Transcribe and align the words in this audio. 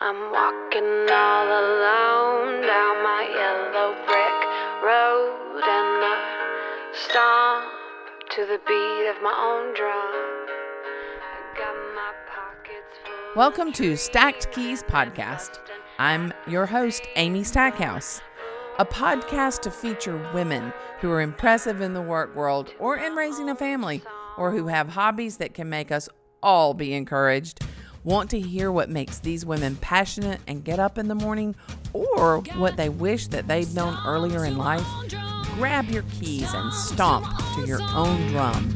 I'm 0.00 0.30
walking 0.30 1.10
all 1.10 1.46
alone 1.48 2.62
down 2.62 3.02
my 3.02 3.26
yellow 3.34 3.94
brick 4.06 4.38
road 4.84 5.56
and 5.56 6.04
I 6.04 6.16
stomp 6.94 7.66
to 8.30 8.46
the 8.46 8.60
beat 8.64 9.10
of 9.10 9.20
my 9.24 9.34
own 9.34 9.74
drum. 9.74 10.14
My. 11.96 12.12
Welcome 13.34 13.72
to 13.72 13.96
Stacked 13.96 14.52
Keys 14.52 14.84
Podcast. 14.84 15.58
I'm 15.98 16.32
your 16.46 16.66
host, 16.66 17.02
Amy 17.16 17.42
Stackhouse, 17.42 18.20
a 18.78 18.84
podcast 18.84 19.62
to 19.62 19.72
feature 19.72 20.30
women 20.32 20.72
who 21.00 21.10
are 21.10 21.20
impressive 21.20 21.80
in 21.80 21.94
the 21.94 22.02
work 22.02 22.36
world 22.36 22.72
or 22.78 22.96
in 22.96 23.16
raising 23.16 23.48
a 23.50 23.56
family, 23.56 24.02
or 24.36 24.52
who 24.52 24.68
have 24.68 24.90
hobbies 24.90 25.38
that 25.38 25.54
can 25.54 25.68
make 25.68 25.90
us 25.90 26.08
all 26.40 26.72
be 26.72 26.94
encouraged. 26.94 27.64
Want 28.04 28.30
to 28.30 28.40
hear 28.40 28.70
what 28.72 28.88
makes 28.88 29.18
these 29.18 29.44
women 29.44 29.76
passionate 29.76 30.40
and 30.46 30.64
get 30.64 30.78
up 30.78 30.98
in 30.98 31.08
the 31.08 31.14
morning, 31.14 31.54
or 31.92 32.38
what 32.56 32.76
they 32.76 32.88
wish 32.88 33.26
that 33.28 33.48
they'd 33.48 33.74
known 33.74 33.98
earlier 34.06 34.44
in 34.44 34.56
life? 34.56 34.86
Grab 35.56 35.90
your 35.90 36.04
keys 36.18 36.52
and 36.54 36.72
stomp 36.72 37.26
to 37.56 37.66
your 37.66 37.82
own 37.82 38.28
drum. 38.28 38.72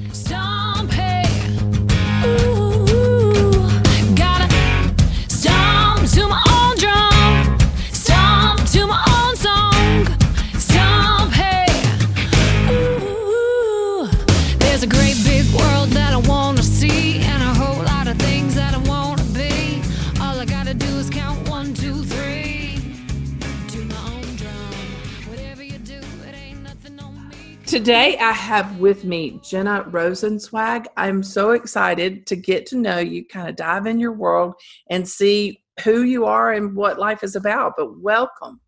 Today, 27.73 28.19
I 28.19 28.33
have 28.33 28.81
with 28.81 29.07
me 29.07 29.41
Jenna 29.43 29.85
Rosenswag. 29.85 30.89
I'm 30.99 31.23
so 31.23 31.53
excited 31.53 32.27
to 32.27 32.37
get 32.37 32.67
to 32.67 32.77
know 32.77 32.99
you, 32.99 33.25
kind 33.25 33.49
of 33.49 33.57
dive 33.57 33.87
in 33.87 33.99
your 33.99 34.13
world 34.13 34.57
and 34.91 35.09
see 35.09 35.65
who 35.83 36.03
you 36.03 36.27
are 36.27 36.53
and 36.53 36.77
what 36.77 36.99
life 36.99 37.25
is 37.25 37.35
about. 37.35 37.73
But 37.79 37.99
welcome. 37.99 38.61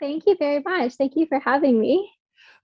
Thank 0.00 0.24
you 0.26 0.34
very 0.36 0.60
much. 0.66 0.94
Thank 0.94 1.14
you 1.14 1.26
for 1.26 1.38
having 1.38 1.78
me. 1.78 2.10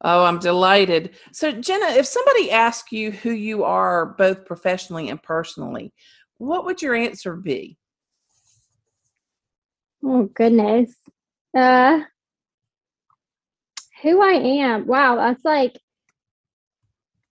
Oh, 0.01 0.25
I'm 0.25 0.41
delighted. 0.41 1.15
So, 1.31 1.53
Jenna, 1.53 1.91
if 1.91 2.07
somebody 2.07 2.51
asked 2.51 2.91
you 2.91 3.13
who 3.13 3.31
you 3.31 3.63
are, 3.63 4.17
both 4.19 4.47
professionally 4.47 5.11
and 5.11 5.23
personally, 5.23 5.93
what 6.39 6.65
would 6.65 6.83
your 6.83 6.97
answer 6.97 7.37
be? 7.37 7.79
Oh 10.03 10.25
goodness. 10.25 10.93
Uh 11.57 12.01
who 14.03 14.23
I 14.23 14.33
am. 14.35 14.87
Wow, 14.87 15.17
that's 15.17 15.45
like 15.45 15.79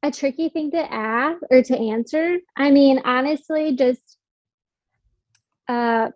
a 0.04 0.12
tricky 0.12 0.50
thing 0.50 0.72
to 0.72 0.94
ask 0.94 1.42
or 1.50 1.62
to 1.64 1.78
answer. 1.78 2.38
I 2.56 2.72
mean, 2.72 3.02
honestly, 3.04 3.76
just 3.76 4.18
uh 5.68 6.10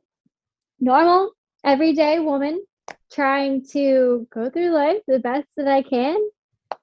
normal 0.79 1.31
everyday 1.63 2.19
woman 2.19 2.63
trying 3.11 3.65
to 3.65 4.27
go 4.33 4.49
through 4.49 4.71
life 4.71 4.97
the 5.07 5.19
best 5.19 5.47
that 5.57 5.67
I 5.67 5.81
can. 5.81 6.19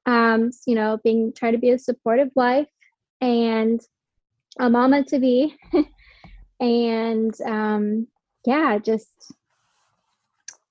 Um, 0.06 0.50
you 0.66 0.74
know, 0.74 0.98
being 1.02 1.33
try 1.33 1.50
to 1.50 1.58
be 1.58 1.70
a 1.70 1.78
supportive 1.78 2.30
wife 2.34 2.69
and 3.20 3.80
a 4.58 4.69
mama 4.69 5.05
to 5.05 5.19
be. 5.19 5.56
and 6.61 7.34
um 7.42 8.06
yeah, 8.44 8.78
just 8.78 9.33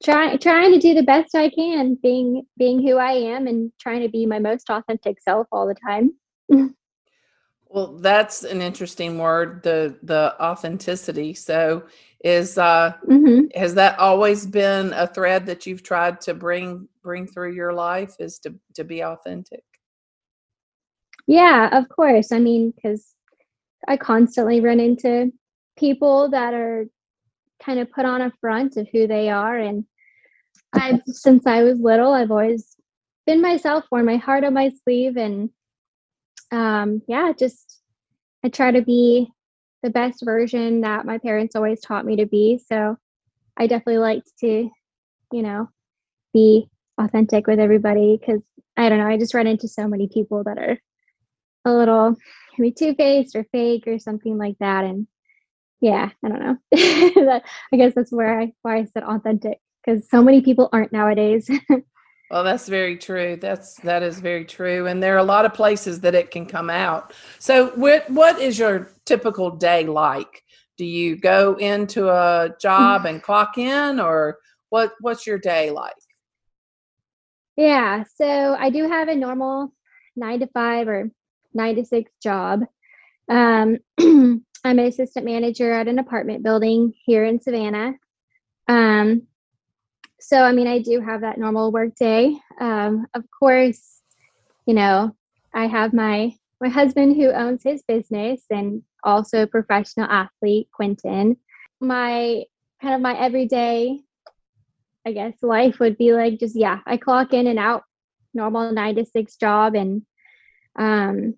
trying 0.03 0.37
trying 0.39 0.71
to 0.73 0.79
do 0.79 0.93
the 0.93 1.03
best 1.03 1.35
I 1.35 1.49
can, 1.49 1.95
being 2.01 2.45
being 2.57 2.81
who 2.85 2.97
I 2.97 3.13
am 3.13 3.47
and 3.47 3.71
trying 3.79 4.01
to 4.01 4.09
be 4.09 4.25
my 4.25 4.39
most 4.39 4.69
authentic 4.69 5.19
self 5.21 5.47
all 5.51 5.67
the 5.67 5.75
time. 5.75 6.13
Well, 7.69 7.97
that's 7.97 8.43
an 8.43 8.61
interesting 8.61 9.17
word, 9.17 9.63
the 9.63 9.97
the 10.03 10.35
authenticity. 10.41 11.33
So, 11.33 11.83
is 12.23 12.57
uh 12.57 12.93
hmm 13.05 13.45
has 13.55 13.75
that 13.75 13.97
always 13.99 14.45
been 14.45 14.93
a 14.93 15.07
thread 15.07 15.45
that 15.45 15.65
you've 15.65 15.83
tried 15.83 16.21
to 16.21 16.33
bring 16.33 16.87
bring 17.01 17.27
through 17.27 17.53
your 17.53 17.73
life 17.73 18.15
is 18.19 18.39
to 18.39 18.55
to 18.75 18.83
be 18.83 19.03
authentic? 19.03 19.63
Yeah, 21.27 21.77
of 21.77 21.89
course. 21.89 22.31
I 22.31 22.39
mean, 22.39 22.71
because 22.71 23.13
I 23.87 23.97
constantly 23.97 24.61
run 24.61 24.79
into 24.79 25.31
people 25.77 26.29
that 26.29 26.53
are 26.53 26.85
kind 27.67 27.79
of 27.79 27.91
put 27.91 28.05
on 28.05 28.21
a 28.21 28.31
front 28.41 28.77
of 28.77 28.87
who 28.91 29.05
they 29.05 29.29
are, 29.29 29.57
and 29.57 29.83
I've 30.73 31.01
since 31.05 31.45
I 31.45 31.63
was 31.63 31.79
little, 31.79 32.13
I've 32.13 32.31
always 32.31 32.75
been 33.25 33.41
myself, 33.41 33.83
worn 33.91 34.05
my 34.05 34.15
heart 34.15 34.43
on 34.43 34.53
my 34.53 34.71
sleeve, 34.83 35.17
and 35.17 35.49
um, 36.51 37.01
yeah, 37.07 37.33
just 37.37 37.81
I 38.43 38.49
try 38.49 38.71
to 38.71 38.81
be 38.81 39.27
the 39.83 39.89
best 39.89 40.23
version 40.23 40.81
that 40.81 41.05
my 41.05 41.17
parents 41.17 41.55
always 41.55 41.81
taught 41.81 42.05
me 42.05 42.15
to 42.15 42.25
be. 42.25 42.59
So 42.71 42.97
I 43.57 43.67
definitely 43.67 43.99
liked 43.99 44.31
to, 44.39 44.69
you 45.31 45.41
know, 45.41 45.69
be 46.33 46.69
authentic 46.97 47.47
with 47.47 47.59
everybody 47.59 48.17
because 48.17 48.41
I 48.77 48.89
don't 48.89 48.99
know, 48.99 49.07
I 49.07 49.17
just 49.17 49.33
run 49.33 49.47
into 49.47 49.67
so 49.67 49.87
many 49.87 50.07
people 50.07 50.43
that 50.45 50.57
are 50.57 50.79
a 51.65 51.73
little 51.73 52.15
maybe 52.57 52.71
two 52.71 52.95
faced 52.95 53.35
or 53.35 53.45
fake 53.51 53.87
or 53.87 53.99
something 53.99 54.37
like 54.37 54.55
that. 54.59 54.85
And 54.85 55.07
yeah, 55.81 56.09
I 56.23 56.29
don't 56.29 56.39
know. 56.39 56.57
that, 56.71 57.43
I 57.71 57.77
guess 57.77 57.93
that's 57.95 58.11
where 58.11 58.39
I 58.39 58.53
why 58.61 58.77
I 58.77 58.85
said 58.85 59.03
authentic 59.03 59.59
because 59.83 60.09
so 60.09 60.21
many 60.21 60.41
people 60.41 60.69
aren't 60.71 60.91
nowadays. 60.91 61.49
Well, 62.29 62.43
that's 62.43 62.67
very 62.67 62.97
true. 62.97 63.37
That's 63.39 63.75
that 63.75 64.03
is 64.03 64.19
very 64.19 64.43
true, 64.43 64.85
and 64.85 65.01
there 65.01 65.15
are 65.15 65.19
a 65.19 65.23
lot 65.23 65.45
of 65.45 65.53
places 65.53 66.01
that 66.01 66.13
it 66.13 66.29
can 66.29 66.45
come 66.45 66.69
out. 66.69 67.13
So, 67.39 67.67
what 67.75 68.09
what 68.09 68.37
is 68.41 68.59
your 68.59 68.91
typical 69.05 69.51
day 69.51 69.85
like? 69.85 70.43
Do 70.77 70.83
you 70.83 71.15
go 71.15 71.55
into 71.55 72.09
a 72.09 72.53
job 72.59 73.05
and 73.09 73.23
clock 73.23 73.57
in, 73.57 74.01
or 74.01 74.39
what? 74.69 74.93
What's 74.99 75.25
your 75.25 75.37
day 75.37 75.71
like? 75.71 75.95
Yeah, 77.55 78.03
so 78.15 78.57
I 78.59 78.71
do 78.71 78.89
have 78.89 79.07
a 79.07 79.15
normal 79.15 79.71
nine 80.17 80.41
to 80.41 80.47
five 80.47 80.89
or 80.89 81.09
nine 81.53 81.75
to 81.77 81.85
six 81.85 82.11
job. 82.21 82.63
Um, 83.29 83.77
I'm 84.67 84.79
an 84.79 84.85
assistant 84.85 85.25
manager 85.25 85.71
at 85.71 85.87
an 85.87 85.97
apartment 85.97 86.43
building 86.43 86.93
here 87.05 87.23
in 87.23 87.39
Savannah. 87.39 87.93
Um, 88.67 89.23
so, 90.19 90.41
I 90.43 90.51
mean, 90.51 90.67
I 90.67 90.79
do 90.79 90.99
have 90.99 91.21
that 91.21 91.37
normal 91.37 91.71
work 91.71 91.95
day. 91.95 92.37
Um, 92.59 93.07
of 93.13 93.23
course, 93.31 94.01
you 94.65 94.73
know, 94.73 95.15
I 95.53 95.67
have 95.67 95.93
my 95.93 96.33
my 96.59 96.67
husband 96.67 97.15
who 97.15 97.31
owns 97.31 97.63
his 97.63 97.81
business 97.87 98.41
and 98.49 98.83
also 99.03 99.45
professional 99.45 100.09
athlete, 100.09 100.67
Quentin. 100.73 101.37
My 101.79 102.43
kind 102.81 102.93
of 102.93 102.99
my 102.99 103.17
everyday 103.17 104.01
I 105.05 105.13
guess 105.13 105.35
life 105.41 105.79
would 105.79 105.97
be 105.97 106.11
like 106.11 106.39
just 106.39 106.57
yeah, 106.57 106.79
I 106.85 106.97
clock 106.97 107.33
in 107.33 107.47
and 107.47 107.57
out, 107.57 107.83
normal 108.33 108.73
nine 108.73 108.95
to 108.95 109.05
six 109.05 109.37
job, 109.37 109.75
and 109.75 110.01
um, 110.77 111.35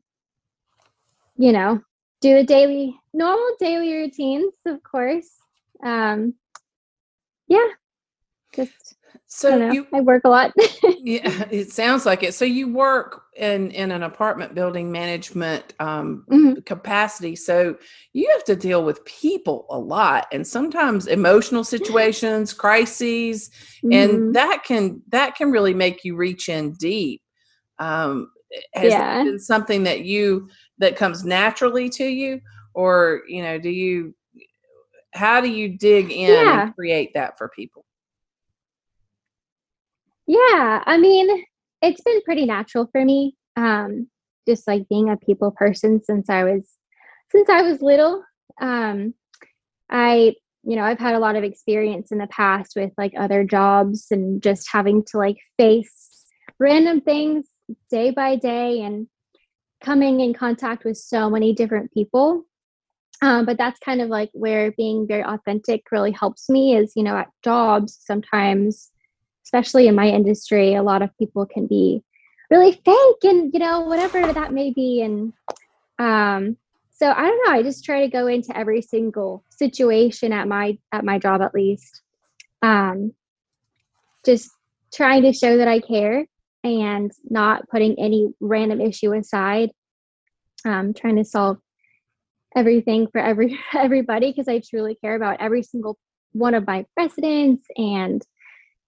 you 1.37 1.51
know, 1.51 1.81
do 2.21 2.37
a 2.37 2.43
daily 2.43 2.99
normal 3.13 3.55
daily 3.59 3.93
routines, 3.93 4.53
of 4.65 4.83
course. 4.83 5.29
Um, 5.83 6.33
yeah, 7.47 7.67
just 8.55 8.95
I 9.13 9.15
So 9.27 9.59
don't 9.59 9.73
you, 9.73 9.87
I 9.93 10.01
work 10.01 10.23
a 10.25 10.29
lot. 10.29 10.51
yeah, 10.83 11.45
it 11.49 11.71
sounds 11.71 12.05
like 12.05 12.23
it. 12.23 12.33
So 12.33 12.45
you 12.45 12.73
work 12.73 13.23
in 13.37 13.71
in 13.71 13.91
an 13.91 14.03
apartment 14.03 14.53
building 14.53 14.91
management 14.91 15.73
um, 15.79 16.25
Mhm. 16.29 16.65
capacity. 16.65 17.35
So 17.35 17.77
you 18.13 18.29
have 18.33 18.43
to 18.45 18.55
deal 18.55 18.83
with 18.83 19.05
people 19.05 19.65
a 19.69 19.77
lot, 19.79 20.27
and 20.31 20.45
sometimes 20.45 21.07
emotional 21.07 21.63
situations, 21.63 22.53
crises, 22.53 23.49
Mhm. 23.83 23.93
and 23.93 24.35
that 24.35 24.63
can 24.65 25.01
that 25.09 25.35
can 25.35 25.51
really 25.51 25.73
make 25.73 26.03
you 26.03 26.15
reach 26.15 26.49
in 26.49 26.73
deep 26.73 27.21
um 27.79 28.29
has 28.73 28.93
Yeah. 28.93 29.23
been 29.23 29.39
something 29.39 29.83
that 29.83 30.01
you 30.01 30.49
that 30.79 30.95
comes 30.95 31.23
naturally 31.23 31.89
to 31.89 32.05
you 32.05 32.41
or 32.73 33.21
you 33.27 33.43
know 33.43 33.59
do 33.59 33.69
you 33.69 34.15
how 35.13 35.41
do 35.41 35.49
you 35.49 35.77
dig 35.77 36.11
in 36.11 36.29
Yeah. 36.29 36.65
and 36.65 36.75
create 36.75 37.13
that 37.13 37.37
for 37.37 37.49
people 37.49 37.85
Yeah, 40.29 40.83
I 40.85 40.97
mean, 40.99 41.43
it's 41.81 42.01
been 42.01 42.21
pretty 42.21 42.45
natural 42.45 42.87
for 42.91 43.03
me. 43.03 43.35
Um, 43.55 44.07
just 44.47 44.67
like 44.67 44.87
being 44.87 45.09
a 45.09 45.17
people 45.17 45.49
person 45.49 46.03
since 46.03 46.29
I 46.29 46.43
was 46.43 46.69
since 47.31 47.49
I 47.49 47.63
was 47.63 47.81
little. 47.81 48.23
Um, 48.61 49.15
I, 49.89 50.35
you 50.63 50.75
know, 50.75 50.83
I've 50.83 50.99
had 50.99 51.15
a 51.15 51.19
lot 51.19 51.35
of 51.35 51.43
experience 51.43 52.11
in 52.11 52.19
the 52.19 52.27
past 52.27 52.73
with 52.75 52.91
like 52.95 53.13
other 53.17 53.43
jobs 53.43 54.05
and 54.11 54.39
just 54.41 54.69
having 54.71 55.03
to 55.05 55.17
like 55.17 55.37
face 55.57 56.25
random 56.59 57.01
things 57.01 57.47
day 57.89 58.11
by 58.11 58.35
day 58.35 58.81
and 58.81 59.07
coming 59.81 60.19
in 60.19 60.33
contact 60.33 60.83
with 60.83 60.97
so 60.97 61.29
many 61.29 61.53
different 61.53 61.93
people. 61.93 62.45
um, 63.21 63.45
but 63.45 63.57
that's 63.57 63.79
kind 63.79 64.01
of 64.01 64.09
like 64.09 64.29
where 64.33 64.71
being 64.73 65.05
very 65.07 65.23
authentic 65.23 65.83
really 65.91 66.11
helps 66.11 66.49
me 66.49 66.75
is 66.75 66.93
you 66.95 67.03
know 67.03 67.17
at 67.17 67.29
jobs 67.43 67.97
sometimes 68.01 68.91
especially 69.43 69.87
in 69.87 69.95
my 69.95 70.07
industry 70.07 70.75
a 70.75 70.83
lot 70.83 71.01
of 71.01 71.09
people 71.17 71.45
can 71.45 71.65
be 71.67 72.01
really 72.51 72.71
fake 72.71 73.23
and 73.23 73.53
you 73.53 73.59
know 73.59 73.81
whatever 73.81 74.21
that 74.33 74.53
may 74.53 74.71
be. 74.71 75.01
And 75.01 75.33
um 75.99 76.57
so 76.91 77.09
i 77.11 77.21
don't 77.23 77.41
know 77.45 77.53
i 77.53 77.63
just 77.63 77.83
try 77.85 78.01
to 78.01 78.07
go 78.11 78.27
into 78.27 78.55
every 78.57 78.81
single 78.81 79.43
situation 79.49 80.33
at 80.33 80.47
my 80.47 80.77
at 80.91 81.03
my 81.05 81.19
job 81.19 81.41
at 81.41 81.53
least. 81.53 82.01
Um 82.61 83.13
just 84.25 84.49
trying 84.93 85.23
to 85.23 85.33
show 85.33 85.57
that 85.57 85.67
i 85.67 85.79
care 85.79 86.25
and 86.63 87.11
not 87.29 87.67
putting 87.69 87.97
any 87.99 88.33
random 88.39 88.81
issue 88.81 89.13
aside 89.13 89.71
um 90.65 90.93
trying 90.93 91.15
to 91.15 91.23
solve 91.23 91.57
everything 92.55 93.07
for 93.07 93.19
every 93.19 93.57
everybody 93.73 94.31
because 94.31 94.47
i 94.47 94.59
truly 94.59 94.95
care 94.95 95.15
about 95.15 95.37
every 95.39 95.63
single 95.63 95.97
one 96.33 96.53
of 96.53 96.67
my 96.67 96.85
residents 96.97 97.65
and 97.77 98.21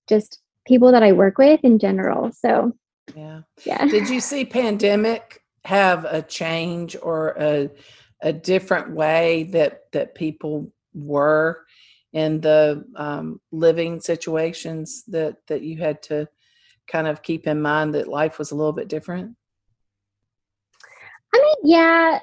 just 0.08 0.40
people 0.68 0.92
that 0.92 1.04
i 1.04 1.12
work 1.12 1.38
with 1.38 1.60
in 1.64 1.80
general 1.80 2.32
so 2.32 2.74
Yeah. 3.16 3.42
yeah 3.66 3.86
Did 3.86 4.10
you 4.10 4.20
see 4.20 4.46
pandemic 4.46 5.42
have 5.64 6.06
a 6.06 6.22
change 6.22 6.96
or 7.02 7.36
a 7.38 7.70
a 8.22 8.34
different 8.34 8.92
way 8.92 9.44
that 9.52 9.92
that 9.94 10.16
people 10.16 10.72
were 10.94 11.66
in 12.14 12.42
the 12.42 12.84
um, 12.96 13.40
living 13.52 14.00
situations 14.02 15.04
that 15.08 15.38
that 15.48 15.62
you 15.62 15.78
had 15.78 16.02
to 16.04 16.28
kind 16.88 17.08
of 17.08 17.22
keep 17.22 17.48
in 17.48 17.62
mind 17.62 17.96
that 17.96 18.08
life 18.08 18.40
was 18.40 18.52
a 18.52 18.56
little 18.56 18.74
bit 18.74 18.88
different? 18.88 19.36
I 21.34 21.38
mean, 21.40 21.72
yeah. 21.72 22.20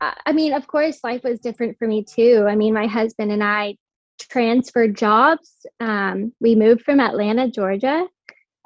I 0.00 0.32
mean, 0.32 0.52
of 0.52 0.66
course, 0.66 1.02
life 1.02 1.24
was 1.24 1.40
different 1.40 1.76
for 1.78 1.88
me 1.88 2.04
too. 2.04 2.46
I 2.48 2.54
mean, 2.54 2.72
my 2.72 2.86
husband 2.86 3.32
and 3.32 3.42
I 3.42 3.76
transferred 4.20 4.96
jobs. 4.96 5.66
Um, 5.80 6.32
we 6.40 6.54
moved 6.54 6.82
from 6.82 7.00
Atlanta, 7.00 7.50
Georgia, 7.50 8.06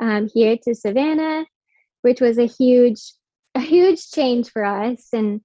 um, 0.01 0.29
here 0.33 0.59
to 0.65 0.75
Savannah, 0.75 1.47
which 2.03 2.21
was 2.21 2.39
a 2.39 2.47
huge, 2.47 3.01
a 3.55 3.61
huge 3.61 4.11
change 4.11 4.51
for 4.51 4.65
us, 4.65 5.09
and 5.13 5.41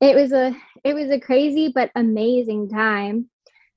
it 0.00 0.14
was 0.14 0.32
a, 0.32 0.54
it 0.84 0.94
was 0.94 1.10
a 1.10 1.20
crazy 1.20 1.72
but 1.74 1.90
amazing 1.96 2.68
time. 2.68 3.28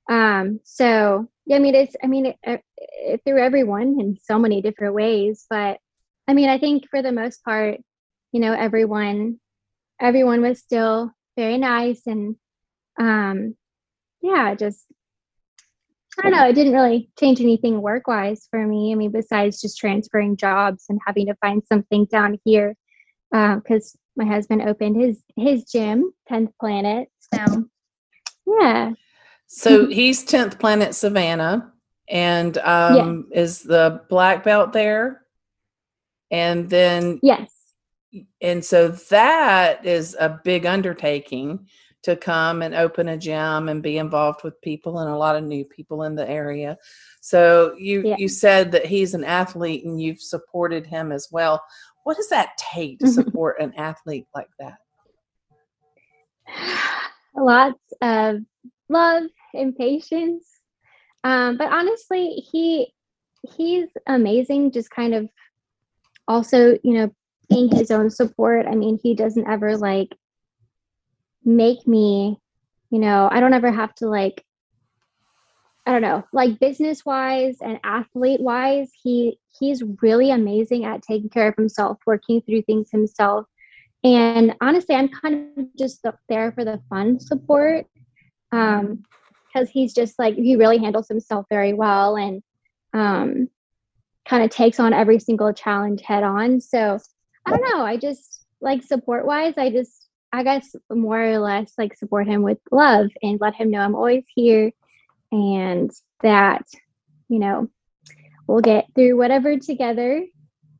Um, 0.08 0.60
so 0.64 1.28
yeah, 1.46 1.56
I 1.56 1.58
mean, 1.58 1.74
it's, 1.74 1.96
I 2.02 2.06
mean, 2.06 2.26
it, 2.26 2.62
it, 2.76 3.20
threw 3.24 3.38
everyone 3.38 4.00
in 4.00 4.16
so 4.22 4.38
many 4.38 4.62
different 4.62 4.94
ways, 4.94 5.46
but 5.50 5.78
I 6.28 6.34
mean, 6.34 6.48
I 6.48 6.58
think 6.58 6.88
for 6.90 7.02
the 7.02 7.12
most 7.12 7.44
part, 7.44 7.80
you 8.32 8.40
know, 8.40 8.52
everyone 8.52 9.38
everyone 10.00 10.42
was 10.42 10.58
still 10.58 11.10
very 11.36 11.58
nice 11.58 12.02
and 12.06 12.36
um 13.00 13.54
yeah 14.22 14.54
just 14.54 14.86
i 16.18 16.22
don't 16.22 16.32
know 16.32 16.48
it 16.48 16.54
didn't 16.54 16.72
really 16.72 17.10
change 17.18 17.40
anything 17.40 17.80
work 17.82 18.06
wise 18.06 18.46
for 18.50 18.66
me. 18.66 18.92
I 18.92 18.94
mean 18.94 19.10
besides 19.10 19.60
just 19.60 19.78
transferring 19.78 20.36
jobs 20.36 20.84
and 20.88 21.00
having 21.06 21.26
to 21.26 21.34
find 21.36 21.62
something 21.66 22.06
down 22.06 22.38
here 22.44 22.74
because 23.30 23.96
my 24.16 24.24
husband 24.24 24.62
opened 24.62 25.00
his 25.00 25.22
his 25.36 25.64
gym 25.64 26.12
10th 26.30 26.52
planet 26.60 27.08
so 27.34 27.64
yeah 28.60 28.92
So 29.46 29.86
he's 29.86 30.24
10th 30.24 30.58
Planet 30.58 30.94
Savannah 30.94 31.72
and 32.08 32.58
um, 32.58 33.28
is 33.32 33.62
the 33.62 34.02
black 34.08 34.44
belt 34.44 34.72
there. 34.72 35.22
And 36.30 36.68
then 36.68 37.20
yes. 37.22 37.50
and 38.40 38.64
so 38.64 38.88
that 38.88 39.86
is 39.86 40.16
a 40.18 40.40
big 40.44 40.66
undertaking 40.66 41.68
to 42.02 42.16
come 42.16 42.62
and 42.62 42.74
open 42.74 43.08
a 43.08 43.16
gym 43.16 43.68
and 43.68 43.82
be 43.82 43.98
involved 43.98 44.42
with 44.42 44.60
people 44.60 44.98
and 44.98 45.10
a 45.10 45.16
lot 45.16 45.36
of 45.36 45.44
new 45.44 45.64
people 45.64 46.02
in 46.02 46.14
the 46.14 46.28
area. 46.28 46.76
So 47.20 47.74
you 47.78 48.02
Yeah. 48.02 48.16
you 48.18 48.28
said 48.28 48.72
that 48.72 48.86
he's 48.86 49.14
an 49.14 49.24
athlete 49.24 49.84
and 49.84 50.00
you've 50.00 50.20
supported 50.20 50.86
him 50.86 51.12
as 51.12 51.28
well. 51.30 51.62
What 52.04 52.16
does 52.16 52.28
that 52.28 52.56
take 52.58 52.98
to 53.00 53.08
support 53.08 53.60
an 53.60 53.74
athlete 53.76 54.26
like 54.34 54.50
that? 54.58 54.78
Lots 57.36 57.92
of 58.00 58.40
love 58.88 59.24
and 59.54 59.76
patience. 59.76 60.44
Um, 61.24 61.56
but 61.56 61.72
honestly 61.72 62.44
he 62.52 62.92
he's 63.56 63.88
amazing 64.06 64.72
just 64.72 64.90
kind 64.90 65.14
of 65.14 65.28
also 66.28 66.78
you 66.82 66.94
know 66.94 67.10
being 67.48 67.68
his 67.68 67.90
own 67.90 68.10
support. 68.10 68.66
I 68.66 68.74
mean 68.74 68.98
he 69.02 69.14
doesn't 69.14 69.48
ever 69.48 69.76
like 69.76 70.16
make 71.44 71.86
me 71.86 72.40
you 72.90 72.98
know 72.98 73.28
i 73.30 73.40
don't 73.40 73.54
ever 73.54 73.70
have 73.70 73.94
to 73.94 74.08
like 74.08 74.44
i 75.86 75.92
don't 75.92 76.02
know 76.02 76.24
like 76.32 76.58
business 76.58 77.04
wise 77.04 77.56
and 77.60 77.78
athlete 77.84 78.40
wise 78.40 78.90
he 79.02 79.38
he's 79.58 79.82
really 80.02 80.30
amazing 80.30 80.84
at 80.84 81.02
taking 81.02 81.30
care 81.30 81.48
of 81.48 81.54
himself 81.56 81.98
working 82.06 82.42
through 82.42 82.62
things 82.62 82.90
himself. 82.90 83.46
And 84.04 84.54
honestly 84.60 84.94
i'm 84.94 85.08
kind 85.08 85.50
of 85.56 85.66
just 85.78 86.04
there 86.28 86.52
for 86.52 86.64
the 86.64 86.80
fun 86.90 87.20
support 87.20 87.86
um 88.56 89.02
because 89.52 89.70
he's 89.70 89.94
just 89.94 90.18
like 90.18 90.34
he 90.34 90.56
really 90.56 90.78
handles 90.78 91.08
himself 91.08 91.46
very 91.48 91.72
well 91.72 92.16
and 92.16 92.42
um 92.92 93.48
kind 94.28 94.42
of 94.42 94.50
takes 94.50 94.80
on 94.80 94.92
every 94.92 95.18
single 95.18 95.52
challenge 95.52 96.02
head 96.02 96.22
on. 96.24 96.60
So 96.60 96.98
i 97.46 97.50
don't 97.50 97.62
know 97.70 97.84
i 97.84 97.96
just 97.96 98.44
like 98.60 98.82
support 98.82 99.24
wise 99.24 99.54
i 99.56 99.70
just 99.70 100.08
i 100.32 100.42
guess 100.42 100.74
more 100.90 101.22
or 101.22 101.38
less 101.38 101.72
like 101.78 101.96
support 101.96 102.26
him 102.26 102.42
with 102.42 102.58
love 102.72 103.08
and 103.22 103.40
let 103.40 103.54
him 103.54 103.70
know 103.70 103.78
i'm 103.78 103.94
always 103.94 104.24
here 104.34 104.72
and 105.30 105.90
that 106.22 106.64
you 107.28 107.38
know 107.38 107.68
we'll 108.46 108.60
get 108.60 108.86
through 108.94 109.16
whatever 109.16 109.58
together. 109.58 110.24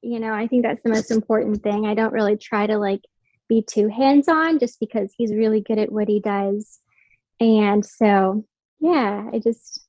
You 0.02 0.20
know 0.20 0.32
i 0.32 0.46
think 0.46 0.62
that's 0.62 0.82
the 0.82 0.90
most 0.90 1.10
important 1.10 1.62
thing. 1.62 1.86
I 1.86 1.94
don't 1.94 2.12
really 2.12 2.36
try 2.36 2.66
to 2.66 2.78
like 2.78 3.02
be 3.48 3.62
too 3.62 3.88
hands 3.88 4.28
on 4.28 4.58
just 4.58 4.80
because 4.80 5.12
he's 5.16 5.32
really 5.32 5.60
good 5.60 5.78
at 5.78 5.92
what 5.92 6.08
he 6.08 6.20
does 6.20 6.80
and 7.40 7.84
so 7.84 8.44
yeah 8.80 9.28
i 9.32 9.38
just 9.38 9.86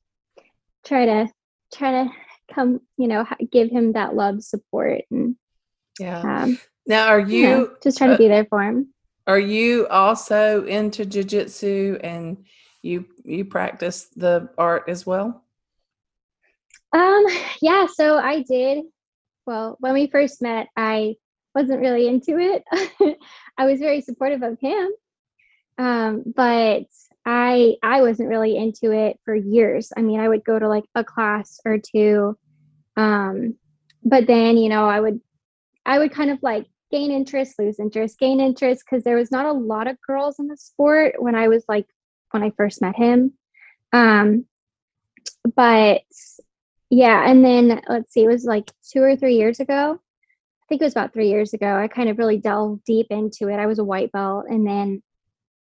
try 0.86 1.06
to 1.06 1.30
try 1.74 1.92
to 1.92 2.10
come 2.54 2.80
you 2.98 3.08
know 3.08 3.26
give 3.52 3.70
him 3.70 3.94
that 3.94 4.16
love 4.16 4.42
support 4.42 5.02
and 5.12 5.36
yeah. 6.00 6.44
um 6.44 6.60
now 6.86 7.08
are 7.08 7.20
you 7.20 7.44
know, 7.44 7.60
you 7.60 7.78
just 7.84 7.98
try 7.98 8.08
to 8.08 8.14
uh, 8.14 8.18
be 8.18 8.28
there 8.28 8.46
for 8.46 8.64
him. 8.64 8.94
are 9.26 9.40
you 9.40 9.88
also 9.88 10.66
into 10.66 11.06
jiu-jitsu 11.06 12.00
and 12.04 12.46
you 12.82 13.06
you 13.24 13.44
practice 13.44 14.08
the 14.16 14.50
art 14.58 14.86
as 14.88 15.06
well? 15.06 15.44
Um 16.94 17.26
yeah 17.62 17.88
so 17.94 18.18
i 18.18 18.44
did 18.44 18.86
well 19.46 19.76
when 19.80 19.94
we 19.94 20.08
first 20.08 20.42
met 20.42 20.68
i 20.78 21.16
wasn't 21.54 21.82
really 21.82 22.08
into 22.08 22.38
it. 22.38 22.64
I 23.58 23.66
was 23.66 23.80
very 23.80 24.02
supportive 24.02 24.44
of 24.44 24.60
him 24.60 24.90
um 25.78 26.24
but 26.36 26.86
i 27.28 27.76
i 27.84 28.02
wasn't 28.02 28.30
really 28.30 28.56
into 28.56 28.92
it 28.92 29.20
for 29.26 29.36
years. 29.36 29.92
I 29.96 30.02
mean 30.02 30.20
i 30.20 30.28
would 30.28 30.46
go 30.46 30.58
to 30.58 30.68
like 30.68 30.86
a 30.96 31.04
class 31.04 31.60
or 31.66 31.78
two 31.78 32.38
um 32.96 33.56
but 34.04 34.26
then 34.26 34.58
you 34.58 34.70
know 34.70 34.88
i 34.88 35.00
would 35.00 35.20
i 35.86 36.00
would 36.00 36.14
kind 36.14 36.32
of 36.32 36.40
like 36.42 36.66
gain 36.90 37.12
interest 37.12 37.60
lose 37.60 37.80
interest 37.80 38.18
gain 38.18 38.40
interest 38.40 38.84
because 38.90 39.04
there 39.04 39.18
was 39.18 39.30
not 39.30 39.46
a 39.46 39.52
lot 39.52 39.88
of 39.88 40.02
girls 40.02 40.40
in 40.40 40.48
the 40.48 40.56
sport 40.56 41.16
when 41.20 41.36
i 41.36 41.50
was 41.50 41.66
like 41.68 41.86
when 42.32 42.44
i 42.44 42.50
first 42.52 42.82
met 42.82 42.96
him. 42.96 43.34
Um 43.92 44.46
but 45.56 46.02
yeah 46.90 47.30
and 47.30 47.44
then 47.44 47.82
let's 47.90 48.14
see 48.14 48.24
it 48.24 48.28
was 48.28 48.46
like 48.46 48.72
two 48.90 49.02
or 49.02 49.16
three 49.18 49.36
years 49.36 49.60
ago. 49.60 50.00
I 50.00 50.66
think 50.70 50.82
it 50.82 50.86
was 50.86 50.94
about 50.94 51.14
three 51.14 51.30
years 51.30 51.54
ago 51.54 51.76
i 51.76 51.88
kind 51.90 52.10
of 52.10 52.18
really 52.18 52.38
delved 52.38 52.86
deep 52.86 53.08
into 53.10 53.50
it. 53.50 53.60
I 53.60 53.66
was 53.66 53.80
a 53.80 53.84
white 53.84 54.14
belt 54.14 54.46
and 54.50 54.66
then 54.66 55.04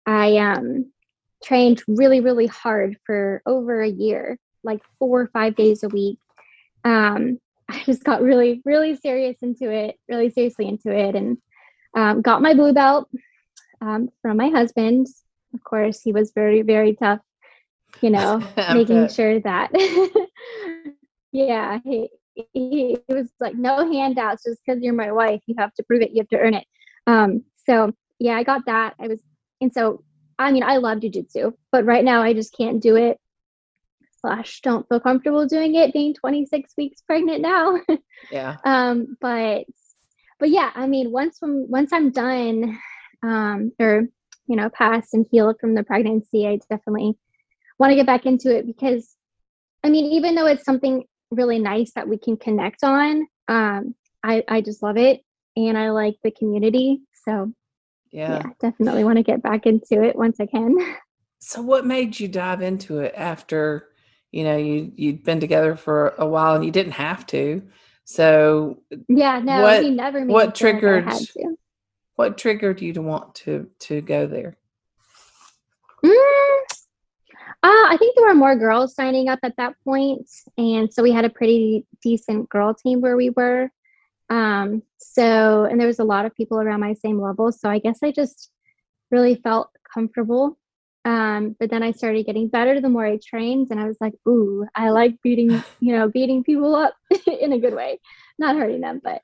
i 0.07 0.39
um 0.39 0.93
trained 1.43 1.83
really 1.87 2.21
really 2.21 2.47
hard 2.47 2.97
for 3.05 3.43
over 3.47 3.83
a 3.83 3.89
year 3.89 4.39
like 4.65 4.81
four 4.99 5.23
or 5.23 5.27
five 5.29 5.57
days 5.57 5.83
a 5.83 5.89
week. 5.89 6.19
Um 6.85 7.39
i 7.69 7.83
just 7.85 8.05
got 8.05 8.23
really 8.23 8.61
really 8.65 8.97
serious 8.97 9.37
into 9.41 9.71
it 9.71 9.97
really 10.09 10.29
seriously 10.29 10.67
into 10.67 10.91
it 10.93 11.15
and 11.15 11.39
um, 11.95 12.21
got 12.23 12.43
my 12.43 12.55
blue 12.55 12.73
belt 12.73 13.09
um, 13.81 14.09
from 14.23 14.37
my 14.39 14.49
husband. 14.49 15.07
Of 15.55 15.63
course 15.63 16.01
he 16.01 16.13
was 16.13 16.33
very 16.33 16.63
very 16.63 16.95
tough 16.95 17.21
you 18.01 18.11
know 18.11 18.43
making 18.73 19.09
sure 19.09 19.41
that 19.41 19.71
yeah 21.33 21.79
he, 21.85 22.09
he, 22.35 22.99
he 23.07 23.15
was 23.15 23.29
like 23.39 23.55
no 23.55 23.91
handouts 23.91 24.45
just 24.45 24.61
because 24.65 24.83
you're 24.83 24.95
my 24.95 25.13
wife 25.13 25.41
you 25.47 25.55
have 25.59 25.75
to 25.75 25.83
prove 25.83 26.03
it 26.03 26.11
you 26.11 26.21
have 26.21 26.29
to 26.29 26.39
earn 26.39 26.55
it. 26.55 26.67
Um 27.07 27.45
so 27.67 27.93
yeah 28.19 28.37
i 28.37 28.43
got 28.43 28.67
that. 28.67 28.95
I 29.01 29.09
was 29.09 29.21
and 29.61 29.73
so 29.73 30.03
i 30.43 30.53
mean 30.53 30.63
i 30.63 30.77
love 30.77 30.99
jujitsu 30.99 31.53
but 31.71 31.85
right 31.85 32.05
now 32.05 32.23
i 32.23 32.33
just 32.33 32.57
can't 32.57 32.83
do 32.83 32.97
it. 32.97 33.19
Slash 34.21 34.61
don't 34.61 34.89
feel 34.89 35.01
comfortable 35.01 35.47
doing 35.47 35.75
it 35.75 35.93
being 35.93 36.15
26 36.15 36.75
weeks 36.79 37.01
pregnant 37.01 37.41
now. 37.41 37.81
Yeah. 38.31 38.59
Um 38.65 39.17
but 39.21 39.65
but 40.39 40.49
yeah 40.51 40.71
i 40.77 40.87
mean 40.87 41.11
once 41.11 41.39
when 41.41 41.67
once 41.69 41.93
i'm 41.93 42.11
done 42.11 42.79
um 43.25 43.73
or 43.81 44.07
you 44.47 44.57
know, 44.57 44.69
passed 44.69 45.15
and 45.15 45.27
healed 45.31 45.57
from 45.61 45.75
the 45.75 45.83
pregnancy, 45.83 46.47
I 46.47 46.59
definitely 46.69 47.17
want 47.79 47.91
to 47.91 47.97
get 47.97 48.07
back 48.07 48.27
into 48.27 48.55
it 48.55 48.67
because, 48.67 49.17
I 49.85 49.89
mean, 49.89 50.13
even 50.13 50.35
though 50.35 50.47
it's 50.47 50.65
something 50.65 51.05
really 51.31 51.59
nice 51.59 51.93
that 51.95 52.09
we 52.09 52.19
can 52.19 52.37
connect 52.37 52.85
on, 52.85 53.27
um, 53.49 53.95
I, 54.23 54.45
I 54.49 54.61
just 54.61 54.83
love 54.83 54.97
it 54.97 55.23
and 55.57 55.79
I 55.79 55.91
like 55.91 56.17
the 56.23 56.31
community. 56.31 57.01
So, 57.25 57.53
Yeah. 58.13 58.43
yeah, 58.45 58.51
definitely 58.61 59.05
want 59.05 59.17
to 59.17 59.23
get 59.23 59.43
back 59.43 59.67
into 59.67 60.03
it 60.03 60.15
once 60.17 60.39
I 60.41 60.47
can. 60.47 60.77
So 61.45 61.61
what 61.61 61.85
made 61.85 62.21
you 62.21 62.29
dive 62.29 62.63
into 62.63 63.01
it 63.01 63.15
after, 63.17 63.89
you 64.31 64.45
know, 64.45 64.57
you 64.57 64.93
you'd 64.95 65.25
been 65.25 65.41
together 65.41 65.75
for 65.75 66.15
a 66.17 66.25
while 66.25 66.55
and 66.55 66.65
you 66.65 66.71
didn't 66.71 66.93
have 66.93 67.27
to. 67.27 67.63
So 68.05 68.79
yeah, 69.09 69.41
no, 69.41 69.61
What- 69.63 69.83
he 69.83 69.91
never 69.91 70.21
made 70.21 70.33
what 70.33 70.41
me 70.41 70.47
like 70.47 70.55
I 70.55 70.59
triggered- 70.59 71.57
what 72.15 72.39
triggered 72.39 72.81
you 72.81 72.93
to 72.93 73.03
want 73.03 73.35
to 73.37 73.69
to 73.81 74.01
go 74.03 74.29
there? 74.29 74.57
Mm, 76.05 76.63
uh, 77.65 77.87
I 77.91 77.97
think 77.99 78.15
there 78.15 78.27
were 78.27 78.35
more 78.35 78.55
girls 78.55 78.95
signing 78.95 79.29
up 79.29 79.41
at 79.43 79.57
that 79.57 79.75
point, 79.85 80.29
and 80.59 80.93
so 80.95 81.03
we 81.03 81.11
had 81.11 81.25
a 81.25 81.31
pretty 81.31 81.87
decent 82.03 82.49
girl 82.51 82.73
team 82.73 83.01
where 83.01 83.17
we 83.17 83.31
were. 83.31 83.69
Um, 84.31 84.83
so, 84.99 85.65
and 85.65 85.79
there 85.79 85.87
was 85.87 85.99
a 85.99 86.05
lot 86.05 86.27
of 86.27 86.35
people 86.35 86.61
around 86.61 86.81
my 86.81 86.95
same 86.95 87.21
level, 87.21 87.53
so 87.53 87.69
I 87.69 87.79
guess 87.79 87.99
I 88.03 88.13
just 88.13 88.51
really 89.11 89.35
felt 89.37 89.71
comfortable. 89.93 90.59
Um, 91.05 91.57
but 91.59 91.69
then 91.71 91.83
I 91.83 91.91
started 91.91 92.27
getting 92.27 92.49
better 92.49 92.81
the 92.81 92.89
more 92.89 93.05
I 93.05 93.19
trained, 93.25 93.69
and 93.71 93.81
I 93.81 93.87
was 93.87 93.97
like, 94.01 94.15
"Ooh, 94.29 94.67
I 94.75 94.91
like 94.91 95.21
beating, 95.23 95.51
you 95.81 95.97
know, 95.97 96.09
beating 96.09 96.45
people 96.45 96.75
up 96.75 96.95
in 97.27 97.53
a 97.53 97.59
good 97.59 97.75
way, 97.75 97.99
not 98.39 98.57
hurting 98.57 98.81
them, 98.81 99.01
but 99.03 99.23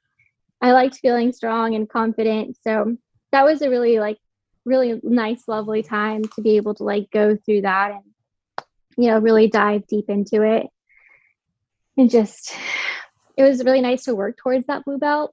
I 0.61 0.73
liked 0.73 0.97
feeling 0.97 1.33
strong 1.33 1.75
and 1.75 1.89
confident." 1.89 2.57
So 2.67 2.97
that 3.33 3.45
was 3.45 3.63
a 3.63 3.71
really 3.71 4.01
like 4.01 4.19
really 4.65 5.01
nice, 5.03 5.49
lovely 5.49 5.83
time 5.83 6.25
to 6.25 6.43
be 6.43 6.57
able 6.57 6.75
to 6.75 6.85
like 6.85 7.11
go 7.13 7.37
through 7.37 7.63
that 7.63 7.93
and 7.93 8.03
you 8.97 9.11
know 9.11 9.19
really 9.21 9.49
dive 9.49 9.87
deep 9.87 10.07
into 10.09 10.43
it 10.43 10.67
and 11.97 12.11
just 12.11 12.55
it 13.39 13.43
was 13.45 13.65
really 13.65 13.81
nice 13.81 14.05
to 14.05 14.15
work 14.15 14.37
towards 14.37 14.67
that 14.67 14.85
blue 14.85 14.99
belt 14.99 15.33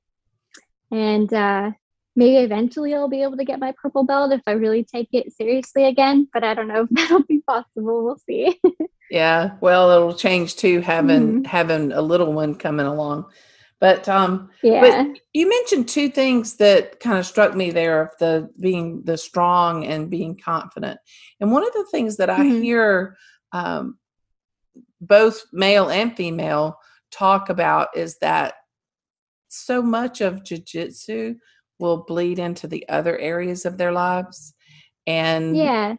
and 0.91 1.33
uh 1.33 1.71
maybe 2.15 2.37
eventually 2.37 2.93
i'll 2.93 3.09
be 3.09 3.23
able 3.23 3.35
to 3.35 3.43
get 3.43 3.59
my 3.59 3.73
purple 3.81 4.03
belt 4.03 4.31
if 4.31 4.41
i 4.47 4.51
really 4.51 4.83
take 4.83 5.09
it 5.11 5.33
seriously 5.33 5.85
again 5.85 6.27
but 6.31 6.43
i 6.43 6.53
don't 6.53 6.67
know 6.67 6.83
if 6.83 6.89
that'll 6.91 7.23
be 7.23 7.41
possible 7.41 8.03
we'll 8.05 8.17
see 8.17 8.57
Yeah, 9.11 9.51
well, 9.61 9.91
it'll 9.91 10.15
change 10.15 10.55
too 10.55 10.81
having 10.81 11.43
Mhm. 11.43 11.45
having 11.45 11.91
a 11.91 12.01
little 12.01 12.33
one 12.33 12.55
coming 12.55 12.87
along. 12.87 13.25
But 13.79 14.09
um 14.09 14.49
yeah 14.63 14.81
But 14.81 15.19
you 15.31 15.47
mentioned 15.47 15.87
two 15.87 16.09
things 16.09 16.55
that 16.55 16.99
kind 16.99 17.19
of 17.19 17.25
struck 17.27 17.55
me 17.55 17.69
there 17.69 18.01
of 18.01 18.09
the 18.19 18.49
being 18.59 19.03
the 19.03 19.15
strong 19.17 19.85
and 19.85 20.09
being 20.09 20.39
confident. 20.43 20.99
And 21.39 21.51
one 21.51 21.65
of 21.65 21.71
the 21.73 21.85
things 21.91 22.17
that 22.17 22.31
I 22.31 22.45
Mhm. 22.45 22.61
hear 22.63 23.15
um, 23.51 23.99
both 24.99 25.45
male 25.53 25.87
and 25.89 26.17
female 26.17 26.79
talk 27.17 27.49
about 27.49 27.89
is 27.95 28.17
that 28.19 28.55
so 29.47 29.81
much 29.81 30.21
of 30.21 30.43
jujitsu 30.43 31.35
will 31.79 32.03
bleed 32.07 32.39
into 32.39 32.67
the 32.67 32.87
other 32.89 33.17
areas 33.17 33.65
of 33.65 33.77
their 33.77 33.91
lives. 33.91 34.53
And 35.07 35.55
yeah 35.55 35.95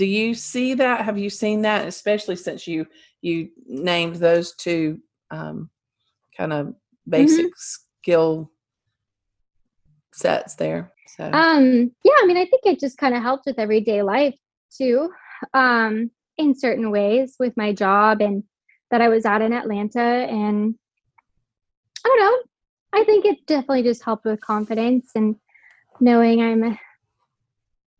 do 0.00 0.06
you 0.06 0.32
see 0.32 0.72
that? 0.72 1.04
Have 1.04 1.18
you 1.18 1.28
seen 1.28 1.60
that, 1.60 1.86
especially 1.86 2.34
since 2.34 2.66
you 2.66 2.86
you 3.20 3.50
named 3.66 4.16
those 4.16 4.54
two 4.56 4.98
um, 5.30 5.68
kind 6.34 6.54
of 6.54 6.74
basic 7.06 7.52
skill 7.54 8.50
sets 10.14 10.54
there? 10.54 10.90
So 11.18 11.24
Um, 11.24 11.90
yeah, 12.02 12.14
I 12.18 12.24
mean, 12.24 12.38
I 12.38 12.46
think 12.46 12.62
it 12.64 12.80
just 12.80 12.96
kind 12.96 13.14
of 13.14 13.20
helped 13.20 13.44
with 13.44 13.58
everyday 13.58 14.00
life 14.00 14.34
too, 14.74 15.10
um, 15.52 16.10
in 16.38 16.58
certain 16.58 16.90
ways 16.90 17.36
with 17.38 17.54
my 17.58 17.74
job 17.74 18.22
and 18.22 18.42
that 18.90 19.00
I 19.00 19.08
was 19.08 19.24
out 19.24 19.42
in 19.42 19.52
Atlanta. 19.52 20.00
And 20.00 20.74
I 22.04 22.08
don't 22.08 22.18
know, 22.18 22.38
I 23.00 23.04
think 23.04 23.24
it 23.24 23.46
definitely 23.46 23.82
just 23.82 24.02
helped 24.02 24.24
with 24.24 24.40
confidence 24.40 25.10
and 25.14 25.36
knowing 26.00 26.42
I'm, 26.42 26.78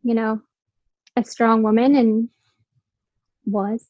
you 0.03 0.13
know, 0.13 0.41
a 1.15 1.23
strong 1.23 1.63
woman 1.63 1.95
and 1.95 2.29
was 3.45 3.85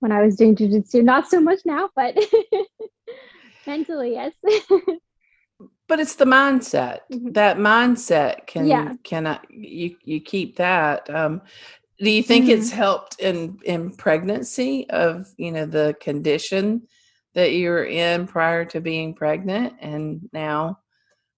when 0.00 0.12
I 0.12 0.22
was 0.22 0.36
doing 0.36 0.56
jujitsu. 0.56 1.02
Not 1.02 1.28
so 1.28 1.40
much 1.40 1.60
now, 1.64 1.90
but 1.96 2.16
mentally, 3.66 4.12
yes. 4.12 4.32
but 5.88 6.00
it's 6.00 6.16
the 6.16 6.24
mindset. 6.24 7.00
Mhm. 7.12 7.34
That 7.34 7.58
mindset 7.58 8.46
can 8.46 8.66
Yeah. 8.66 8.94
cannot 9.02 9.46
you 9.50 9.96
you 10.02 10.20
keep 10.20 10.56
that. 10.56 11.08
Um, 11.10 11.42
do 11.98 12.10
you 12.10 12.22
think 12.22 12.46
Mm-hmm. 12.46 12.58
it's 12.58 12.70
helped 12.70 13.20
in 13.20 13.58
in 13.64 13.90
pregnancy 13.90 14.88
of 14.90 15.26
you 15.36 15.52
know 15.52 15.66
the 15.66 15.96
condition 16.00 16.82
that 17.34 17.52
you 17.52 17.68
were 17.70 17.84
in 17.84 18.26
prior 18.26 18.64
to 18.64 18.80
being 18.80 19.14
pregnant 19.14 19.74
and 19.80 20.28
now 20.32 20.78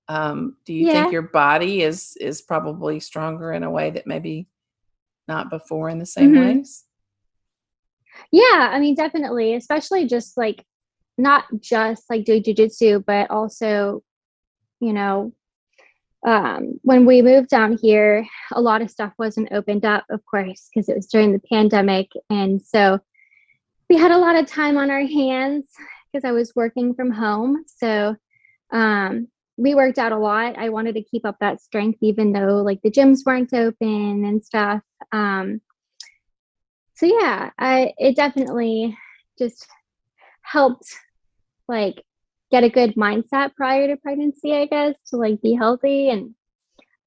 um, 0.09 0.57
do 0.65 0.73
you 0.73 0.87
Yeah. 0.87 0.93
think 0.93 1.13
your 1.13 1.23
body 1.23 1.83
is 1.83 2.17
is 2.21 2.43
probably 2.43 3.01
stronger 3.01 3.53
in 3.53 3.63
a 3.65 3.71
way 3.71 3.91
that 3.91 4.07
maybe 4.07 4.47
not 5.29 5.51
before 5.51 5.89
in 5.89 5.99
the 5.99 6.07
same 6.07 6.33
Mhm. 6.33 6.59
ways 6.59 6.85
Yeah, 8.33 8.71
I 8.73 8.81
mean, 8.81 8.95
definitely, 8.95 9.55
especially 9.55 10.07
just 10.07 10.37
like 10.37 10.65
not 11.19 11.45
just 11.61 12.09
like 12.11 12.25
doing 12.25 12.43
jujitsu, 12.43 13.05
but 13.05 13.31
also, 13.31 14.03
you 14.81 14.93
know, 14.93 15.33
um, 16.25 16.81
when 16.83 17.07
we 17.07 17.23
moved 17.23 17.49
down 17.49 17.79
here, 17.81 18.27
a 18.53 18.61
lot 18.61 18.83
of 18.83 18.91
stuff 18.91 19.13
wasn't 19.19 19.53
opened 19.53 19.85
up, 19.85 20.05
of 20.11 20.25
course, 20.27 20.69
because 20.73 20.89
it 20.89 20.97
was 20.97 21.07
during 21.07 21.33
the 21.33 21.43
pandemic. 21.51 22.11
And 22.31 22.61
so 22.63 23.01
we 23.89 23.97
had 23.97 24.11
a 24.11 24.19
lot 24.19 24.37
of 24.37 24.47
time 24.47 24.79
on 24.79 24.91
our 24.91 25.05
hands 25.05 25.67
because 26.13 26.25
I 26.25 26.33
was 26.33 26.55
working 26.57 26.95
from 26.95 27.11
home. 27.11 27.65
So 27.67 28.17
um, 28.73 29.29
we 29.57 29.75
worked 29.75 29.99
out 29.99 30.13
a 30.13 30.19
lot. 30.19 30.59
I 30.59 30.71
wanted 30.71 30.95
to 30.95 31.03
keep 31.03 31.25
up 31.25 31.37
that 31.41 31.61
strength, 31.61 31.99
even 32.03 32.33
though 32.33 32.63
like 32.63 32.83
the 32.83 32.91
gyms 32.91 33.25
weren't 33.25 33.53
open 33.53 34.25
and 34.25 34.45
stuff. 34.45 34.83
Um, 35.13 35.61
so 36.97 37.07
yeah 37.07 37.51
i 37.59 37.93
it 37.99 38.17
definitely 38.17 38.97
just 39.39 39.67
helped 40.43 40.95
like 41.69 42.03
get 42.51 42.65
a 42.65 42.69
good 42.71 42.95
mindset 42.95 43.55
prior 43.55 43.87
to 43.89 43.97
pregnancy 43.97 44.55
i 44.55 44.67
guess 44.67 44.95
to 45.09 45.17
like 45.17 45.41
be 45.43 45.55
healthy 45.55 46.11
and 46.11 46.35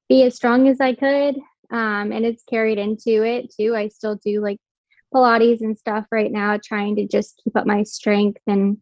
be 0.08 0.24
as 0.24 0.36
strong 0.36 0.68
as 0.68 0.80
i 0.82 0.94
could 0.94 1.36
um 1.72 2.12
and 2.12 2.26
it's 2.26 2.44
carried 2.44 2.78
into 2.78 3.24
it 3.24 3.54
too 3.54 3.76
i 3.76 3.88
still 3.88 4.16
do 4.24 4.42
like 4.42 4.58
pilates 5.14 5.62
and 5.62 5.78
stuff 5.78 6.06
right 6.12 6.32
now 6.32 6.58
trying 6.64 6.96
to 6.96 7.08
just 7.08 7.42
keep 7.44 7.56
up 7.56 7.66
my 7.66 7.84
strength 7.84 8.42
and 8.48 8.78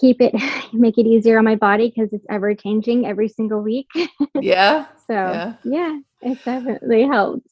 keep 0.00 0.20
it 0.20 0.34
make 0.72 0.96
it 0.98 1.06
easier 1.06 1.38
on 1.38 1.44
my 1.44 1.56
body 1.56 1.92
because 1.94 2.12
it's 2.12 2.26
ever 2.30 2.54
changing 2.54 3.06
every 3.06 3.28
single 3.28 3.60
week 3.60 3.88
yeah 4.40 4.86
so 5.06 5.14
Yeah. 5.14 5.52
yeah 5.64 5.98
it 6.22 6.38
definitely 6.44 7.02
helps 7.02 7.50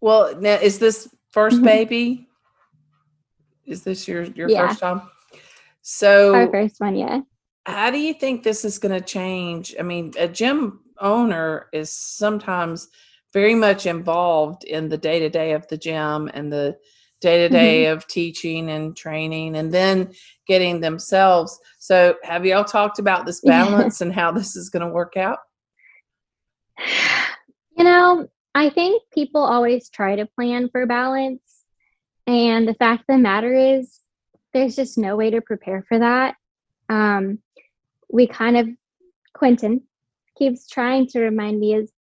well 0.00 0.34
now 0.40 0.54
is 0.54 0.78
this 0.78 1.08
1st 1.32 1.60
Mhm. 1.60 1.64
baby 1.64 2.28
is 3.66 3.82
this 3.82 4.08
your 4.08 4.22
your 4.24 4.48
Yeah. 4.48 4.68
first 4.68 4.80
time 4.80 5.02
so 5.84 6.34
our 6.34 6.50
first 6.50 6.80
one 6.80 6.96
yeah 6.96 7.20
how 7.66 7.90
do 7.90 7.98
you 7.98 8.14
think 8.14 8.42
this 8.42 8.64
is 8.64 8.78
going 8.78 8.98
to 8.98 9.04
change? 9.04 9.74
I 9.78 9.82
mean, 9.82 10.12
a 10.18 10.28
gym 10.28 10.80
owner 11.00 11.68
is 11.72 11.90
sometimes 11.90 12.88
very 13.32 13.54
much 13.54 13.86
involved 13.86 14.64
in 14.64 14.88
the 14.88 14.98
day 14.98 15.18
to 15.20 15.28
day 15.28 15.52
of 15.52 15.66
the 15.68 15.76
gym 15.76 16.30
and 16.32 16.52
the 16.52 16.76
day 17.20 17.38
to 17.38 17.48
day 17.48 17.86
of 17.86 18.06
teaching 18.06 18.68
and 18.68 18.94
training 18.94 19.56
and 19.56 19.72
then 19.72 20.12
getting 20.46 20.80
themselves. 20.80 21.58
So, 21.78 22.16
have 22.22 22.44
y'all 22.44 22.64
talked 22.64 22.98
about 22.98 23.24
this 23.24 23.40
balance 23.44 24.02
and 24.02 24.12
how 24.12 24.30
this 24.30 24.56
is 24.56 24.68
going 24.68 24.86
to 24.86 24.92
work 24.92 25.16
out? 25.16 25.38
You 27.76 27.84
know, 27.84 28.28
I 28.54 28.68
think 28.68 29.02
people 29.12 29.42
always 29.42 29.88
try 29.88 30.16
to 30.16 30.26
plan 30.26 30.68
for 30.68 30.86
balance. 30.86 31.40
And 32.26 32.68
the 32.68 32.74
fact 32.74 33.00
of 33.00 33.16
the 33.16 33.18
matter 33.18 33.54
is, 33.54 34.00
there's 34.54 34.76
just 34.76 34.96
no 34.96 35.16
way 35.16 35.30
to 35.30 35.40
prepare 35.40 35.84
for 35.86 35.98
that. 35.98 36.36
Um, 36.88 37.40
we 38.10 38.26
kind 38.26 38.56
of, 38.56 38.68
Quentin 39.34 39.82
keeps 40.38 40.68
trying 40.68 41.08
to 41.08 41.20
remind 41.20 41.60
me 41.60 41.74
as, 41.74 41.92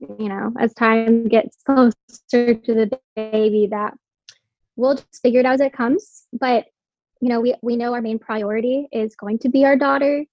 you 0.00 0.28
know, 0.28 0.52
as 0.58 0.74
time 0.74 1.28
gets 1.28 1.58
closer 1.64 1.94
to 2.30 2.74
the 2.74 2.90
baby 3.14 3.68
that 3.70 3.94
we'll 4.76 4.94
just 4.94 5.22
figure 5.22 5.40
it 5.40 5.46
out 5.46 5.54
as 5.54 5.60
it 5.60 5.72
comes. 5.72 6.24
But, 6.32 6.66
you 7.20 7.28
know, 7.28 7.40
we, 7.40 7.54
we 7.62 7.76
know 7.76 7.94
our 7.94 8.02
main 8.02 8.18
priority 8.18 8.88
is 8.90 9.14
going 9.14 9.38
to 9.40 9.48
be 9.48 9.64
our 9.64 9.76
daughter, 9.76 10.24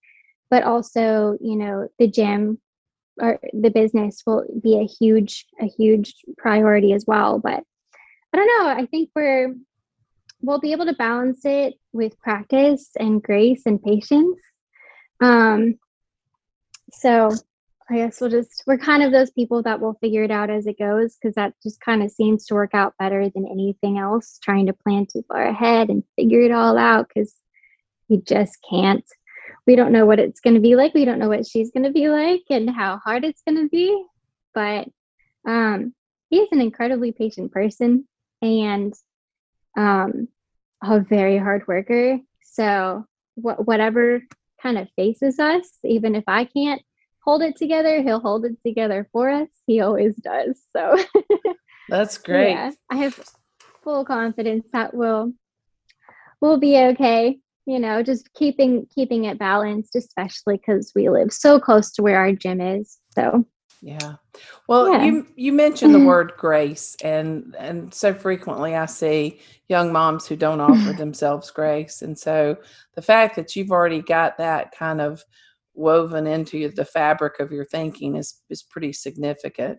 but 0.50 0.64
also, 0.64 1.38
you 1.42 1.58
know, 1.58 1.90
the 2.00 2.08
gym 2.08 2.60
or 3.20 3.40
the 3.54 3.70
business 3.70 4.24
will 4.26 4.46
be 4.62 4.78
a 4.78 4.86
huge 4.86 5.46
a 5.62 5.66
huge 5.66 6.16
priority 6.38 6.94
as 6.94 7.06
well 7.08 7.40
but 7.40 7.64
i 8.34 8.38
don't 8.38 8.48
know 8.48 8.68
i 8.68 8.86
think 8.86 9.10
we're 9.16 9.56
we'll 10.46 10.60
be 10.60 10.72
able 10.72 10.86
to 10.86 10.94
balance 10.94 11.42
it 11.46 11.76
with 11.94 12.20
practice 12.20 12.92
and 13.00 13.22
grace 13.22 13.64
and 13.66 13.82
patience 13.82 14.38
um 15.22 15.76
so 16.92 17.32
I 17.90 17.98
guess 17.98 18.20
we'll 18.20 18.32
just 18.32 18.64
we're 18.66 18.78
kind 18.78 19.04
of 19.04 19.12
those 19.12 19.30
people 19.30 19.62
that 19.64 19.80
will 19.80 19.94
figure 20.02 20.24
it 20.24 20.32
out 20.32 20.50
as 20.50 20.66
it 20.66 20.80
goes 20.80 21.16
because 21.16 21.36
that 21.36 21.54
just 21.62 21.80
kind 21.82 22.02
of 22.02 22.10
seems 22.10 22.46
to 22.48 22.56
work 22.56 22.72
out 22.74 22.96
better 22.98 23.30
than 23.30 23.48
anything 23.48 24.00
else. 24.00 24.40
Trying 24.42 24.66
to 24.68 24.74
plan 24.74 25.06
too 25.06 25.24
far 25.28 25.46
ahead 25.46 25.90
and 25.90 26.04
figure 26.16 26.42
it 26.42 26.52
all 26.52 26.80
out 26.80 27.08
because 27.08 27.34
you 28.08 28.24
just 28.26 28.58
can't. 28.68 29.06
We 29.68 29.76
don't 29.76 29.92
know 29.92 30.06
what 30.06 30.20
it's 30.20 30.40
going 30.40 30.56
to 30.56 30.60
be 30.60 30.76
like. 30.76 30.96
We 30.96 31.06
don't 31.06 31.20
know 31.20 31.30
what 31.30 31.46
she's 31.46 31.72
going 31.72 31.84
to 31.84 31.92
be 31.92 32.10
like 32.10 32.44
and 32.50 32.70
how 32.70 32.98
hard 32.98 33.24
it's 33.24 33.42
going 33.48 33.62
to 33.62 33.70
be. 33.70 34.04
But 34.56 34.88
um, 35.48 35.94
he's 36.30 36.48
an 36.52 36.62
incredibly 36.62 37.12
patient 37.12 37.52
person 37.52 38.08
and 38.42 38.94
um, 39.78 40.28
a 40.90 41.00
very 41.00 41.38
hard 41.38 41.68
worker. 41.68 42.20
So 42.44 43.06
wh- 43.36 43.60
whatever 43.66 44.22
kind 44.62 44.78
of 44.78 44.88
faces 44.96 45.40
us, 45.40 45.68
even 45.84 46.16
if 46.16 46.24
I 46.28 46.46
can't 46.46 46.82
hold 47.24 47.42
it 47.42 47.56
together, 47.58 48.02
he'll 48.02 48.20
hold 48.20 48.46
it 48.46 48.58
together 48.66 49.08
for 49.12 49.30
us. 49.30 49.50
He 49.68 49.82
always 49.82 50.16
does. 50.16 50.62
So 50.76 50.98
That's 51.90 52.18
great. 52.18 52.52
yeah, 52.52 52.72
I 52.90 52.98
have 52.98 53.20
full 53.84 54.06
confidence 54.06 54.66
that 54.74 54.94
we'll 54.94 55.34
we'll 56.42 56.60
be 56.60 56.78
okay. 56.78 57.40
You 57.66 57.80
know, 57.80 58.04
just 58.04 58.32
keeping 58.34 58.86
keeping 58.94 59.26
it 59.26 59.40
balanced, 59.40 59.96
especially 59.96 60.58
because 60.58 60.92
we 60.96 61.10
live 61.10 61.34
so 61.34 61.60
close 61.60 61.92
to 61.94 62.04
where 62.04 62.18
our 62.18 62.32
gym 62.32 62.62
is. 62.62 62.98
So 63.16 63.46
Yeah. 63.86 64.16
Well, 64.68 64.92
Yeah. 64.92 65.04
you 65.06 65.28
you 65.36 65.54
mentioned 65.54 65.94
the 65.94 66.00
mm-hmm. 66.00 66.08
word 66.08 66.34
grace 66.40 66.98
and 67.04 67.56
and 67.60 67.94
so 67.94 68.16
frequently 68.16 68.76
I 68.76 68.88
see 68.88 69.42
young 69.70 69.94
moms 69.94 70.26
who 70.26 70.36
don't 70.36 70.60
offer 70.60 70.74
mm-hmm. 70.74 70.98
themselves 70.98 71.52
grace. 71.52 72.02
And 72.02 72.18
so 72.18 72.58
the 72.96 73.04
fact 73.04 73.36
that 73.36 73.56
you've 73.56 73.70
already 73.72 74.02
got 74.02 74.40
that 74.40 74.72
kind 74.76 75.02
of 75.02 75.24
woven 75.76 76.26
into 76.26 76.70
the 76.72 76.84
fabric 76.84 77.40
of 77.40 77.52
your 77.52 77.64
thinking 77.66 78.16
is 78.16 78.42
is 78.50 78.64
pretty 78.64 78.92
significant. 78.92 79.78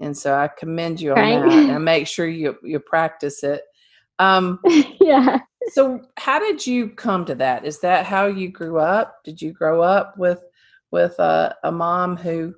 And 0.00 0.18
so 0.18 0.34
I 0.34 0.48
commend 0.58 1.00
you 1.00 1.12
on 1.12 1.18
Right. 1.18 1.48
that 1.48 1.70
and 1.76 1.84
make 1.84 2.08
sure 2.08 2.26
you 2.26 2.56
you 2.64 2.80
practice 2.80 3.44
it. 3.44 3.62
Um 4.18 4.58
yeah. 5.00 5.38
so 5.74 6.00
how 6.16 6.40
did 6.40 6.66
you 6.66 6.88
come 6.88 7.24
to 7.26 7.36
that? 7.36 7.64
Is 7.64 7.78
that 7.80 8.04
how 8.04 8.26
you 8.26 8.50
grew 8.50 8.80
up? 8.80 9.22
Did 9.22 9.40
you 9.40 9.52
grow 9.52 9.80
up 9.80 10.18
with 10.18 10.42
with 10.90 11.16
a, 11.20 11.54
a 11.62 11.70
mom 11.70 12.16
who 12.16 12.54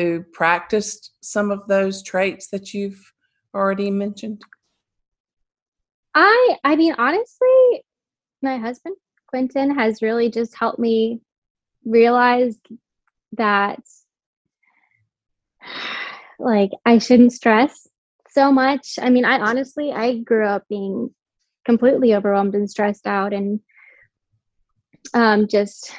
who 0.00 0.22
practiced 0.32 1.12
some 1.20 1.50
of 1.50 1.66
those 1.68 2.02
traits 2.02 2.48
that 2.48 2.72
you've 2.72 3.12
already 3.54 3.90
mentioned? 3.90 4.42
I 6.14 6.56
I 6.64 6.76
mean 6.76 6.94
honestly, 6.96 7.84
my 8.42 8.56
husband 8.56 8.96
Quentin 9.26 9.76
has 9.76 10.02
really 10.02 10.30
just 10.30 10.56
helped 10.56 10.78
me 10.78 11.20
realize 11.84 12.56
that 13.36 13.80
like 16.38 16.70
I 16.86 16.98
shouldn't 16.98 17.32
stress 17.32 17.86
so 18.30 18.50
much. 18.50 18.98
I 19.00 19.10
mean, 19.10 19.24
I 19.26 19.38
honestly 19.38 19.92
I 19.92 20.18
grew 20.18 20.46
up 20.46 20.64
being 20.68 21.14
completely 21.66 22.14
overwhelmed 22.14 22.54
and 22.54 22.70
stressed 22.70 23.06
out 23.06 23.34
and 23.34 23.60
um 25.12 25.46
just 25.46 25.92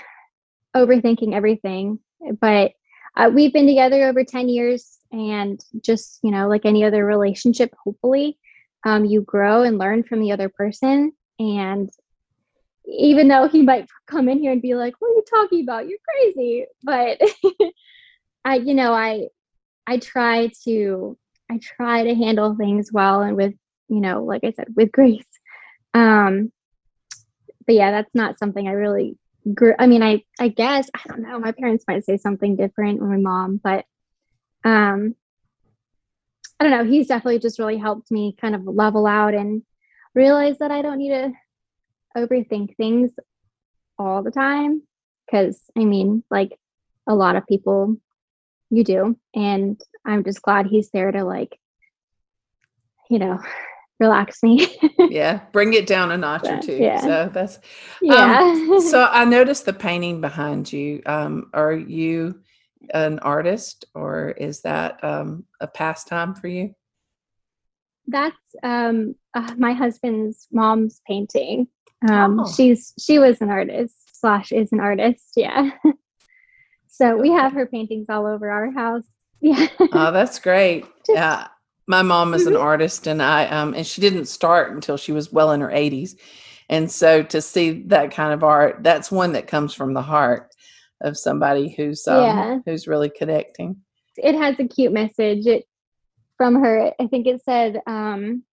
overthinking 0.76 1.36
everything. 1.36 2.00
But 2.40 2.72
uh, 3.16 3.30
we've 3.34 3.54
been 3.54 3.68
together 3.68 4.08
over 4.08 4.24
10 4.24 4.50
years 4.50 5.00
and 5.12 5.64
just, 5.82 6.20
you 6.24 6.32
know, 6.32 6.48
like 6.48 6.66
any 6.66 6.84
other 6.84 7.06
relationship, 7.06 7.74
hopefully 7.84 8.38
um, 8.86 9.06
you 9.06 9.22
grow 9.22 9.64
and 9.64 9.78
learn 9.78 10.04
from 10.04 10.22
the 10.22 10.32
other 10.32 10.50
person. 10.50 11.12
And 11.40 11.90
even 12.86 13.28
though 13.28 13.48
he 13.48 13.62
might 13.62 13.88
come 14.08 14.30
in 14.30 14.40
here 14.40 14.52
and 14.52 14.62
be 14.62 14.76
like, 14.76 14.96
"What 15.00 15.10
are 15.10 15.16
you 15.16 15.24
talking 15.30 15.64
about? 15.64 15.88
You're 15.88 16.00
crazy," 16.08 16.66
but 16.84 17.22
I, 18.46 18.56
you 18.56 18.74
know, 18.74 18.94
I, 18.94 19.28
I 19.86 19.98
try 19.98 20.50
to, 20.66 21.18
I 21.50 21.60
try 21.60 22.04
to 22.04 22.16
handle 22.16 22.56
things 22.56 22.92
well 22.92 23.22
and 23.22 23.36
with, 23.36 23.54
you 23.88 24.00
know, 24.00 24.24
like 24.24 24.44
I 24.44 24.52
said, 24.52 24.68
with 24.76 24.92
grace. 24.92 25.26
Um, 25.94 26.52
but 27.66 27.76
yeah, 27.76 27.92
that's 27.92 28.14
not 28.16 28.40
something 28.40 28.68
I 28.68 28.72
really 28.72 29.18
grew. 29.54 29.74
I 29.78 29.88
mean, 29.88 30.04
I, 30.04 30.24
I 30.40 30.50
guess 30.50 30.90
I 30.94 31.02
don't 31.08 31.22
know. 31.22 31.40
My 31.40 31.52
parents 31.52 31.86
might 31.88 32.06
say 32.06 32.18
something 32.18 32.56
different, 32.56 33.02
or 33.02 33.08
my 33.08 33.18
mom, 33.18 33.60
but 33.64 33.86
um, 34.64 35.16
I 36.60 36.64
don't 36.64 36.72
know. 36.72 36.84
He's 36.84 37.08
definitely 37.08 37.40
just 37.40 37.60
really 37.60 37.78
helped 37.78 38.12
me 38.12 38.36
kind 38.40 38.56
of 38.56 38.66
level 38.66 39.08
out 39.08 39.34
and 39.34 39.64
realize 40.14 40.60
that 40.60 40.72
I 40.72 40.82
don't 40.82 41.00
need 41.00 41.10
to 41.10 41.32
overthink 42.16 42.76
things 42.76 43.12
all 43.98 44.22
the 44.22 44.32
time. 44.32 44.84
Because 45.26 45.60
I 45.78 45.86
mean, 45.86 46.24
like 46.30 46.58
a 47.08 47.16
lot 47.16 47.36
of 47.36 47.48
people, 47.48 47.98
you 48.70 48.84
do. 48.84 49.18
And 49.34 49.82
I'm 50.06 50.24
just 50.24 50.42
glad 50.42 50.68
he's 50.68 50.90
there 50.92 51.12
to, 51.12 51.24
like, 51.24 51.58
you 53.10 53.18
know, 53.18 53.40
relax 54.02 54.44
me. 54.44 54.68
Yeah, 55.10 55.42
bring 55.52 55.74
it 55.74 55.88
down 55.88 56.12
a 56.12 56.18
notch 56.18 56.48
or 56.48 56.60
two. 56.62 56.78
yeah. 56.78 57.02
So 57.02 57.30
that's 57.34 57.60
yeah. 58.02 58.80
so 58.80 59.10
I 59.12 59.26
noticed 59.26 59.66
the 59.66 59.74
painting 59.74 60.22
behind 60.22 60.72
you. 60.72 61.02
Um, 61.06 61.50
are 61.54 61.74
you 61.74 62.40
an 62.94 63.20
artist 63.20 63.86
or 63.94 64.30
is 64.32 64.62
that 64.62 65.04
um, 65.04 65.44
a 65.60 65.68
pastime 65.68 66.34
for 66.34 66.48
you? 66.48 66.74
That's 68.08 68.38
um 68.64 69.16
uh, 69.34 69.54
my 69.58 69.74
husband's 69.74 70.48
mom's 70.52 71.02
painting. 71.08 71.68
Um 72.10 72.40
Oh. 72.40 72.52
she's 72.56 72.94
she 72.98 73.20
was 73.20 73.42
an 73.42 73.50
artist 73.50 73.96
slash 74.20 74.52
is 74.52 74.72
an 74.72 74.80
artist, 74.80 75.34
yeah. 75.36 75.72
so 76.88 77.18
we 77.18 77.30
have 77.32 77.52
her 77.54 77.66
paintings 77.66 78.08
all 78.10 78.26
over 78.26 78.50
our 78.50 78.72
house. 78.72 79.06
Yeah. 79.42 79.68
Oh, 79.92 80.12
that's 80.12 80.40
great. 80.40 80.86
Yeah. 81.10 81.48
My 81.92 82.04
mom 82.04 82.34
is 82.34 82.48
an 82.48 82.56
artist 82.56 83.06
and 83.06 83.22
I 83.22 83.48
um 83.48 83.74
and 83.74 83.86
she 83.86 84.00
didn't 84.00 84.28
start 84.28 84.72
until 84.72 84.96
she 84.96 85.12
was 85.12 85.34
well 85.34 85.52
in 85.52 85.60
her 85.60 85.68
80s. 85.68 86.16
And 86.70 86.90
so 86.90 87.22
to 87.22 87.42
see 87.42 87.84
that 87.88 88.12
kind 88.12 88.34
of 88.34 88.46
art, 88.46 88.78
that's 88.82 89.12
one 89.12 89.34
that 89.34 89.46
comes 89.46 89.74
from 89.74 89.94
the 89.94 90.02
heart 90.02 90.56
of 91.02 91.18
somebody 91.18 91.68
who's 91.76 92.08
um, 92.08 92.24
Yeah. 92.24 92.60
who's 92.66 92.88
really 92.88 93.10
connecting. 93.10 93.76
it 94.16 94.36
has 94.36 94.56
a 94.60 94.68
cute 94.70 94.94
message 94.94 95.46
it, 95.46 95.66
from 96.38 96.56
her. 96.64 96.94
I 96.98 97.08
think 97.08 97.28
it 97.28 97.42
said, 97.44 97.82
um, 97.86 98.44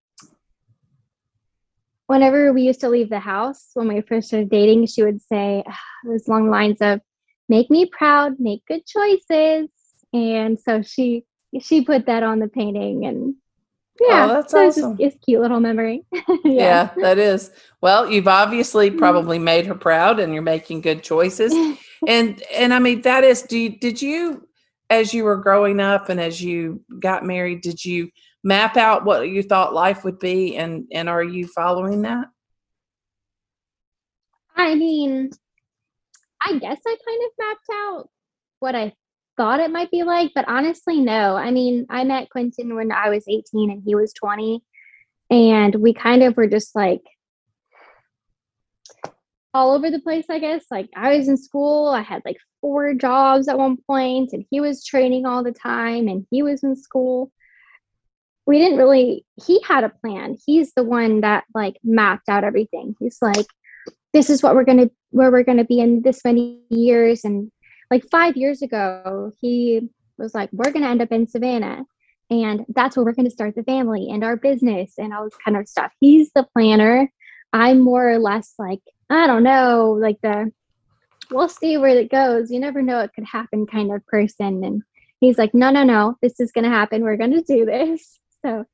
whenever 2.08 2.52
we 2.52 2.62
used 2.62 2.80
to 2.80 2.88
leave 2.88 3.08
the 3.08 3.20
house 3.20 3.70
when 3.74 3.86
we 3.86 4.00
first 4.00 4.28
started 4.28 4.50
dating, 4.50 4.86
she 4.86 5.04
would 5.04 5.22
say, 5.22 5.62
along 6.26 6.46
the 6.46 6.50
lines 6.50 6.80
of, 6.80 7.00
make 7.48 7.70
me 7.70 7.86
proud, 7.86 8.40
make 8.40 8.66
good 8.66 8.84
choices. 8.84 9.68
And 10.12 10.58
so 10.58 10.82
she 10.82 11.24
she 11.60 11.82
put 11.84 12.06
that 12.06 12.22
on 12.22 12.38
the 12.38 12.48
painting 12.48 13.06
and 13.06 13.34
yeah, 14.00 14.26
Oh, 14.26 14.34
that's 14.34 14.52
so 14.52 14.66
it's 14.66 14.76
just 14.76 14.84
awesome. 14.86 14.96
it's 15.00 15.16
a 15.16 15.18
cute 15.18 15.40
little 15.40 15.60
memory. 15.60 16.04
Yeah. 16.44 16.90
that 16.96 17.18
is. 17.18 17.50
Well, 17.80 18.10
you've 18.10 18.28
obviously 18.28 18.90
Mm-hmm. 18.90 18.98
probably 18.98 19.38
made 19.38 19.66
her 19.66 19.74
proud 19.74 20.20
and 20.20 20.32
you're 20.32 20.42
making 20.42 20.82
good 20.82 21.02
choices. 21.02 21.52
and 22.08 22.42
and 22.54 22.72
I 22.72 22.78
mean 22.78 23.02
that 23.02 23.24
is 23.24 23.42
do 23.42 23.58
you, 23.58 23.70
did 23.78 24.00
you 24.00 24.46
as 24.90 25.12
you 25.12 25.24
were 25.24 25.36
growing 25.36 25.80
up 25.80 26.08
and 26.08 26.20
as 26.20 26.40
you 26.42 26.82
got 27.00 27.24
married 27.24 27.60
did 27.60 27.84
you 27.84 28.08
map 28.44 28.76
out 28.76 29.04
what 29.04 29.28
you 29.28 29.42
thought 29.42 29.74
life 29.74 30.04
would 30.04 30.18
be 30.20 30.56
and 30.56 30.86
and 30.92 31.08
are 31.08 31.22
you 31.24 31.46
following 31.48 32.02
that? 32.02 32.26
I 34.56 34.74
mean, 34.74 35.30
I 36.40 36.52
guess 36.58 36.78
I 36.86 36.96
kind 37.06 37.22
of 37.24 37.30
mapped 37.38 37.68
out 37.72 38.10
what 38.60 38.74
I 38.74 38.92
thought 39.38 39.60
it 39.60 39.70
might 39.70 39.90
be 39.90 40.02
like, 40.02 40.32
but 40.34 40.44
honestly, 40.48 41.00
no. 41.00 41.36
I 41.36 41.50
mean, 41.50 41.86
I 41.88 42.04
met 42.04 42.28
Quentin 42.28 42.74
when 42.74 42.92
I 42.92 43.08
was 43.08 43.24
18 43.26 43.70
and 43.70 43.82
he 43.86 43.94
was 43.94 44.12
20, 44.12 44.60
and 45.30 45.74
we 45.76 45.94
kind 45.94 46.22
of 46.22 46.36
were 46.36 46.48
just 46.48 46.76
like 46.76 47.00
all 49.54 49.74
over 49.74 49.90
the 49.90 50.00
place, 50.00 50.26
I 50.28 50.40
guess. 50.40 50.64
Like, 50.70 50.90
I 50.94 51.16
was 51.16 51.28
in 51.28 51.38
school, 51.38 51.88
I 51.88 52.02
had 52.02 52.22
like 52.26 52.36
four 52.60 52.92
jobs 52.94 53.48
at 53.48 53.56
one 53.56 53.78
point, 53.86 54.30
and 54.32 54.44
he 54.50 54.60
was 54.60 54.84
training 54.84 55.24
all 55.24 55.42
the 55.42 55.52
time, 55.52 56.08
and 56.08 56.26
he 56.30 56.42
was 56.42 56.62
in 56.62 56.76
school. 56.76 57.32
We 58.44 58.58
didn't 58.58 58.78
really, 58.78 59.24
he 59.46 59.62
had 59.62 59.84
a 59.84 59.88
plan. 59.90 60.36
He's 60.44 60.72
the 60.74 60.84
one 60.84 61.20
that 61.20 61.44
like 61.54 61.76
mapped 61.84 62.28
out 62.28 62.44
everything. 62.44 62.96
He's 62.98 63.18
like, 63.22 63.46
this 64.12 64.30
is 64.30 64.42
what 64.42 64.54
we're 64.54 64.64
going 64.64 64.78
to 64.78 64.90
where 65.10 65.30
we're 65.30 65.44
going 65.44 65.58
to 65.58 65.64
be 65.64 65.80
in 65.80 66.02
this 66.02 66.24
many 66.24 66.60
years 66.70 67.24
and 67.24 67.50
like 67.90 68.04
5 68.10 68.36
years 68.36 68.62
ago 68.62 69.32
he 69.40 69.88
was 70.18 70.34
like 70.34 70.50
we're 70.52 70.72
going 70.72 70.82
to 70.82 70.90
end 70.90 71.02
up 71.02 71.12
in 71.12 71.26
Savannah 71.26 71.84
and 72.30 72.66
that's 72.74 72.96
where 72.96 73.04
we're 73.04 73.12
going 73.12 73.24
to 73.24 73.30
start 73.30 73.54
the 73.54 73.62
family 73.62 74.10
and 74.10 74.22
our 74.22 74.36
business 74.36 74.94
and 74.98 75.14
all 75.14 75.24
this 75.24 75.38
kind 75.42 75.56
of 75.56 75.66
stuff. 75.66 75.92
He's 75.98 76.30
the 76.32 76.46
planner. 76.54 77.10
I'm 77.52 77.80
more 77.80 78.10
or 78.10 78.18
less 78.18 78.52
like 78.58 78.80
i 79.10 79.26
don't 79.26 79.42
know 79.42 79.96
like 79.98 80.18
the 80.22 80.52
we'll 81.30 81.48
see 81.48 81.78
where 81.78 81.96
it 81.96 82.10
goes. 82.10 82.50
You 82.50 82.60
never 82.60 82.82
know 82.82 83.00
it 83.00 83.12
could 83.14 83.24
happen 83.24 83.66
kind 83.66 83.92
of 83.92 84.04
person. 84.06 84.62
And 84.64 84.82
he's 85.20 85.38
like 85.38 85.54
no 85.54 85.70
no 85.70 85.82
no 85.84 86.16
this 86.20 86.40
is 86.40 86.52
going 86.52 86.64
to 86.64 86.70
happen. 86.70 87.02
We're 87.02 87.16
going 87.16 87.32
to 87.32 87.42
do 87.42 87.64
this. 87.64 88.18
So 88.44 88.64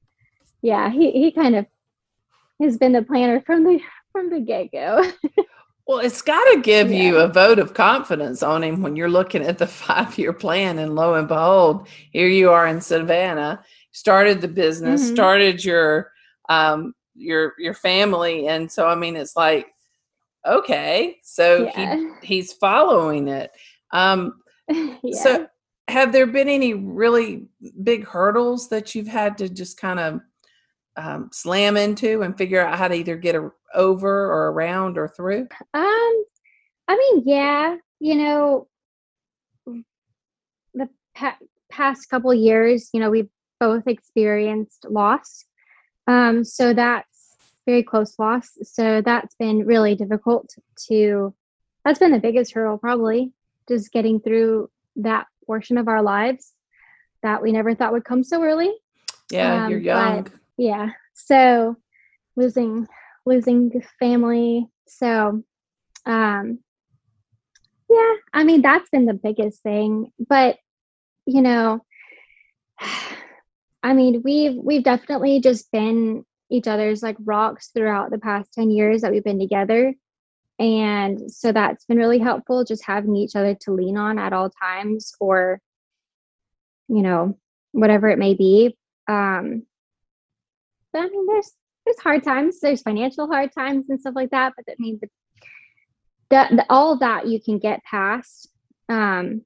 yeah 0.61 0.90
he, 0.90 1.11
he 1.11 1.33
kind 1.33 1.57
of 1.57 1.64
has 2.61 2.77
been 2.77 2.92
the 2.92 3.00
planner 3.00 3.40
from 3.40 3.64
the 3.64 3.81
from 4.12 4.29
the 4.29 4.40
get-go 4.40 5.03
Well, 5.87 5.99
it's 5.99 6.23
got 6.23 6.42
to 6.55 6.61
give 6.62 6.90
you 6.90 7.18
a 7.18 7.29
vote 7.29 7.59
of 7.59 7.75
confidence 7.75 8.42
on 8.42 8.62
him 8.64 8.81
when 8.81 8.97
you're 8.97 9.11
looking 9.11 9.42
at 9.42 9.59
the 9.59 9.66
five 9.85 10.16
year 10.18 10.33
plan. 10.33 10.79
And 10.79 10.94
lo 10.94 11.14
and 11.14 11.29
behold, 11.29 11.88
here 12.11 12.29
you 12.29 12.51
are 12.51 12.66
in 12.66 12.81
Savannah, 12.81 13.62
started 13.92 14.40
the 14.40 14.49
business, 14.49 15.03
Mhm. 15.11 15.14
started 15.14 15.64
your 15.64 16.11
um 16.49 16.94
your 17.14 17.53
your 17.59 17.75
family. 17.75 18.49
And 18.49 18.70
so 18.70 18.87
I 18.87 18.94
mean 18.94 19.16
it's 19.16 19.37
like, 19.37 19.66
okay, 20.47 21.18
so 21.23 21.64
Yeah. 21.77 21.97
he 21.97 22.09
he's 22.23 22.53
following 22.55 23.29
it. 23.29 23.51
Um 23.92 24.40
yeah. 24.68 24.97
so 25.23 25.47
have 25.88 26.12
there 26.12 26.27
been 26.27 26.49
any 26.49 26.73
really 26.73 27.47
big 27.83 28.07
hurdles 28.07 28.68
that 28.70 28.94
you've 28.94 29.07
had 29.07 29.37
to 29.38 29.51
just 29.51 29.77
kind 29.77 30.01
of 30.01 30.20
um, 30.96 31.30
slam 31.33 31.76
into 31.76 32.22
and 32.22 32.37
figure 32.37 32.64
out 32.64 32.78
how 32.78 32.88
to 32.88 32.94
either 32.94 33.16
get 33.16 33.35
a, 33.35 33.50
over 33.74 34.26
or 34.26 34.50
around 34.52 34.98
or 34.98 35.09
through? 35.09 35.48
Um, 35.74 36.24
I 36.87 36.96
mean, 36.96 37.22
yeah, 37.26 37.76
you 38.00 38.14
know, 38.16 38.68
the 40.74 40.88
pa- 41.14 41.38
past 41.70 42.09
couple 42.09 42.33
years, 42.35 42.90
you 42.92 43.00
know, 43.00 43.11
we've 43.11 43.28
both 43.61 43.87
experienced 43.87 44.87
loss. 44.88 45.44
Um, 46.07 46.44
so 46.44 46.74
that's 46.74 47.37
very 47.66 47.83
close 47.83 48.18
loss. 48.18 48.50
So 48.62 49.00
that's 49.00 49.35
been 49.37 49.64
really 49.64 49.94
difficult 49.94 50.54
to, 50.88 51.35
that's 51.85 51.98
been 51.98 52.12
the 52.12 52.18
biggest 52.18 52.52
hurdle, 52.52 52.78
probably 52.78 53.33
just 53.68 53.90
getting 53.92 54.20
through 54.20 54.70
that 54.96 55.26
portion 55.46 55.78
of 55.78 55.88
our 55.88 56.02
lives 56.02 56.52
that 57.22 57.42
we 57.42 57.52
never 57.52 57.74
thought 57.74 57.92
would 57.92 58.04
come 58.04 58.22
so 58.22 58.42
early. 58.42 58.70
Yeah, 59.30 59.68
you're 59.68 59.78
Um, 59.78 59.83
but- 60.24 60.33
young. 60.33 60.40
Yeah. 60.56 60.90
So 61.14 61.76
losing 62.36 62.86
losing 63.26 63.82
family. 63.98 64.66
So 64.86 65.42
um 66.06 66.58
yeah 67.88 68.14
i 68.34 68.44
mean 68.44 68.60
that's 68.60 68.90
been 68.90 69.06
the 69.06 69.14
biggest 69.14 69.62
thing 69.62 70.12
but 70.28 70.58
you 71.24 71.40
know 71.40 71.80
i 73.82 73.94
mean 73.94 74.20
we've 74.22 74.56
we've 74.56 74.82
definitely 74.82 75.40
just 75.40 75.70
been 75.72 76.24
each 76.50 76.68
other's 76.68 77.02
like 77.02 77.16
rocks 77.24 77.70
throughout 77.74 78.10
the 78.10 78.18
past 78.18 78.52
10 78.52 78.70
years 78.70 79.00
that 79.00 79.10
we've 79.10 79.24
been 79.24 79.38
together. 79.38 79.94
And 80.58 81.30
so 81.30 81.52
that's 81.52 81.84
been 81.84 81.98
really 81.98 82.18
helpful 82.18 82.64
just 82.64 82.84
having 82.84 83.16
each 83.16 83.34
other 83.34 83.56
to 83.62 83.72
lean 83.72 83.96
on 83.96 84.18
at 84.18 84.32
all 84.32 84.50
times 84.50 85.12
or 85.20 85.60
you 86.88 87.02
know 87.02 87.38
whatever 87.72 88.08
it 88.08 88.18
may 88.18 88.34
be. 88.34 88.76
Um 89.08 89.64
but 90.94 91.02
I 91.02 91.09
mean, 91.09 91.26
there's 91.26 91.52
there's 91.85 91.98
hard 91.98 92.22
times. 92.24 92.61
There's 92.61 92.80
financial 92.80 93.26
hard 93.26 93.52
times 93.52 93.87
and 93.90 94.00
stuff 94.00 94.14
like 94.16 94.30
that. 94.30 94.54
But 94.57 94.64
I 94.70 94.76
mean, 94.78 94.98
the, 95.02 95.09
that 96.30 96.50
the, 96.50 96.64
all 96.70 96.96
that 96.98 97.26
you 97.26 97.40
can 97.42 97.59
get 97.59 97.85
past. 97.85 98.48
Um, 98.88 99.42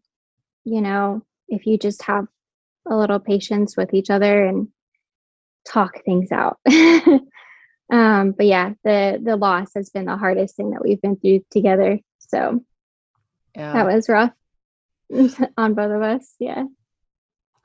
you 0.64 0.80
know, 0.80 1.22
if 1.48 1.66
you 1.66 1.78
just 1.78 2.02
have 2.02 2.26
a 2.86 2.96
little 2.96 3.18
patience 3.18 3.76
with 3.76 3.94
each 3.94 4.10
other 4.10 4.44
and 4.44 4.68
talk 5.66 6.04
things 6.04 6.30
out. 6.32 6.58
um, 7.90 8.32
but 8.32 8.46
yeah, 8.46 8.74
the 8.84 9.18
the 9.22 9.36
loss 9.36 9.72
has 9.74 9.90
been 9.90 10.04
the 10.04 10.16
hardest 10.16 10.56
thing 10.56 10.70
that 10.70 10.82
we've 10.82 11.00
been 11.00 11.16
through 11.16 11.40
together. 11.50 11.98
So 12.18 12.64
Yeah. 13.56 13.72
that 13.72 13.86
was 13.86 14.08
rough 14.08 14.32
on 15.56 15.74
both 15.74 15.92
of 15.92 16.02
us. 16.02 16.34
Yeah. 16.38 16.64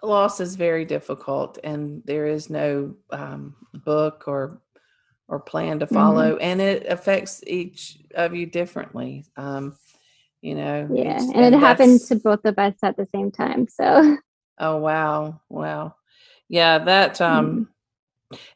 Loss 0.03 0.39
is 0.39 0.55
very 0.55 0.85
difficult 0.85 1.57
and 1.63 2.01
there 2.05 2.25
is 2.27 2.49
no 2.49 2.95
um, 3.11 3.55
book 3.85 4.25
or 4.27 4.61
or 5.29 5.39
plan 5.39 5.79
to 5.79 5.85
Mm-hmm. 5.85 5.95
follow 5.95 6.37
and 6.37 6.61
it 6.61 6.85
affects 6.87 7.41
each 7.47 7.99
of 8.15 8.35
you 8.35 8.45
differently 8.45 9.25
um, 9.37 9.75
you 10.41 10.55
know 10.55 10.89
Yeah. 10.93 11.17
each- 11.23 11.35
And 11.35 11.55
it 11.55 11.59
happened 11.59 12.01
to 12.01 12.15
both 12.15 12.45
of 12.45 12.59
us 12.59 12.75
at 12.83 12.97
the 12.97 13.07
same 13.15 13.31
time. 13.31 13.67
So 13.67 14.17
oh 14.59 14.77
wow 14.77 15.39
wow 15.49 15.95
yeah 16.49 16.77
that 16.79 17.19
Mm-hmm. 17.21 17.33
um 17.35 17.67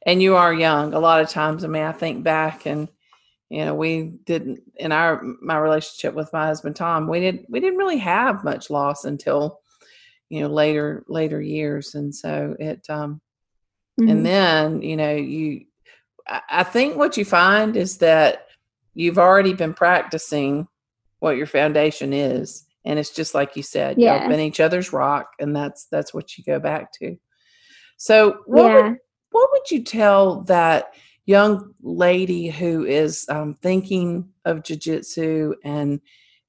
and 0.05 0.21
you 0.21 0.35
are 0.35 0.53
young 0.53 0.93
a 0.93 0.99
lot 0.99 1.21
of 1.21 1.29
times 1.29 1.63
i 1.63 1.67
mean 1.67 1.83
i 1.83 1.91
think 1.91 2.23
back 2.23 2.65
and 2.67 2.87
you 3.49 3.63
know 3.65 3.73
we 3.73 4.03
didn't 4.25 4.61
in 4.75 4.91
our 4.91 5.23
my 5.41 5.57
relationship 5.57 6.13
with 6.13 6.31
my 6.33 6.45
husband 6.45 6.75
tom 6.75 7.07
we 7.07 7.19
didn't 7.19 7.49
we 7.49 7.59
didn't 7.59 7.79
really 7.79 7.97
have 7.97 8.43
much 8.43 8.69
loss 8.69 9.05
until 9.05 9.59
you 10.29 10.41
know 10.41 10.47
later 10.47 11.03
later 11.07 11.41
years 11.41 11.95
and 11.95 12.13
so 12.13 12.55
it 12.59 12.85
um 12.89 13.21
mhm. 13.99 14.11
and 14.11 14.25
then 14.25 14.81
you 14.81 14.95
know 14.97 15.13
you 15.15 15.65
I, 16.27 16.41
I 16.49 16.63
think 16.63 16.97
what 16.97 17.17
you 17.17 17.25
find 17.25 17.77
is 17.77 17.97
that 17.99 18.47
you've 18.93 19.17
already 19.19 19.53
been 19.53 19.73
practicing 19.73 20.67
what 21.19 21.37
your 21.37 21.47
foundation 21.47 22.13
is 22.13 22.65
and 22.85 22.99
it's 22.99 23.11
just 23.11 23.33
like 23.33 23.55
you 23.55 23.63
said 23.63 23.97
y'all 23.97 24.05
Yeah. 24.05 24.19
have 24.19 24.29
been 24.29 24.39
each 24.39 24.59
other's 24.59 24.91
rock 24.93 25.27
and 25.39 25.55
that's 25.55 25.85
that's 25.85 26.13
what 26.13 26.37
you 26.37 26.43
go 26.43 26.59
back 26.59 26.91
to 26.93 27.17
so 27.97 28.37
what 28.45 28.73
would, 28.73 28.97
what 29.31 29.49
would 29.51 29.71
you 29.71 29.83
tell 29.83 30.41
that 30.43 30.93
young 31.25 31.73
lady 31.81 32.47
who 32.49 32.85
is 32.85 33.25
um, 33.29 33.53
thinking 33.61 34.29
of 34.45 34.63
jujitsu 34.63 35.53
and 35.63 35.99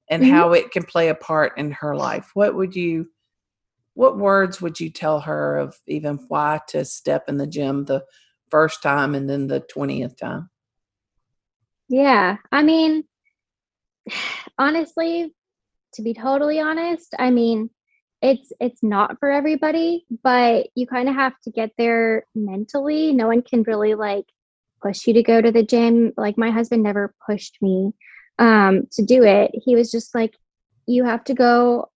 and 0.09 0.23
Mhm. 0.23 0.29
how 0.31 0.53
it 0.53 0.71
can 0.71 0.83
play 0.83 1.09
a 1.09 1.15
part 1.15 1.57
in 1.57 1.71
her 1.71 1.95
life 1.95 2.31
what 2.33 2.55
would 2.55 2.75
you 2.75 3.07
what 3.99 4.17
words 4.17 4.61
would 4.61 4.79
you 4.79 4.89
tell 4.89 5.19
her 5.19 5.57
of 5.57 5.77
even 5.85 6.15
why 6.29 6.61
to 6.69 6.85
step 6.85 7.27
in 7.27 7.35
the 7.35 7.45
gym 7.45 7.83
the 7.83 8.01
first 8.49 8.81
time 8.81 9.13
and 9.13 9.29
then 9.29 9.47
the 9.47 9.59
20th 9.59 10.15
time 10.15 10.49
Yeah, 11.89 12.37
I 12.49 12.63
mean, 12.63 13.03
honestly, 14.57 15.35
to 15.95 16.01
be 16.01 16.13
totally 16.13 16.61
honest, 16.61 17.13
I 17.19 17.29
mean, 17.29 17.69
it's 18.21 18.53
it's 18.61 18.81
not 18.81 19.19
for 19.19 19.29
everybody, 19.29 20.05
but 20.23 20.67
you 20.75 20.87
kind 20.87 21.09
of 21.09 21.15
have 21.15 21.33
to 21.43 21.51
get 21.51 21.71
there 21.77 22.25
mentally. 22.33 23.11
No 23.11 23.27
one 23.27 23.41
can 23.41 23.63
really 23.63 23.95
like 23.95 24.25
push 24.81 25.07
you 25.07 25.13
to 25.15 25.23
go 25.23 25.41
to 25.41 25.51
the 25.51 25.63
gym. 25.63 26.13
Like 26.15 26.37
my 26.37 26.51
husband 26.51 26.83
never 26.83 27.13
pushed 27.25 27.57
me 27.61 27.91
um 28.37 28.87
to 28.93 29.03
do 29.03 29.23
it. 29.23 29.51
He 29.53 29.75
was 29.75 29.91
just 29.91 30.15
like 30.15 30.37
you 30.85 31.03
have 31.03 31.25
to 31.25 31.33
go 31.33 31.89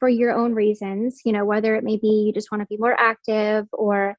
for 0.00 0.08
your 0.08 0.32
own 0.32 0.54
reasons, 0.54 1.20
you 1.24 1.32
know, 1.32 1.44
whether 1.44 1.76
it 1.76 1.84
may 1.84 1.96
be 1.96 2.24
you 2.26 2.32
just 2.32 2.50
want 2.50 2.62
to 2.62 2.66
be 2.66 2.76
more 2.76 2.98
active 2.98 3.68
or 3.72 4.16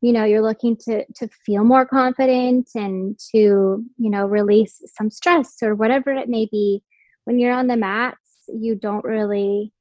you 0.00 0.12
know 0.12 0.24
you're 0.24 0.42
looking 0.42 0.76
to 0.76 1.04
to 1.16 1.28
feel 1.46 1.64
more 1.64 1.86
confident 1.86 2.68
and 2.74 3.18
to 3.32 3.84
you 3.98 4.10
know 4.10 4.26
release 4.26 4.82
some 4.96 5.10
stress 5.10 5.56
or 5.62 5.76
whatever 5.76 6.10
it 6.10 6.28
may 6.28 6.48
be. 6.50 6.82
When 7.24 7.38
you're 7.38 7.52
on 7.52 7.68
the 7.68 7.76
mats 7.76 8.18
you 8.48 8.74
don't 8.74 9.04
really 9.04 9.72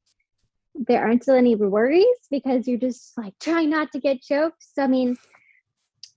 there 0.75 1.01
aren't 1.01 1.27
any 1.27 1.55
worries 1.55 2.05
because 2.29 2.67
you're 2.67 2.77
just 2.77 3.17
like 3.17 3.33
trying 3.39 3.69
not 3.69 3.91
to 3.91 3.99
get 3.99 4.21
choked 4.21 4.61
so 4.61 4.83
i 4.83 4.87
mean 4.87 5.17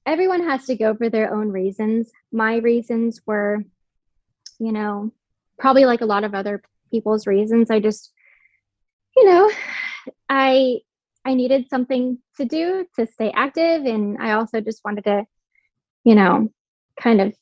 everyone 0.07 0.43
has 0.43 0.67
to 0.67 0.75
go 0.75 0.95
for 0.95 1.09
their 1.09 1.33
own 1.33 1.51
reasons. 1.51 2.11
My 2.33 2.57
reasons 2.57 3.21
were 3.27 3.65
you 4.59 4.73
know 4.73 5.13
probably 5.59 5.85
like 5.85 6.01
a 6.01 6.07
lot 6.07 6.25
of 6.25 6.35
other 6.35 6.63
people's 6.91 7.27
reasons. 7.27 7.71
I 7.71 7.81
just 7.81 8.13
you 9.21 9.27
know 9.27 9.51
i 10.29 10.81
I 11.25 11.35
needed 11.35 11.69
something 11.69 12.19
to 12.37 12.45
do 12.45 12.87
to 12.97 13.07
stay 13.07 13.31
active. 13.31 13.85
And 13.85 14.19
I 14.19 14.33
also 14.33 14.61
just 14.61 14.83
wanted 14.85 15.05
to, 15.05 15.25
you 16.05 16.15
know, 16.15 16.49
kind 17.01 17.21
of 17.21 17.35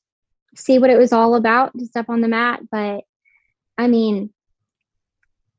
see 0.57 0.79
what 0.79 0.91
it 0.91 0.99
was 0.99 1.13
all 1.13 1.37
about 1.37 1.77
to 1.79 1.87
step 1.87 2.09
on 2.09 2.21
the 2.21 2.29
mat. 2.29 2.61
But 2.71 3.05
I 3.77 3.87
mean, 3.87 4.33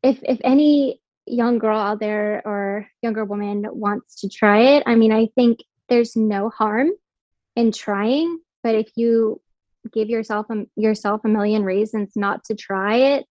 if 0.03 0.19
if 0.23 0.39
any 0.43 0.99
young 1.25 1.59
girl 1.59 1.79
out 1.79 1.99
there 1.99 2.41
or 2.45 2.87
younger 3.01 3.23
woman 3.23 3.65
wants 3.69 4.21
to 4.21 4.29
try 4.29 4.75
it, 4.75 4.83
I 4.85 4.95
mean, 4.95 5.11
I 5.11 5.27
think 5.35 5.59
there's 5.87 6.15
no 6.15 6.49
harm 6.49 6.89
in 7.55 7.71
trying. 7.71 8.39
But 8.63 8.75
if 8.75 8.89
you 8.95 9.41
give 9.93 10.09
yourself 10.09 10.47
a, 10.49 10.65
yourself 10.75 11.21
a 11.23 11.29
million 11.29 11.63
reasons 11.63 12.11
not 12.15 12.43
to 12.45 12.55
try 12.55 12.95
it, 12.95 13.25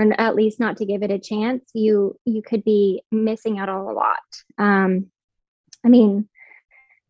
or 0.00 0.20
at 0.20 0.34
least 0.34 0.60
not 0.60 0.78
to 0.78 0.86
give 0.86 1.02
it 1.02 1.10
a 1.10 1.18
chance, 1.18 1.70
you 1.74 2.18
you 2.24 2.42
could 2.42 2.64
be 2.64 3.02
missing 3.10 3.58
out 3.58 3.68
on 3.68 3.86
a 3.86 3.92
lot. 3.92 4.18
Um, 4.58 5.06
I 5.84 5.88
mean, 5.88 6.28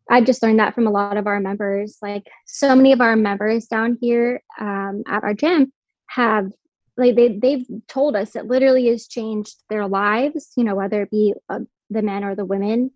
I've 0.09 0.27
just 0.27 0.43
learned 0.43 0.59
that 0.59 0.75
from 0.75 0.87
a 0.87 0.91
lot 0.91 1.17
of 1.17 1.27
our 1.27 1.41
members. 1.41 1.99
Like 2.03 2.27
so 2.47 2.75
many 2.75 2.93
of 2.93 3.01
our 3.01 3.17
members 3.17 3.67
down 3.67 3.97
here 4.01 4.43
um, 4.59 5.05
at 5.07 5.23
our 5.23 5.35
gym 5.35 5.73
have 6.09 6.51
like 6.97 7.15
they 7.15 7.39
they've 7.39 7.67
told 7.89 8.17
us 8.17 8.37
it 8.37 8.47
literally 8.47 8.89
has 8.89 9.07
changed 9.07 9.57
their 9.69 9.87
lives. 9.87 10.53
You 10.57 10.65
know, 10.65 10.75
whether 10.75 11.03
it 11.03 11.11
be 11.11 11.35
uh, 11.49 11.61
the 11.91 12.03
men 12.03 12.25
or 12.25 12.35
the 12.35 12.45
women, 12.45 12.91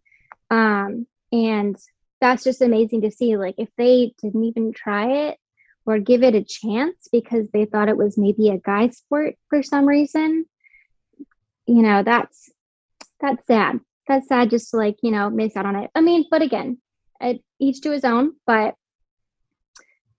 um, 0.50 1.06
and 1.32 1.76
that's 2.20 2.44
just 2.44 2.62
amazing 2.62 3.02
to 3.02 3.10
see. 3.10 3.36
Like 3.36 3.56
if 3.58 3.68
they 3.78 4.14
didn't 4.20 4.44
even 4.44 4.72
try 4.72 5.28
it 5.28 5.38
or 5.86 5.98
give 5.98 6.22
it 6.22 6.34
a 6.34 6.42
chance 6.42 7.08
because 7.12 7.46
they 7.52 7.64
thought 7.64 7.88
it 7.88 7.96
was 7.96 8.18
maybe 8.18 8.48
a 8.48 8.58
guy 8.58 8.88
sport 8.88 9.34
for 9.48 9.62
some 9.62 9.86
reason 9.86 10.44
you 11.66 11.82
know 11.82 12.02
that's 12.02 12.50
that's 13.20 13.46
sad 13.46 13.80
that's 14.06 14.28
sad 14.28 14.50
just 14.50 14.70
to 14.70 14.76
like 14.76 14.96
you 15.02 15.10
know 15.10 15.30
miss 15.30 15.56
out 15.56 15.66
on 15.66 15.76
it 15.76 15.90
i 15.94 16.00
mean 16.00 16.24
but 16.30 16.42
again 16.42 16.78
it, 17.20 17.42
each 17.58 17.80
to 17.80 17.90
his 17.90 18.04
own 18.04 18.32
but 18.46 18.74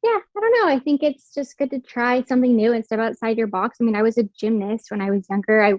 yeah, 0.06 0.20
I 0.38 0.40
don't 0.40 0.52
know. 0.52 0.72
I 0.72 0.80
think 0.80 1.02
it's 1.02 1.34
just 1.34 1.58
good 1.58 1.72
to 1.72 1.80
try 1.80 2.24
something 2.24 2.56
new 2.56 2.74
and 2.74 2.86
step 2.86 3.00
outside 3.00 3.40
your 3.40 3.48
box. 3.48 3.78
I 3.82 3.86
mean, 3.86 3.96
I 3.96 4.04
was 4.04 4.20
a 4.20 4.30
gymnast 4.40 4.92
when 4.92 5.02
I 5.02 5.10
was 5.10 5.26
younger. 5.28 5.64
I 5.64 5.74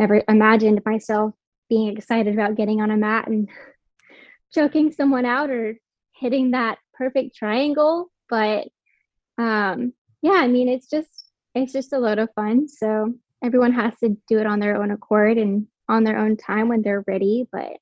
never 0.00 0.20
imagined 0.28 0.82
myself 0.84 1.32
being 1.68 1.96
excited 1.96 2.34
about 2.34 2.56
getting 2.56 2.80
on 2.80 2.90
a 2.90 2.96
mat 2.96 3.28
and 3.28 3.48
choking 4.52 4.90
someone 4.90 5.24
out 5.24 5.50
or 5.50 5.78
hitting 6.18 6.50
that 6.50 6.78
perfect 6.94 7.36
triangle. 7.36 8.10
But 8.28 8.66
um, 9.38 9.92
yeah, 10.22 10.32
I 10.32 10.48
mean, 10.48 10.68
it's 10.68 10.88
just 10.88 11.30
it's 11.54 11.72
just 11.72 11.92
a 11.92 11.98
load 11.98 12.18
of 12.18 12.28
fun. 12.34 12.68
So 12.68 13.14
everyone 13.42 13.72
has 13.72 13.96
to 14.00 14.16
do 14.28 14.38
it 14.38 14.46
on 14.46 14.60
their 14.60 14.80
own 14.80 14.90
accord 14.90 15.38
and 15.38 15.66
on 15.88 16.04
their 16.04 16.18
own 16.18 16.36
time 16.36 16.68
when 16.68 16.82
they're 16.82 17.04
ready. 17.06 17.46
But 17.50 17.72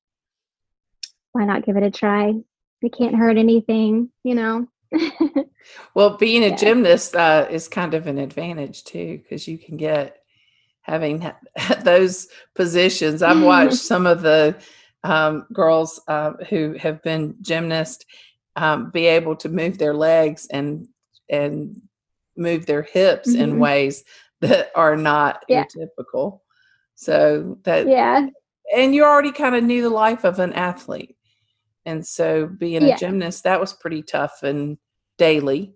why 1.31 1.45
not 1.45 1.65
give 1.65 1.77
it 1.77 1.83
a 1.83 1.91
try? 1.91 2.33
It 2.81 2.93
can't 2.97 3.15
hurt 3.15 3.37
anything, 3.37 4.09
you 4.23 4.35
know. 4.35 4.67
Well, 5.95 6.17
being 6.17 6.43
a 6.43 6.49
Yeah. 6.49 6.55
gymnast 6.55 7.15
uh, 7.15 7.47
is 7.49 7.67
kind 7.67 7.93
of 7.93 8.07
an 8.07 8.17
advantage 8.19 8.83
too, 8.83 9.17
because 9.17 9.47
you 9.47 9.57
can 9.57 9.77
get 9.77 10.17
having 10.81 11.31
those 11.83 12.27
positions. 12.53 13.23
I've 13.23 13.41
watched 13.41 13.73
some 13.91 14.05
of 14.05 14.21
the 14.21 14.55
um, 15.03 15.45
girls 15.51 15.99
uh, 16.07 16.33
who 16.49 16.73
have 16.73 17.01
been 17.01 17.35
gymnasts 17.41 18.05
um, 18.55 18.91
be 18.91 19.05
able 19.07 19.35
to 19.37 19.49
move 19.49 19.77
their 19.77 19.93
legs 19.93 20.47
and 20.47 20.87
and 21.29 21.81
move 22.37 22.65
their 22.65 22.83
hips 22.83 23.33
in 23.33 23.53
Mhm. 23.55 23.59
ways 23.59 24.03
that 24.41 24.71
are 24.75 24.95
not 24.97 25.43
Yeah. 25.47 25.63
typical. 25.65 26.43
So 26.95 27.57
that 27.63 27.87
yeah, 27.87 28.27
and 28.75 28.95
you 28.95 29.03
already 29.03 29.31
kind 29.31 29.55
of 29.55 29.63
knew 29.63 29.81
the 29.81 29.89
life 29.89 30.23
of 30.23 30.39
an 30.39 30.53
athlete. 30.53 31.15
And 31.85 32.05
so 32.05 32.47
being 32.47 32.83
a 32.83 32.97
gymnast, 32.97 33.43
that 33.43 33.59
was 33.59 33.73
pretty 33.73 34.01
tough 34.01 34.43
and 34.43 34.77
daily. 35.17 35.75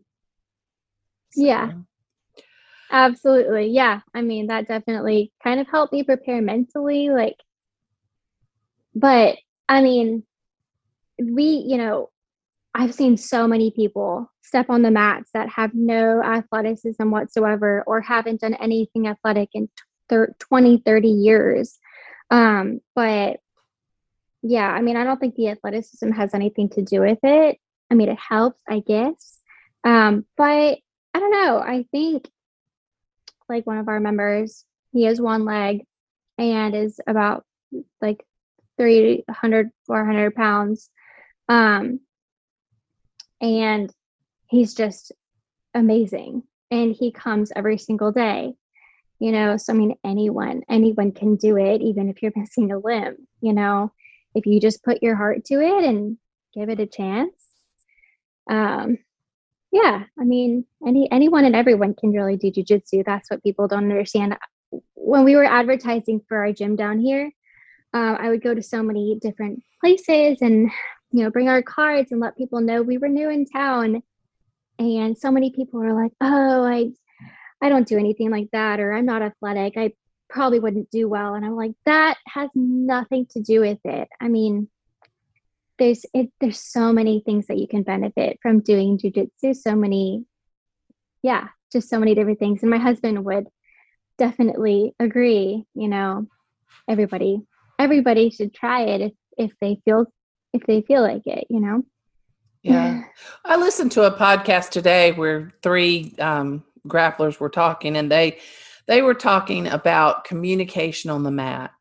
Yeah. 1.36 1.72
Absolutely. 2.92 3.68
Yeah. 3.68 4.02
I 4.16 4.22
mean, 4.22 4.48
that 4.48 4.68
definitely 4.68 5.32
kind 5.44 5.60
of 5.60 5.68
helped 5.68 5.94
me 5.94 6.04
prepare 6.04 6.42
mentally. 6.42 7.10
Like, 7.10 7.36
but 8.96 9.38
I 9.68 9.82
mean, 9.82 10.24
we, 11.20 11.64
you 11.68 11.78
know, 11.78 12.10
I've 12.74 12.96
seen 12.96 13.18
so 13.18 13.48
many 13.48 13.72
people 13.72 14.32
step 14.50 14.72
on 14.72 14.82
the 14.82 14.90
mats 14.90 15.30
that 15.36 15.48
have 15.48 15.76
no 15.76 16.24
athleticism 16.24 17.12
whatsoever 17.12 17.84
or 17.86 18.02
haven't 18.02 18.42
done 18.42 18.56
anything 18.56 19.08
athletic 19.08 19.50
in 19.54 19.70
thir- 20.10 20.34
20, 20.40 20.80
30 20.84 21.08
years. 21.08 21.78
Um, 22.32 22.82
but 22.96 23.40
yeah, 24.42 24.68
I 24.68 24.82
mean, 24.82 24.98
I 24.98 25.04
don't 25.04 25.20
think 25.20 25.36
the 25.36 25.50
athleticism 25.50 26.12
has 26.12 26.34
anything 26.34 26.70
to 26.70 26.82
do 26.82 27.02
with 27.02 27.20
it. 27.22 27.60
I 27.92 27.94
mean, 27.94 28.10
it 28.10 28.18
helps, 28.18 28.60
I 28.68 28.80
guess. 28.80 29.38
Um, 29.84 30.26
but 30.36 30.80
I 31.14 31.20
don't 31.20 31.32
know. 31.32 31.60
I 31.60 31.86
think 31.92 32.28
like 33.48 33.68
one 33.68 33.78
of 33.78 33.88
our 33.88 34.00
members, 34.00 34.66
he 34.92 35.04
has 35.04 35.22
one 35.22 35.46
leg 35.46 35.86
and 36.40 36.76
is 36.76 37.00
about 37.06 37.46
like 38.02 38.26
300, 38.80 39.70
400 39.86 40.34
pounds. 40.34 40.90
Um, 41.48 42.00
and 43.42 43.94
he's 44.50 44.74
just 44.74 45.12
amazing. 45.74 46.44
And 46.72 46.94
he 46.94 47.12
comes 47.12 47.52
every 47.56 47.78
single 47.78 48.12
day, 48.12 48.54
you 49.20 49.32
know. 49.32 49.58
So, 49.58 49.74
I 49.74 49.76
mean, 49.76 49.96
anyone, 50.04 50.64
anyone 50.70 51.12
can 51.12 51.36
do 51.36 51.58
it, 51.58 51.82
even 51.82 52.10
if 52.10 52.22
you're 52.22 52.34
missing 52.36 52.72
a 52.72 52.78
limb, 52.78 53.28
you 53.42 53.54
know, 53.54 53.92
if 54.36 54.46
you 54.46 54.60
just 54.60 54.84
put 54.84 55.02
your 55.02 55.16
heart 55.16 55.46
to 55.46 55.56
it 55.56 55.84
and 55.84 56.18
give 56.54 56.70
it 56.70 56.80
a 56.80 56.86
chance. 56.86 57.34
Um, 58.50 58.98
yeah, 59.72 60.04
I 60.20 60.24
mean, 60.24 60.66
any 60.86 61.12
anyone 61.12 61.46
and 61.46 61.56
everyone 61.56 61.94
can 61.94 62.12
really 62.12 62.38
do 62.38 62.52
jujitsu. 62.52 63.06
That's 63.06 63.30
what 63.30 63.44
people 63.44 63.68
don't 63.68 63.92
understand. 63.92 64.36
When 64.96 65.24
we 65.24 65.36
were 65.36 65.44
advertising 65.44 66.22
for 66.28 66.38
our 66.38 66.52
gym 66.52 66.76
down 66.76 67.00
here, 67.00 67.32
uh, 67.94 68.16
I 68.20 68.30
would 68.30 68.42
go 68.42 68.54
to 68.54 68.64
so 68.64 68.82
many 68.82 69.18
different 69.22 69.64
places 69.80 70.40
and 70.42 70.72
you 71.12 71.24
know 71.24 71.30
bring 71.30 71.50
our 71.50 71.62
cards 71.62 72.12
and 72.12 72.20
let 72.20 72.38
people 72.38 72.62
know 72.62 72.82
we 72.82 72.98
were 72.98 73.08
new 73.08 73.30
in 73.30 73.46
town. 73.46 74.02
And 74.80 75.18
so 75.18 75.30
many 75.30 75.52
people 75.52 75.84
are 75.84 75.94
like, 75.94 76.14
"Oh, 76.22 76.64
I, 76.64 76.92
I 77.62 77.70
don't 77.70 77.88
do 77.88 77.98
anything 77.98 78.32
like 78.32 78.50
that," 78.54 78.80
or 78.80 78.94
"I'm 78.94 79.06
not 79.06 79.22
athletic. 79.22 79.74
I 79.78 79.94
probably 80.30 80.60
wouldn't 80.60 80.90
do 80.90 81.10
well." 81.10 81.36
And 81.36 81.46
I'm 81.46 81.56
like, 81.58 81.74
"That 81.86 82.18
has 82.28 82.50
nothing 82.56 83.28
to 83.32 83.42
do 83.42 83.60
with 83.60 83.80
it. 83.84 84.08
I 84.22 84.30
mean, 84.30 84.70
there's 85.78 86.06
it 86.14 86.32
there's 86.40 86.60
so 86.60 86.94
many 86.94 87.22
things 87.26 87.48
that 87.48 87.58
you 87.58 87.68
can 87.68 87.84
benefit 87.84 88.40
from 88.42 88.62
doing 88.62 88.98
jujitsu. 88.98 89.56
So 89.56 89.76
many, 89.76 90.26
yeah, 91.24 91.50
just 91.72 91.90
so 91.90 92.00
many 92.00 92.16
different 92.16 92.40
things. 92.40 92.62
And 92.62 92.72
my 92.72 92.78
husband 92.78 93.26
would 93.26 93.48
definitely 94.18 94.96
agree. 95.00 95.66
You 95.76 95.88
know, 95.90 96.28
everybody 96.88 97.42
everybody 97.78 98.30
should 98.30 98.54
try 98.54 98.84
it 98.84 99.02
if 99.02 99.14
if 99.38 99.52
they 99.60 99.82
feel 99.84 100.06
if 100.54 100.66
they 100.66 100.82
feel 100.82 101.02
like 101.02 101.28
it. 101.28 101.48
You 101.50 101.60
know. 101.60 101.84
Yeah. 102.64 103.02
I 103.46 103.58
listened 103.58 103.92
to 103.94 104.04
a 104.04 104.18
podcast 104.18 104.70
today 104.70 105.12
where 105.14 105.52
three 105.62 106.16
um, 106.20 106.64
grapplers 106.88 107.40
were 107.40 107.50
talking, 107.50 107.96
and 107.98 108.12
they 108.12 108.40
they 108.88 109.02
were 109.02 109.14
talking 109.14 109.68
about 109.68 110.24
communication 110.24 111.10
on 111.12 111.24
the 111.24 111.32
mat, 111.32 111.72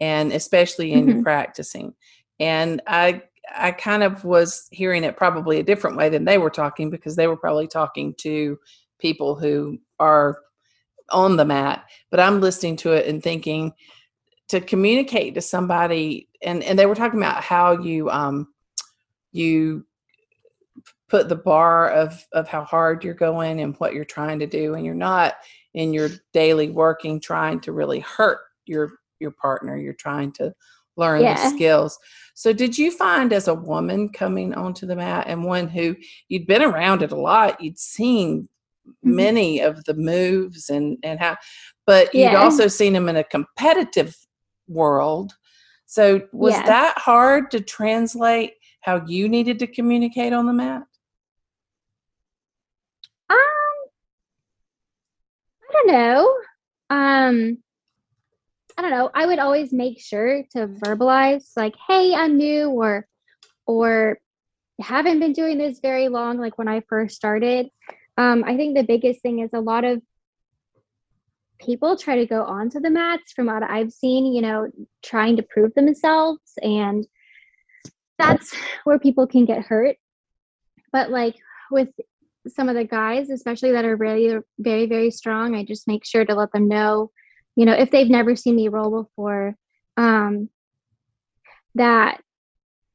and 0.00 0.32
especially 0.32 0.92
in 0.92 1.08
Mhm. 1.08 1.22
practicing. 1.22 1.94
And 2.40 2.80
I 2.86 3.22
I 3.54 3.72
kind 3.72 4.02
of 4.02 4.24
was 4.24 4.68
hearing 4.70 5.04
it 5.04 5.16
probably 5.16 5.58
a 5.58 5.64
different 5.64 5.96
way 5.96 6.08
than 6.08 6.24
they 6.24 6.38
were 6.38 6.50
talking 6.50 6.90
because 6.90 7.16
they 7.16 7.26
were 7.26 7.36
probably 7.36 7.66
talking 7.66 8.14
to 8.18 8.58
people 8.98 9.34
who 9.34 9.78
are 9.98 10.38
on 11.10 11.36
the 11.36 11.44
mat. 11.44 11.84
But 12.10 12.20
I'm 12.20 12.40
listening 12.40 12.76
to 12.78 12.92
it 12.92 13.06
and 13.06 13.22
thinking 13.22 13.72
to 14.48 14.60
communicate 14.60 15.34
to 15.34 15.40
somebody, 15.40 16.28
and 16.42 16.62
and 16.62 16.78
they 16.78 16.86
were 16.86 16.94
talking 16.94 17.20
about 17.20 17.42
how 17.42 17.80
you 17.82 18.10
um 18.10 18.48
you 19.32 19.86
put 21.12 21.28
the 21.28 21.36
bar 21.36 21.90
of 21.90 22.26
of 22.32 22.48
how 22.48 22.64
hard 22.64 23.04
you're 23.04 23.12
going 23.12 23.60
and 23.60 23.76
what 23.76 23.92
you're 23.92 24.02
trying 24.02 24.38
to 24.38 24.46
do 24.46 24.72
and 24.74 24.86
you're 24.86 24.94
not 24.94 25.34
in 25.74 25.92
your 25.92 26.08
daily 26.32 26.70
working 26.70 27.20
trying 27.20 27.60
to 27.60 27.70
really 27.70 28.00
hurt 28.00 28.38
your 28.64 28.92
your 29.20 29.30
partner 29.30 29.76
you're 29.76 29.92
trying 29.92 30.32
to 30.32 30.54
learn 30.96 31.20
Yeah. 31.20 31.34
the 31.34 31.50
skills 31.50 31.98
so 32.32 32.50
did 32.54 32.78
you 32.78 32.90
find 32.90 33.30
as 33.34 33.46
a 33.46 33.54
woman 33.54 34.08
coming 34.08 34.54
onto 34.54 34.86
the 34.86 34.96
mat 34.96 35.26
and 35.28 35.44
one 35.44 35.68
who 35.68 35.94
you'd 36.28 36.46
been 36.46 36.62
around 36.62 37.02
it 37.02 37.12
a 37.12 37.16
lot 37.30 37.60
you'd 37.60 37.78
seen 37.78 38.48
Mhm. 38.86 39.14
many 39.24 39.60
of 39.60 39.84
the 39.84 39.94
moves 39.94 40.70
and 40.70 40.96
and 41.02 41.20
how 41.20 41.36
but 41.86 42.14
you'd 42.14 42.34
also 42.34 42.68
seen 42.68 42.94
them 42.94 43.10
in 43.10 43.16
a 43.16 43.24
competitive 43.24 44.16
world 44.66 45.34
so 45.84 46.26
was 46.32 46.54
Yes. 46.54 46.66
that 46.66 46.94
hard 46.96 47.50
to 47.50 47.60
translate 47.60 48.54
how 48.80 49.04
you 49.06 49.28
needed 49.28 49.58
to 49.58 49.66
communicate 49.66 50.32
on 50.32 50.46
the 50.46 50.54
mat 50.54 50.84
Um, 53.30 53.38
I 55.61 55.61
don't 55.72 55.86
know. 55.88 56.34
Um, 56.90 57.58
I 58.76 58.82
don't 58.82 58.90
know. 58.90 59.10
I 59.14 59.26
would 59.26 59.38
always 59.38 59.72
make 59.72 60.00
sure 60.00 60.42
to 60.52 60.66
verbalize 60.66 61.50
like, 61.56 61.74
"Hey, 61.88 62.14
I'm 62.14 62.36
new," 62.36 62.70
or 62.70 63.06
or 63.66 64.18
haven't 64.80 65.20
been 65.20 65.32
doing 65.32 65.58
this 65.58 65.80
very 65.80 66.08
long. 66.08 66.38
Like 66.38 66.58
when 66.58 66.68
I 66.68 66.82
first 66.88 67.16
started, 67.16 67.68
um, 68.16 68.44
I 68.44 68.56
think 68.56 68.76
the 68.76 68.84
biggest 68.84 69.20
thing 69.22 69.40
is 69.40 69.50
a 69.52 69.60
lot 69.60 69.84
of 69.84 70.02
people 71.60 71.96
try 71.96 72.16
to 72.16 72.26
go 72.26 72.42
onto 72.44 72.80
the 72.80 72.90
mats 72.90 73.32
from 73.32 73.46
what 73.46 73.62
I've 73.62 73.92
seen. 73.92 74.32
You 74.32 74.42
know, 74.42 74.70
trying 75.02 75.36
to 75.36 75.42
prove 75.42 75.74
themselves, 75.74 76.40
and 76.62 77.06
that's 78.18 78.54
where 78.84 78.98
people 78.98 79.26
can 79.26 79.44
get 79.44 79.64
hurt. 79.66 79.96
But 80.92 81.10
like 81.10 81.36
with 81.70 81.88
some 82.48 82.68
of 82.68 82.74
the 82.74 82.84
guys, 82.84 83.30
especially 83.30 83.72
that 83.72 83.84
are 83.84 83.96
really 83.96 84.38
very, 84.58 84.86
very 84.86 85.10
strong, 85.10 85.54
I 85.54 85.64
just 85.64 85.88
make 85.88 86.04
sure 86.04 86.24
to 86.24 86.34
let 86.34 86.52
them 86.52 86.68
know, 86.68 87.10
you 87.56 87.64
know, 87.64 87.72
if 87.72 87.90
they've 87.90 88.10
never 88.10 88.34
seen 88.36 88.56
me 88.56 88.68
roll 88.68 89.02
before, 89.02 89.54
um, 89.96 90.48
that 91.74 92.20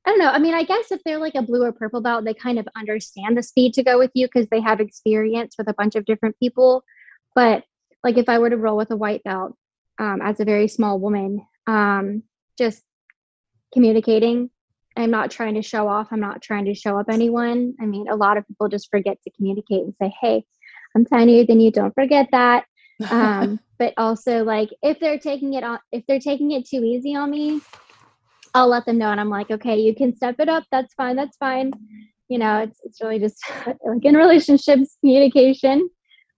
I 0.05 0.09
don't 0.11 0.19
know. 0.19 0.29
I 0.29 0.39
mean, 0.39 0.53
I 0.53 0.63
guess 0.63 0.91
if 0.91 1.03
they're 1.03 1.19
like 1.19 1.35
a 1.35 1.41
blue 1.41 1.63
or 1.63 1.73
purple 1.73 1.99
belt, 1.99 2.23
they 2.23 2.33
kind 2.33 2.59
of 2.59 2.67
understand 2.77 3.37
the 3.37 3.43
speed 3.43 3.73
to 3.73 3.83
go 3.83 3.97
with 3.97 4.11
you 4.13 4.27
because 4.27 4.47
they 4.47 4.61
have 4.61 4.79
experience 4.79 5.55
with 5.57 5.67
a 5.67 5.73
bunch 5.73 5.95
of 5.95 6.05
different 6.05 6.39
people. 6.39 6.83
But 7.35 7.65
like 8.05 8.17
if 8.17 8.29
I 8.29 8.39
were 8.39 8.49
to 8.49 8.55
roll 8.55 8.77
with 8.77 8.91
a 8.91 8.95
white 8.95 9.23
belt 9.23 9.57
um, 9.99 10.21
as 10.21 10.39
a 10.39 10.45
very 10.45 10.69
small 10.69 10.97
woman, 10.97 11.45
um, 11.67 12.23
just 12.57 12.81
communicating 13.73 14.49
I'm 14.97 15.11
not 15.11 15.31
trying 15.31 15.55
to 15.55 15.61
show 15.61 15.87
off. 15.87 16.07
I'm 16.11 16.19
not 16.19 16.41
trying 16.41 16.65
to 16.65 16.73
show 16.73 16.99
up 16.99 17.07
anyone. 17.09 17.75
I 17.79 17.85
mean, 17.85 18.07
a 18.09 18.15
lot 18.15 18.37
of 18.37 18.47
people 18.47 18.67
just 18.67 18.89
forget 18.89 19.17
to 19.23 19.31
communicate 19.31 19.83
and 19.83 19.93
say, 20.01 20.13
"Hey, 20.21 20.43
I'm 20.95 21.05
tinier 21.05 21.45
than 21.45 21.59
you. 21.59 21.71
Don't 21.71 21.93
forget 21.93 22.27
that." 22.31 22.65
Um, 23.09 23.59
but 23.79 23.93
also, 23.97 24.43
like, 24.43 24.69
if 24.81 24.99
they're 24.99 25.19
taking 25.19 25.53
it 25.53 25.63
on, 25.63 25.79
if 25.91 26.05
they're 26.07 26.19
taking 26.19 26.51
it 26.51 26.67
too 26.67 26.83
easy 26.83 27.15
on 27.15 27.31
me, 27.31 27.61
I'll 28.53 28.69
let 28.69 28.85
them 28.85 28.97
know, 28.97 29.11
and 29.11 29.19
I'm 29.19 29.29
like, 29.29 29.51
"Okay, 29.51 29.79
you 29.79 29.95
can 29.95 30.15
step 30.15 30.35
it 30.39 30.49
up. 30.49 30.63
That's 30.71 30.93
fine. 30.93 31.15
That's 31.15 31.37
fine." 31.37 31.73
you 32.29 32.37
know, 32.37 32.59
it's 32.59 32.79
it's 32.83 33.01
really 33.01 33.19
just 33.19 33.37
like 33.65 34.03
in 34.03 34.15
relationships, 34.15 34.97
communication 35.01 35.89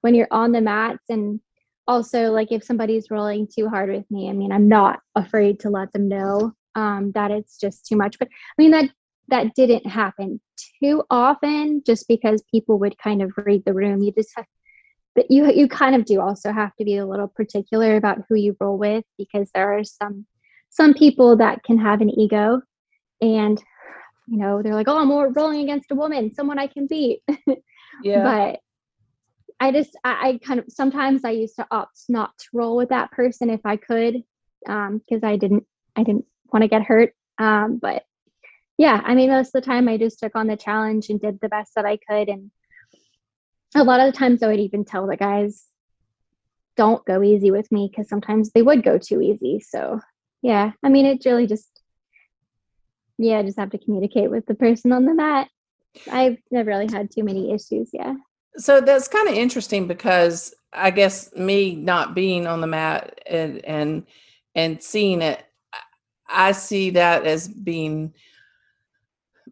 when 0.02 0.15
you're 0.15 0.28
on 0.32 0.52
the 0.52 0.62
mats 0.62 1.04
and 1.10 1.39
also 1.88 2.32
like 2.32 2.52
if 2.52 2.63
somebody's 2.63 3.12
rolling 3.12 3.48
too 3.48 3.67
hard 3.67 3.89
with 3.89 4.10
me, 4.10 4.30
I 4.30 4.34
mean, 4.34 4.52
I'm 4.52 4.67
not 4.67 5.00
afraid 5.15 5.60
to 5.62 5.69
let 5.69 5.91
them 5.91 6.08
know 6.08 6.54
um, 6.75 7.12
that 7.13 7.32
it's 7.32 7.58
just 7.58 7.86
too 7.86 7.95
much. 7.95 8.19
But 8.19 8.27
I 8.27 8.62
mean 8.62 8.71
that 8.71 8.89
that 9.29 9.53
didn't 9.53 9.86
happen 9.86 10.41
too 10.82 11.03
often 11.10 11.84
just 11.86 12.08
because 12.08 12.43
people 12.49 12.79
would 12.79 12.97
kind 12.97 13.21
of 13.21 13.32
read 13.38 13.63
the 13.65 13.73
room. 13.73 14.01
You 14.01 14.12
just 14.12 14.32
have 14.36 14.45
but 15.15 15.29
you 15.29 15.51
you 15.51 15.67
kind 15.67 15.95
of 15.95 16.05
do 16.05 16.21
also 16.21 16.51
have 16.51 16.75
to 16.75 16.86
be 16.86 16.97
a 16.97 17.05
little 17.05 17.27
particular 17.27 17.95
about 17.95 18.19
who 18.27 18.36
you 18.36 18.55
roll 18.60 18.77
with 18.77 19.03
because 19.17 19.49
there 19.53 19.77
are 19.77 19.84
some 19.84 20.25
some 20.69 20.93
people 20.93 21.36
that 21.38 21.63
can 21.63 21.77
have 21.77 22.01
an 22.01 22.10
ego 22.10 22.62
and 23.21 23.62
you 24.27 24.38
know 24.38 24.62
they're 24.62 24.75
like 24.75 24.88
oh 24.88 24.97
i'm 24.97 25.34
rolling 25.34 25.62
against 25.62 25.91
a 25.91 25.95
woman 25.95 26.34
someone 26.34 26.60
i 26.60 26.67
can 26.67 26.88
beat 26.88 27.21
Yeah. 28.03 28.23
but 28.23 28.60
i 29.60 29.71
just 29.71 29.97
I, 30.03 30.29
I 30.29 30.39
kind 30.41 30.60
of 30.60 30.65
sometimes 30.69 31.25
i 31.25 31.32
used 31.32 31.55
to 31.58 31.67
opt 31.69 32.03
not 32.08 32.38
to 32.38 32.45
roll 32.53 32.77
with 32.77 32.89
that 32.89 33.12
person 33.12 33.49
if 33.49 33.62
i 33.65 33.75
could 33.75 34.23
um 34.67 34.99
because 34.99 35.23
i 35.23 35.36
didn't 35.36 35.65
i 35.95 36.03
didn't 36.03 36.25
want 36.53 36.63
to 36.63 36.69
get 36.69 36.83
hurt 36.83 37.13
um 37.38 37.77
but 37.77 38.03
yeah 38.77 39.01
i 39.05 39.15
mean 39.15 39.29
most 39.29 39.47
of 39.47 39.62
the 39.62 39.65
time 39.65 39.88
i 39.88 39.97
just 39.97 40.19
took 40.19 40.35
on 40.35 40.47
the 40.47 40.57
challenge 40.57 41.09
and 41.09 41.21
did 41.21 41.39
the 41.41 41.49
best 41.49 41.73
that 41.75 41.85
i 41.85 41.97
could 41.97 42.29
and 42.29 42.51
a 43.75 43.83
lot 43.83 43.99
of 43.99 44.12
the 44.12 44.17
times 44.17 44.43
i 44.43 44.47
would 44.47 44.59
even 44.59 44.83
tell 44.83 45.07
the 45.07 45.17
guys 45.17 45.65
don't 46.75 47.05
go 47.05 47.21
easy 47.21 47.51
with 47.51 47.71
me 47.71 47.89
because 47.89 48.07
sometimes 48.07 48.51
they 48.51 48.62
would 48.62 48.83
go 48.83 48.97
too 48.97 49.21
easy 49.21 49.59
so 49.59 49.99
yeah 50.41 50.71
i 50.83 50.89
mean 50.89 51.05
it 51.05 51.23
really 51.25 51.45
just 51.45 51.79
yeah 53.19 53.39
I 53.39 53.43
just 53.43 53.59
have 53.59 53.69
to 53.71 53.77
communicate 53.77 54.31
with 54.31 54.45
the 54.45 54.55
person 54.55 54.91
on 54.91 55.05
the 55.05 55.13
mat. 55.13 55.49
I've 56.12 56.38
never 56.51 56.69
really 56.69 56.88
had 56.91 57.12
too 57.12 57.23
many 57.23 57.51
issues 57.51 57.89
yeah. 57.93 58.15
So 58.57 58.81
that's 58.81 59.07
kind 59.07 59.27
of 59.27 59.35
interesting 59.35 59.88
because 59.88 60.53
I 60.73 60.91
guess 60.91 61.33
me 61.35 61.75
not 61.75 62.15
being 62.15 62.47
on 62.47 62.62
the 62.62 62.67
mat 62.67 63.19
and 63.27 63.63
and 63.65 64.07
and 64.55 64.81
seeing 64.81 65.21
it, 65.21 65.43
I 66.31 66.51
see 66.51 66.89
that 66.91 67.25
as 67.25 67.47
being 67.47 68.13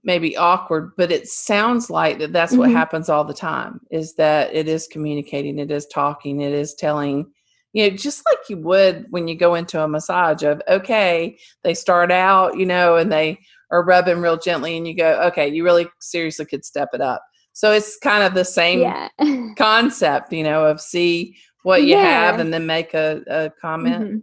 maybe 0.03 0.37
awkward, 0.37 0.91
but 0.95 1.11
it 1.11 1.27
sounds 1.27 1.89
like 1.89 2.19
that 2.19 2.31
that's 2.31 2.53
what 2.55 2.69
Mhm. 2.69 2.73
happens 2.73 3.09
all 3.09 3.23
the 3.23 3.33
time. 3.33 3.81
Is 3.91 4.13
that 4.15 4.53
it 4.53 4.67
is 4.67 4.87
communicating, 4.87 5.59
it 5.59 5.71
is 5.71 5.85
talking, 5.87 6.41
it 6.41 6.53
is 6.53 6.73
telling. 6.75 7.31
You 7.73 7.89
know, 7.89 7.97
just 7.97 8.25
like 8.25 8.37
you 8.49 8.57
would 8.59 9.05
when 9.09 9.27
you 9.27 9.35
go 9.35 9.55
into 9.55 9.83
a 9.83 9.87
massage 9.87 10.43
of 10.43 10.61
okay, 10.67 11.37
they 11.63 11.73
start 11.73 12.11
out, 12.11 12.57
you 12.57 12.65
know, 12.65 12.95
and 12.95 13.11
they 13.11 13.39
are 13.71 13.83
rubbing 13.83 14.19
real 14.19 14.37
gently, 14.37 14.77
and 14.77 14.87
you 14.87 14.95
go, 14.95 15.19
okay, 15.23 15.47
you 15.47 15.63
really 15.63 15.87
seriously 15.99 16.45
could 16.45 16.63
step 16.63 16.89
it 16.93 17.01
up. 17.01 17.21
So 17.53 17.71
it's 17.73 17.97
kind 17.97 18.23
of 18.23 18.33
the 18.33 18.45
same 18.45 18.81
yeah 18.81 19.09
concept, 19.57 20.31
you 20.31 20.43
know, 20.43 20.65
of 20.65 20.79
see 20.79 21.35
what 21.63 21.83
you 21.83 21.97
have 21.97 22.39
and 22.39 22.53
then 22.53 22.65
make 22.65 22.93
a, 22.93 23.21
a 23.27 23.51
comment. 23.59 24.05
Mhm. 24.05 24.21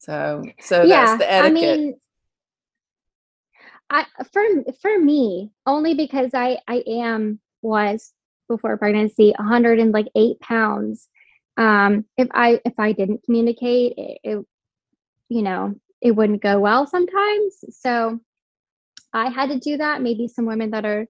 So, 0.00 0.42
so 0.60 0.86
yeah 0.86 1.16
that's 1.16 1.18
the 1.18 1.32
i 1.32 1.42
etiquette. 1.42 1.52
mean 1.52 1.94
i 3.90 4.06
for 4.32 4.42
for 4.80 4.98
me 4.98 5.52
only 5.66 5.94
because 5.94 6.30
i 6.34 6.58
i 6.68 6.82
am 6.86 7.38
was 7.62 8.12
before 8.48 8.76
pregnancy 8.76 9.32
100 9.38 9.78
and 9.78 9.92
like 9.92 10.08
eight 10.16 10.38
pounds. 10.40 11.08
Um 11.56 12.04
if 12.16 12.28
i 12.32 12.60
if 12.64 12.74
i 12.78 12.92
didn't 12.92 13.22
communicate 13.24 13.94
it, 13.96 14.18
it 14.24 14.46
you 15.28 15.42
know 15.42 15.74
it 16.00 16.12
wouldn't 16.12 16.42
go 16.42 16.58
well 16.58 16.86
sometimes. 16.86 17.64
So 17.70 18.18
i 19.12 19.28
had 19.30 19.50
to 19.50 19.58
do 19.58 19.76
that. 19.78 20.02
Maybe 20.02 20.28
some 20.28 20.46
women 20.46 20.70
that 20.70 20.84
are 20.84 21.06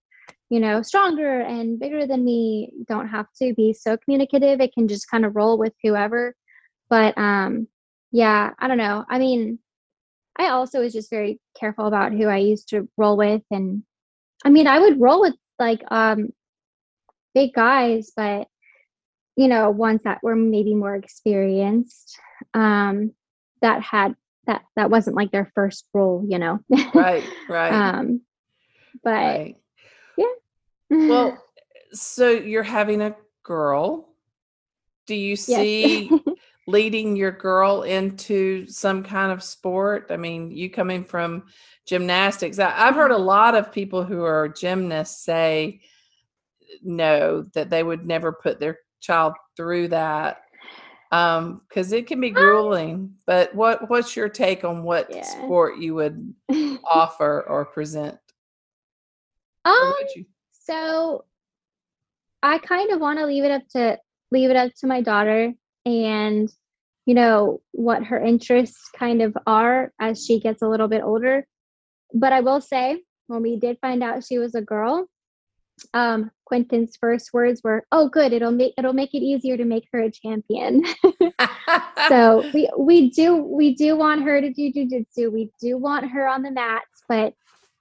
you 0.50 0.60
know 0.60 0.82
stronger 0.82 1.40
and 1.40 1.78
bigger 1.78 2.06
than 2.06 2.24
me 2.24 2.72
don't 2.88 3.08
have 3.08 3.26
to 3.40 3.54
be 3.54 3.72
so 3.72 3.96
communicative. 3.96 4.60
It 4.60 4.74
can 4.74 4.88
just 4.88 5.10
kind 5.10 5.24
of 5.24 5.36
roll 5.36 5.58
with 5.58 5.72
whoever. 5.82 6.34
But 6.88 7.16
um 7.16 7.68
yeah 8.12 8.50
i 8.58 8.68
don't 8.68 8.78
know 8.78 9.04
i 9.08 9.18
mean 9.18 9.58
i 10.36 10.48
also 10.48 10.80
was 10.80 10.92
just 10.92 11.10
very 11.10 11.40
careful 11.58 11.86
about 11.86 12.12
who 12.12 12.26
i 12.26 12.38
used 12.38 12.68
to 12.68 12.88
roll 12.96 13.16
with 13.16 13.42
and 13.50 13.82
i 14.44 14.48
mean 14.48 14.66
i 14.66 14.78
would 14.78 15.00
roll 15.00 15.20
with 15.20 15.34
like 15.58 15.82
um 15.90 16.28
big 17.34 17.52
guys 17.52 18.12
but 18.16 18.46
you 19.36 19.48
know 19.48 19.70
ones 19.70 20.00
that 20.04 20.22
were 20.22 20.36
maybe 20.36 20.74
more 20.74 20.94
experienced 20.94 22.18
um 22.54 23.12
that 23.62 23.82
had 23.82 24.14
that 24.46 24.62
that 24.76 24.90
wasn't 24.90 25.16
like 25.16 25.30
their 25.30 25.50
first 25.54 25.86
role 25.94 26.24
you 26.28 26.38
know 26.38 26.58
right, 26.94 27.24
right, 27.48 27.72
um 27.72 28.20
but 29.02 29.10
right. 29.10 29.56
Well, 30.90 31.42
so 31.92 32.28
you're 32.30 32.64
having 32.64 33.00
a 33.00 33.14
girl. 33.42 34.08
Do 35.10 35.16
you 35.16 35.30
yes. 35.30 35.56
see 35.56 36.08
leading 36.68 37.16
your 37.16 37.32
girl 37.32 37.82
into 37.82 38.68
some 38.68 39.02
kind 39.02 39.32
of 39.32 39.42
sport? 39.42 40.06
I 40.10 40.16
mean, 40.16 40.52
you 40.52 40.70
coming 40.70 41.02
from 41.02 41.46
gymnastics. 41.84 42.60
I, 42.60 42.86
I've 42.86 42.94
heard 42.94 43.10
a 43.10 43.18
lot 43.18 43.56
of 43.56 43.72
people 43.72 44.04
who 44.04 44.22
are 44.22 44.48
gymnasts 44.48 45.24
say 45.24 45.80
no, 46.84 47.42
that 47.54 47.70
they 47.70 47.82
would 47.82 48.06
never 48.06 48.30
put 48.30 48.60
their 48.60 48.78
child 49.00 49.32
through 49.56 49.88
that 49.88 50.42
um 51.10 51.60
because 51.68 51.90
it 51.90 52.06
can 52.06 52.20
be 52.20 52.30
grueling 52.30 53.12
but 53.26 53.52
what 53.52 53.90
what's 53.90 54.14
your 54.14 54.28
take 54.28 54.62
on 54.62 54.84
what 54.84 55.10
Yeah. 55.10 55.24
sport 55.24 55.78
you 55.78 55.96
would 55.96 56.32
offer 56.88 57.42
or 57.48 57.64
present 57.64 58.16
um 59.64 59.92
you 60.14 60.24
so 60.52 61.24
i 62.44 62.58
kind 62.58 62.92
of 62.92 63.00
want 63.00 63.18
to 63.18 63.26
leave 63.26 63.42
it 63.42 63.50
up 63.50 63.66
to 63.70 63.98
leave 64.30 64.50
it 64.50 64.56
up 64.56 64.72
to 64.78 64.86
my 64.86 65.00
daughter 65.00 65.52
and 65.84 66.48
you 67.06 67.14
know 67.14 67.60
what 67.72 68.04
her 68.04 68.22
interests 68.22 68.90
kind 68.96 69.22
of 69.22 69.36
are 69.46 69.92
as 70.00 70.24
she 70.24 70.40
gets 70.40 70.62
a 70.62 70.68
little 70.68 70.88
bit 70.88 71.02
older 71.02 71.46
but 72.14 72.32
i 72.32 72.40
will 72.40 72.60
say 72.60 73.00
when 73.26 73.42
we 73.42 73.56
did 73.56 73.78
find 73.80 74.02
out 74.02 74.24
she 74.24 74.38
was 74.38 74.54
a 74.54 74.62
girl 74.62 75.06
um 75.94 76.30
quentin's 76.44 76.96
first 77.00 77.32
words 77.32 77.62
were 77.64 77.84
oh 77.90 78.08
good 78.08 78.32
it'll 78.32 78.50
make 78.50 78.74
it'll 78.76 78.92
make 78.92 79.14
it 79.14 79.22
easier 79.22 79.56
to 79.56 79.64
make 79.64 79.86
her 79.92 80.00
a 80.00 80.10
champion 80.10 80.84
so 82.08 82.44
we 82.52 82.68
we 82.76 83.10
do 83.10 83.36
we 83.36 83.74
do 83.74 83.96
want 83.96 84.22
her 84.22 84.40
to 84.40 84.52
do 84.52 84.72
jujitsu. 84.72 85.32
We 85.32 85.50
do 85.60 85.76
want 85.76 86.10
her 86.10 86.26
on 86.26 86.42
the 86.42 86.50
mats, 86.50 87.04
but 87.08 87.34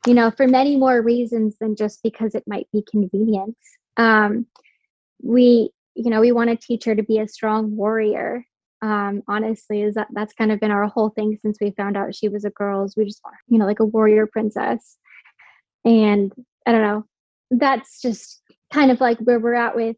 you 0.06 0.14
know, 0.14 0.32
for 0.32 0.48
many 0.48 0.78
more 0.78 1.02
reasons 1.02 1.58
than 1.60 1.76
just 1.76 2.02
because 2.04 2.36
it 2.36 2.44
might 2.48 2.68
be 2.72 2.84
convenient. 2.90 3.58
Um, 3.98 4.46
we 5.22 5.72
you 6.00 6.10
know 6.10 6.22
we 6.22 6.32
want 6.32 6.50
to 6.50 6.56
teach 6.56 6.86
her 6.86 6.96
to 6.96 7.04
be 7.04 7.20
a 7.20 7.28
strong 7.28 7.76
warrior. 7.76 8.46
Um, 8.82 9.24
honestly, 9.28 9.82
is 9.82 9.96
that 9.96 10.08
that's 10.14 10.34
kind 10.34 10.52
of 10.52 10.60
been 10.62 10.72
our 10.72 10.88
whole 10.88 11.10
thing 11.10 11.38
since 11.42 11.58
we 11.60 11.72
found 11.72 11.98
out 11.98 12.16
she 12.16 12.30
was 12.30 12.46
a 12.46 12.50
girl. 12.50 12.86
Is 12.86 12.96
we 12.96 13.06
just 13.06 13.22
want 13.24 13.36
you 13.48 13.60
know 13.60 13.66
like 13.66 13.80
a 13.80 13.86
warrior 13.86 14.26
princess, 14.26 14.98
and 15.84 16.32
I 16.66 16.72
don't 16.72 16.82
know. 16.82 17.06
That's 17.52 18.02
just 18.02 18.42
kind 18.72 18.92
of 18.92 19.02
like 19.02 19.20
where 19.20 19.40
we're 19.40 19.56
at 19.56 19.76
with 19.76 19.98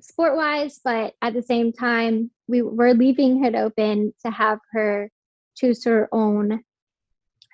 sport 0.00 0.36
wise, 0.36 0.80
but 0.82 1.14
at 1.20 1.34
the 1.34 1.42
same 1.42 1.72
time, 1.72 2.30
we 2.48 2.62
were 2.62 2.94
leaving 2.94 3.44
it 3.44 3.54
open 3.54 4.14
to 4.24 4.30
have 4.30 4.58
her 4.72 5.10
choose 5.56 5.84
her 5.84 6.08
own 6.12 6.62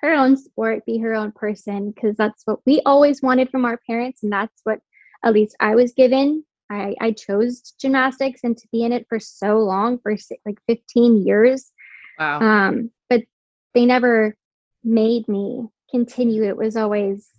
her 0.03 0.13
own 0.13 0.35
sport, 0.35 0.85
be 0.85 0.97
her 0.97 1.13
own 1.13 1.31
person, 1.31 1.91
because 1.91 2.17
that's 2.17 2.43
what 2.43 2.59
we 2.65 2.81
always 2.85 3.21
wanted 3.21 3.49
from 3.49 3.63
our 3.63 3.79
parents, 3.87 4.21
and 4.21 4.31
that's 4.31 4.61
what 4.65 4.79
at 5.23 5.33
least 5.33 5.55
I 5.61 5.75
was 5.75 5.93
given. 5.93 6.43
I, 6.73 6.95
I 6.99 7.11
chose 7.11 7.73
gymnastics 7.79 8.41
and 8.43 8.57
to 8.57 8.67
be 8.71 8.83
in 8.83 8.91
it 8.91 9.05
for 9.09 9.19
so 9.19 9.59
long, 9.59 9.99
for 9.99 10.15
like 10.45 10.57
15 10.67 11.25
years. 11.25 11.71
wow 12.19 12.39
Um, 12.39 12.91
but 13.09 13.23
they 13.73 13.85
never 13.85 14.35
made 14.83 15.27
me 15.27 15.67
continue. 15.89 16.43
It 16.43 16.57
was 16.57 16.75
always 16.75 17.29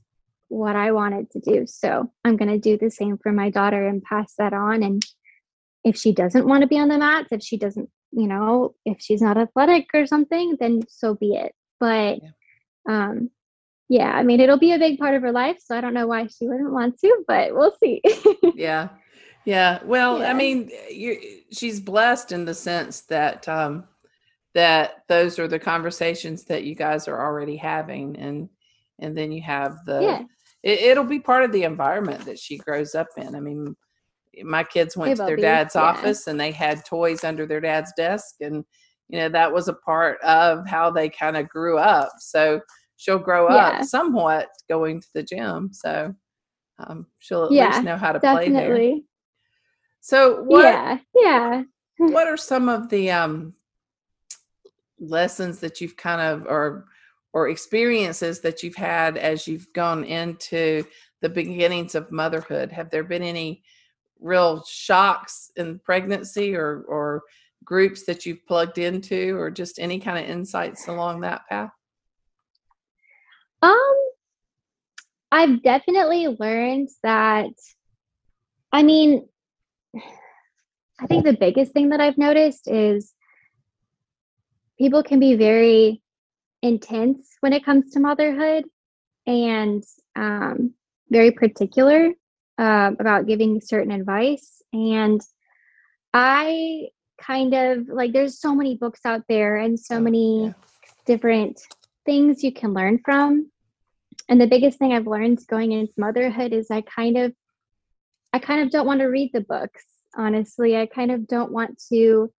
what 0.48 0.76
I 0.76 0.92
wanted 0.92 1.30
to 1.32 1.40
do. 1.40 1.66
So 1.66 2.10
I'm 2.24 2.36
going 2.36 2.50
to 2.50 2.58
do 2.58 2.78
the 2.78 2.90
same 2.90 3.18
for 3.18 3.32
my 3.32 3.50
daughter 3.50 3.86
and 3.86 4.02
pass 4.02 4.34
that 4.38 4.52
on. 4.52 4.82
And 4.82 5.02
if 5.84 5.96
she 5.96 6.12
doesn't 6.12 6.46
want 6.46 6.62
to 6.62 6.68
be 6.68 6.78
on 6.78 6.88
the 6.88 6.98
mats, 6.98 7.28
if 7.32 7.42
she 7.42 7.56
doesn't, 7.56 7.90
you 8.12 8.28
know, 8.28 8.74
if 8.84 8.98
she's 9.00 9.20
not 9.20 9.36
athletic 9.36 9.88
or 9.94 10.06
something, 10.06 10.56
then 10.60 10.82
so 10.88 11.14
be 11.14 11.34
it. 11.34 11.54
But 11.80 12.20
Yeah. 12.22 12.30
um, 12.88 13.30
yeah, 13.88 14.10
I 14.10 14.22
mean, 14.22 14.40
it'll 14.40 14.58
be 14.58 14.72
a 14.72 14.78
big 14.78 14.98
part 14.98 15.14
of 15.14 15.22
her 15.22 15.32
life. 15.32 15.58
So 15.60 15.76
I 15.76 15.80
don't 15.80 15.94
know 15.94 16.06
why 16.06 16.26
she 16.28 16.48
wouldn't 16.48 16.72
want 16.72 16.98
to, 17.00 17.24
but 17.28 17.54
we'll 17.54 17.76
see. 17.78 18.00
yeah 18.54 18.88
yeah 19.46 19.78
well 19.84 20.22
i 20.22 20.32
mean 20.32 20.70
you 20.90 21.18
she's 21.52 21.80
blessed 21.80 22.32
in 22.32 22.44
the 22.44 22.54
sense 22.54 23.02
that 23.02 23.46
um 23.48 23.84
that 24.54 25.02
those 25.08 25.38
are 25.38 25.48
the 25.48 25.58
conversations 25.58 26.44
that 26.44 26.64
you 26.64 26.74
guys 26.74 27.08
are 27.08 27.20
already 27.20 27.56
having 27.56 28.16
and 28.16 28.48
and 29.00 29.16
then 29.16 29.32
you 29.32 29.42
have 29.42 29.76
the 29.86 30.00
yeah. 30.02 30.22
it, 30.62 30.80
it'll 30.80 31.04
be 31.04 31.18
part 31.20 31.44
of 31.44 31.52
the 31.52 31.64
environment 31.64 32.24
that 32.24 32.38
she 32.38 32.56
grows 32.58 32.94
up 32.94 33.08
in 33.16 33.34
i 33.34 33.40
mean 33.40 33.74
my 34.42 34.64
kids 34.64 34.96
went 34.96 35.12
It 35.12 35.16
to 35.16 35.22
their 35.24 35.36
dad's 35.36 35.74
yeah. 35.74 35.82
office 35.82 36.26
and 36.26 36.40
they 36.40 36.50
had 36.50 36.84
toys 36.84 37.22
under 37.24 37.46
their 37.46 37.60
dad's 37.60 37.92
desk 37.96 38.36
and 38.40 38.64
you 39.08 39.18
know 39.18 39.28
that 39.28 39.52
was 39.52 39.68
a 39.68 39.74
part 39.74 40.20
of 40.22 40.66
how 40.66 40.90
they 40.90 41.08
kind 41.08 41.36
of 41.36 41.48
grew 41.48 41.78
up 41.78 42.10
so 42.18 42.60
she'll 42.96 43.18
grow 43.18 43.48
Yeah. 43.54 43.66
up 43.80 43.84
somewhat 43.84 44.48
going 44.68 45.00
to 45.00 45.08
the 45.14 45.22
gym 45.22 45.70
so 45.72 46.14
um, 46.78 47.06
she'll 47.20 47.44
at 47.44 47.52
Yeah, 47.52 47.68
least 47.70 47.84
know 47.84 47.96
how 47.96 48.12
to 48.12 48.18
play 48.18 48.48
there. 48.50 48.74
So 50.04 50.42
what 50.42 50.64
Yeah. 50.64 50.98
Yeah. 51.14 51.62
what 51.96 52.26
are 52.26 52.36
some 52.36 52.68
of 52.68 52.90
the 52.90 53.10
um 53.10 53.54
lessons 55.00 55.60
that 55.60 55.80
you've 55.80 55.96
kind 55.96 56.20
of 56.20 56.46
or 56.46 56.84
or 57.32 57.48
experiences 57.48 58.40
that 58.40 58.62
you've 58.62 58.74
had 58.76 59.16
as 59.16 59.48
you've 59.48 59.72
gone 59.72 60.04
into 60.04 60.84
the 61.22 61.28
beginnings 61.30 61.94
of 61.94 62.12
motherhood 62.12 62.70
have 62.70 62.90
there 62.90 63.02
been 63.02 63.22
any 63.22 63.62
real 64.20 64.62
shocks 64.68 65.50
in 65.56 65.78
pregnancy 65.78 66.54
or 66.54 66.84
or 66.86 67.22
groups 67.64 68.04
that 68.04 68.26
you've 68.26 68.46
plugged 68.46 68.76
into 68.76 69.34
or 69.38 69.50
just 69.50 69.78
any 69.78 69.98
kind 69.98 70.22
of 70.22 70.30
insights 70.30 70.86
along 70.86 71.22
that 71.22 71.46
path 71.48 71.70
Um, 73.62 73.96
I've 75.32 75.62
definitely 75.62 76.28
learned 76.28 76.90
that, 77.02 77.50
I 78.70 78.82
mean, 78.82 79.26
I 81.00 81.06
think 81.06 81.24
the 81.24 81.32
biggest 81.32 81.72
thing 81.72 81.88
that 81.90 82.00
I've 82.00 82.18
noticed 82.18 82.68
is 82.68 83.12
people 84.78 85.02
can 85.02 85.20
be 85.20 85.34
very 85.34 86.02
intense 86.62 87.36
when 87.40 87.52
it 87.52 87.64
comes 87.64 87.90
to 87.92 88.00
motherhood 88.00 88.64
and 89.26 89.82
um, 90.16 90.74
very 91.10 91.30
particular 91.30 92.12
um, 92.58 92.96
about 93.00 93.26
giving 93.26 93.60
certain 93.60 93.90
advice. 93.90 94.62
And 94.72 95.20
I 96.12 96.88
kind 97.20 97.54
of 97.54 97.88
like, 97.88 98.12
there's 98.12 98.38
so 98.38 98.54
many 98.54 98.76
books 98.76 99.00
out 99.04 99.22
there 99.28 99.56
and 99.56 99.78
so 99.78 99.96
Oh, 99.96 100.00
many 100.00 100.44
yeah. 100.46 100.52
different 101.06 101.60
things 102.04 102.44
you 102.44 102.52
can 102.52 102.72
learn 102.72 103.00
from. 103.04 103.50
And 104.28 104.40
the 104.40 104.46
biggest 104.46 104.78
thing 104.78 104.92
I've 104.92 105.06
learned 105.06 105.40
going 105.48 105.72
into 105.72 105.92
motherhood 105.98 106.52
is 106.52 106.70
I 106.70 106.82
kind 106.82 107.16
of 107.18 107.32
I 108.34 108.40
kind 108.40 108.62
of 108.62 108.70
don't 108.70 108.86
want 108.86 108.98
to 108.98 109.06
read 109.06 109.30
the 109.32 109.42
books, 109.42 109.84
honestly. 110.16 110.76
I 110.76 110.86
kind 110.86 111.12
of 111.12 111.28
don't 111.28 111.52
want 111.52 111.80
to 111.92 112.32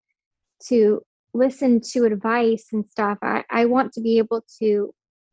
to 0.66 1.02
listen 1.32 1.80
to 1.92 2.04
advice 2.04 2.66
and 2.72 2.84
stuff. 2.90 3.18
I, 3.22 3.44
I 3.48 3.66
want 3.66 3.92
to 3.92 4.00
be 4.00 4.18
able 4.18 4.44
to 4.58 4.92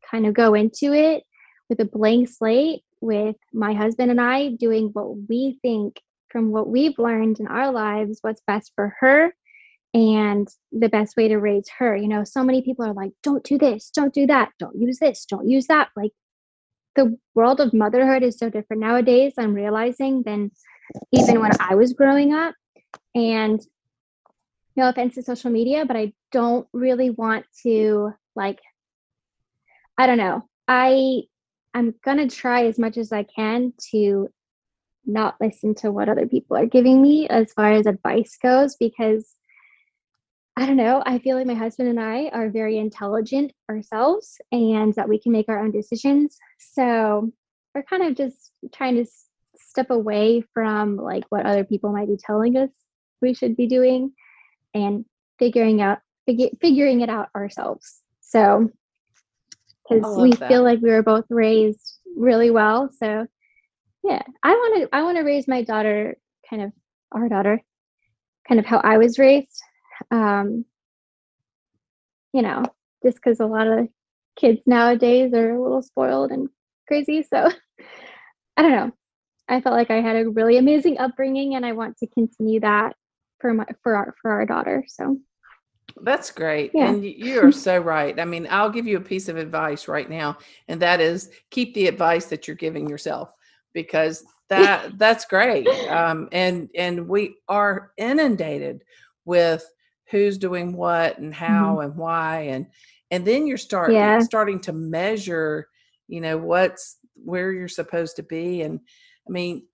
kind 0.09 0.27
of 0.27 0.35
go 0.35 0.53
into 0.53 0.93
it 0.93 1.23
with 1.67 1.79
a 1.79 1.85
blank 1.85 2.29
slate 2.29 2.83
with 3.01 3.37
my 3.51 3.73
husband 3.73 4.11
and 4.11 4.21
I 4.21 4.49
doing 4.49 4.91
what 4.93 5.27
we 5.27 5.57
think 5.63 5.99
from 6.29 6.51
what 6.51 6.67
we've 6.67 6.99
learned 6.99 7.39
in 7.39 7.47
our 7.47 7.71
lives, 7.71 8.19
what's 8.21 8.43
best 8.45 8.71
for 8.75 8.95
her 8.99 9.33
and 9.95 10.47
the 10.71 10.89
best 10.89 11.17
way 11.17 11.27
to 11.27 11.37
raise 11.37 11.69
her. 11.79 11.95
You 11.95 12.07
know, 12.07 12.23
so 12.23 12.43
many 12.43 12.61
people 12.61 12.85
are 12.85 12.93
like, 12.93 13.13
don't 13.23 13.43
do 13.43 13.57
this, 13.57 13.89
don't 13.89 14.13
do 14.13 14.27
that, 14.27 14.51
don't 14.59 14.79
use 14.79 14.99
this, 14.99 15.25
don't 15.25 15.49
use 15.49 15.65
that. 15.67 15.89
Like 15.95 16.11
the 16.95 17.17
world 17.35 17.59
of 17.59 17.73
motherhood 17.73 18.23
is 18.23 18.37
so 18.37 18.49
different 18.49 18.81
nowadays, 18.81 19.33
I'm 19.37 19.53
realizing, 19.53 20.23
than 20.23 20.51
even 21.11 21.39
when 21.39 21.51
I 21.59 21.75
was 21.75 21.93
growing 21.93 22.33
up. 22.33 22.55
And 23.15 23.61
no 24.75 24.89
offense 24.89 25.15
to 25.15 25.23
social 25.23 25.51
media, 25.51 25.85
but 25.85 25.97
I 25.97 26.13
don't 26.31 26.67
really 26.73 27.09
want 27.09 27.45
to 27.63 28.13
like 28.35 28.59
I 29.97 30.07
don't 30.07 30.17
know. 30.17 30.47
I 30.67 31.23
I'm 31.73 31.93
gonna 32.03 32.29
try 32.29 32.65
as 32.65 32.79
much 32.79 32.97
as 32.97 33.11
I 33.11 33.23
can 33.23 33.73
to 33.91 34.29
not 35.05 35.35
listen 35.41 35.75
to 35.75 35.91
what 35.91 36.09
other 36.09 36.27
people 36.27 36.57
are 36.57 36.65
giving 36.65 37.01
me 37.01 37.27
as 37.27 37.51
far 37.53 37.71
as 37.71 37.85
advice 37.85 38.37
goes 38.41 38.75
because 38.79 39.35
I 40.57 40.65
don't 40.65 40.77
know. 40.77 41.01
I 41.05 41.19
feel 41.19 41.37
like 41.37 41.47
my 41.47 41.53
husband 41.53 41.89
and 41.89 41.99
I 41.99 42.27
are 42.29 42.49
very 42.49 42.77
intelligent 42.77 43.53
ourselves 43.69 44.39
and 44.51 44.93
that 44.95 45.07
we 45.07 45.19
can 45.19 45.31
make 45.31 45.47
our 45.47 45.59
own 45.59 45.71
decisions. 45.71 46.37
So 46.59 47.31
we're 47.73 47.83
kind 47.83 48.03
of 48.03 48.15
just 48.15 48.51
trying 48.73 48.95
to 48.95 49.05
step 49.55 49.89
away 49.89 50.43
from 50.53 50.97
like 50.97 51.23
what 51.29 51.45
other 51.45 51.63
people 51.63 51.93
might 51.93 52.07
be 52.07 52.17
telling 52.17 52.57
us 52.57 52.69
we 53.21 53.33
should 53.33 53.55
be 53.55 53.67
doing 53.67 54.11
and 54.73 55.05
figuring 55.39 55.81
out 55.81 55.99
figu- 56.29 56.59
figuring 56.59 57.01
it 57.01 57.09
out 57.09 57.29
ourselves. 57.35 58.01
So 58.19 58.69
because 59.89 60.17
we 60.17 60.31
that. 60.33 60.49
feel 60.49 60.63
like 60.63 60.79
we 60.81 60.89
were 60.89 61.03
both 61.03 61.25
raised 61.29 61.99
really 62.15 62.51
well. 62.51 62.89
So 62.91 63.25
yeah, 64.03 64.21
I 64.43 64.51
want 64.51 64.81
to 64.81 64.95
I 64.95 65.03
want 65.03 65.17
to 65.17 65.23
raise 65.23 65.47
my 65.47 65.63
daughter 65.63 66.17
kind 66.49 66.63
of 66.63 66.71
our 67.11 67.29
daughter 67.29 67.61
kind 68.47 68.59
of 68.59 68.65
how 68.65 68.79
I 68.79 68.97
was 68.97 69.19
raised. 69.19 69.60
Um, 70.09 70.65
you 72.33 72.41
know, 72.41 72.63
just 73.03 73.17
because 73.17 73.39
a 73.39 73.45
lot 73.45 73.67
of 73.67 73.87
kids 74.35 74.61
nowadays 74.65 75.33
are 75.33 75.51
a 75.51 75.61
little 75.61 75.81
spoiled 75.81 76.31
and 76.31 76.49
crazy. 76.87 77.23
So 77.23 77.49
I 78.57 78.61
don't 78.61 78.71
know. 78.71 78.91
I 79.47 79.59
felt 79.61 79.75
like 79.75 79.91
I 79.91 80.01
had 80.01 80.15
a 80.15 80.29
really 80.29 80.57
amazing 80.57 80.97
upbringing, 80.97 81.55
and 81.55 81.65
I 81.65 81.73
want 81.73 81.97
to 81.97 82.07
continue 82.07 82.61
that 82.61 82.95
for 83.39 83.53
my 83.53 83.65
for 83.83 83.95
our 83.95 84.15
for 84.21 84.31
our 84.31 84.45
daughter. 84.45 84.85
So 84.87 85.17
That's 86.01 86.31
great. 86.31 86.71
Yeah. 86.73 86.89
And 86.89 87.03
you 87.03 87.41
are 87.41 87.51
so 87.67 87.79
right. 87.79 88.17
I 88.17 88.25
mean, 88.25 88.47
I'll 88.49 88.69
give 88.69 88.87
you 88.87 88.97
a 88.97 89.01
piece 89.01 89.27
of 89.27 89.37
advice 89.37 89.87
right 89.87 90.09
now, 90.09 90.37
and 90.67 90.81
that 90.81 91.01
is 91.01 91.31
keep 91.49 91.73
the 91.73 91.87
advice 91.87 92.25
that 92.27 92.47
you're 92.47 92.55
giving 92.55 92.87
yourself 92.87 93.33
because 93.73 94.23
that 94.49 94.97
that's 94.97 95.25
great. 95.25 95.67
Um, 95.89 96.29
and 96.31 96.69
and 96.75 97.07
we 97.07 97.35
are 97.47 97.91
inundated 97.97 98.83
with 99.25 99.65
who's 100.11 100.37
doing 100.37 100.73
what 100.73 101.17
and 101.17 101.33
how 101.33 101.79
and 101.79 101.95
why 101.95 102.41
and 102.41 102.67
and 103.09 103.25
then 103.25 103.47
you're 103.47 103.57
start 103.57 103.93
Yeah. 103.93 104.19
starting 104.19 104.59
to 104.61 104.73
measure, 104.73 105.67
you 106.07 106.21
know, 106.21 106.37
what's 106.37 106.97
where 107.15 107.51
you're 107.51 107.67
supposed 107.67 108.15
to 108.17 108.23
be. 108.23 108.61
And 108.61 108.79
I 109.27 109.31
mean, 109.31 109.67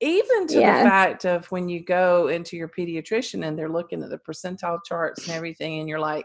even 0.00 0.46
to 0.48 0.60
Yeah. 0.60 0.82
the 0.82 0.88
fact 0.90 1.24
of 1.24 1.46
when 1.52 1.68
you 1.68 1.84
go 1.84 2.28
into 2.28 2.56
your 2.56 2.68
pediatrician 2.68 3.46
and 3.46 3.58
they're 3.58 3.68
looking 3.68 4.02
at 4.02 4.10
the 4.10 4.18
percentile 4.18 4.80
charts 4.84 5.26
and 5.26 5.36
everything, 5.36 5.78
and 5.78 5.88
you're 5.88 6.00
like, 6.00 6.24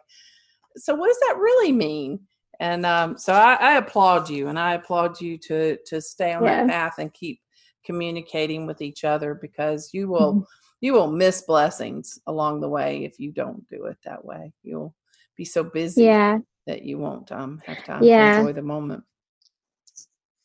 so 0.77 0.95
what 0.95 1.07
does 1.07 1.19
that 1.27 1.37
really 1.37 1.71
mean? 1.71 2.19
And 2.59 2.85
um, 2.85 3.17
so 3.17 3.33
I, 3.33 3.55
I 3.55 3.75
applaud 3.77 4.29
you, 4.29 4.47
and 4.47 4.57
I 4.57 4.73
applaud 4.75 5.19
you 5.21 5.37
to 5.39 5.77
to 5.87 6.01
stay 6.01 6.33
on 6.33 6.43
that 6.45 6.67
path 6.67 6.95
and 6.99 7.13
keep 7.13 7.41
communicating 7.85 8.65
with 8.65 8.81
each 8.81 9.03
other 9.03 9.35
because 9.35 9.93
you 9.93 10.07
will 10.07 10.33
Mhm. 10.33 10.45
You 10.81 10.93
will 10.93 11.11
miss 11.11 11.41
blessings 11.41 12.19
along 12.27 12.61
the 12.61 12.69
way 12.69 13.05
if 13.05 13.19
you 13.19 13.31
don't 13.31 13.67
do 13.69 13.85
it 13.85 13.97
that 14.05 14.23
way. 14.23 14.53
You'll 14.63 14.93
be 15.35 15.45
so 15.45 15.63
busy 15.63 16.03
yeah, 16.03 16.39
that 16.67 16.83
you 16.83 16.97
won't 16.97 17.31
um, 17.31 17.61
have 17.65 17.83
time 17.83 18.03
Yeah. 18.03 18.33
to 18.33 18.39
enjoy 18.39 18.53
the 18.53 18.61
moment. 18.61 19.03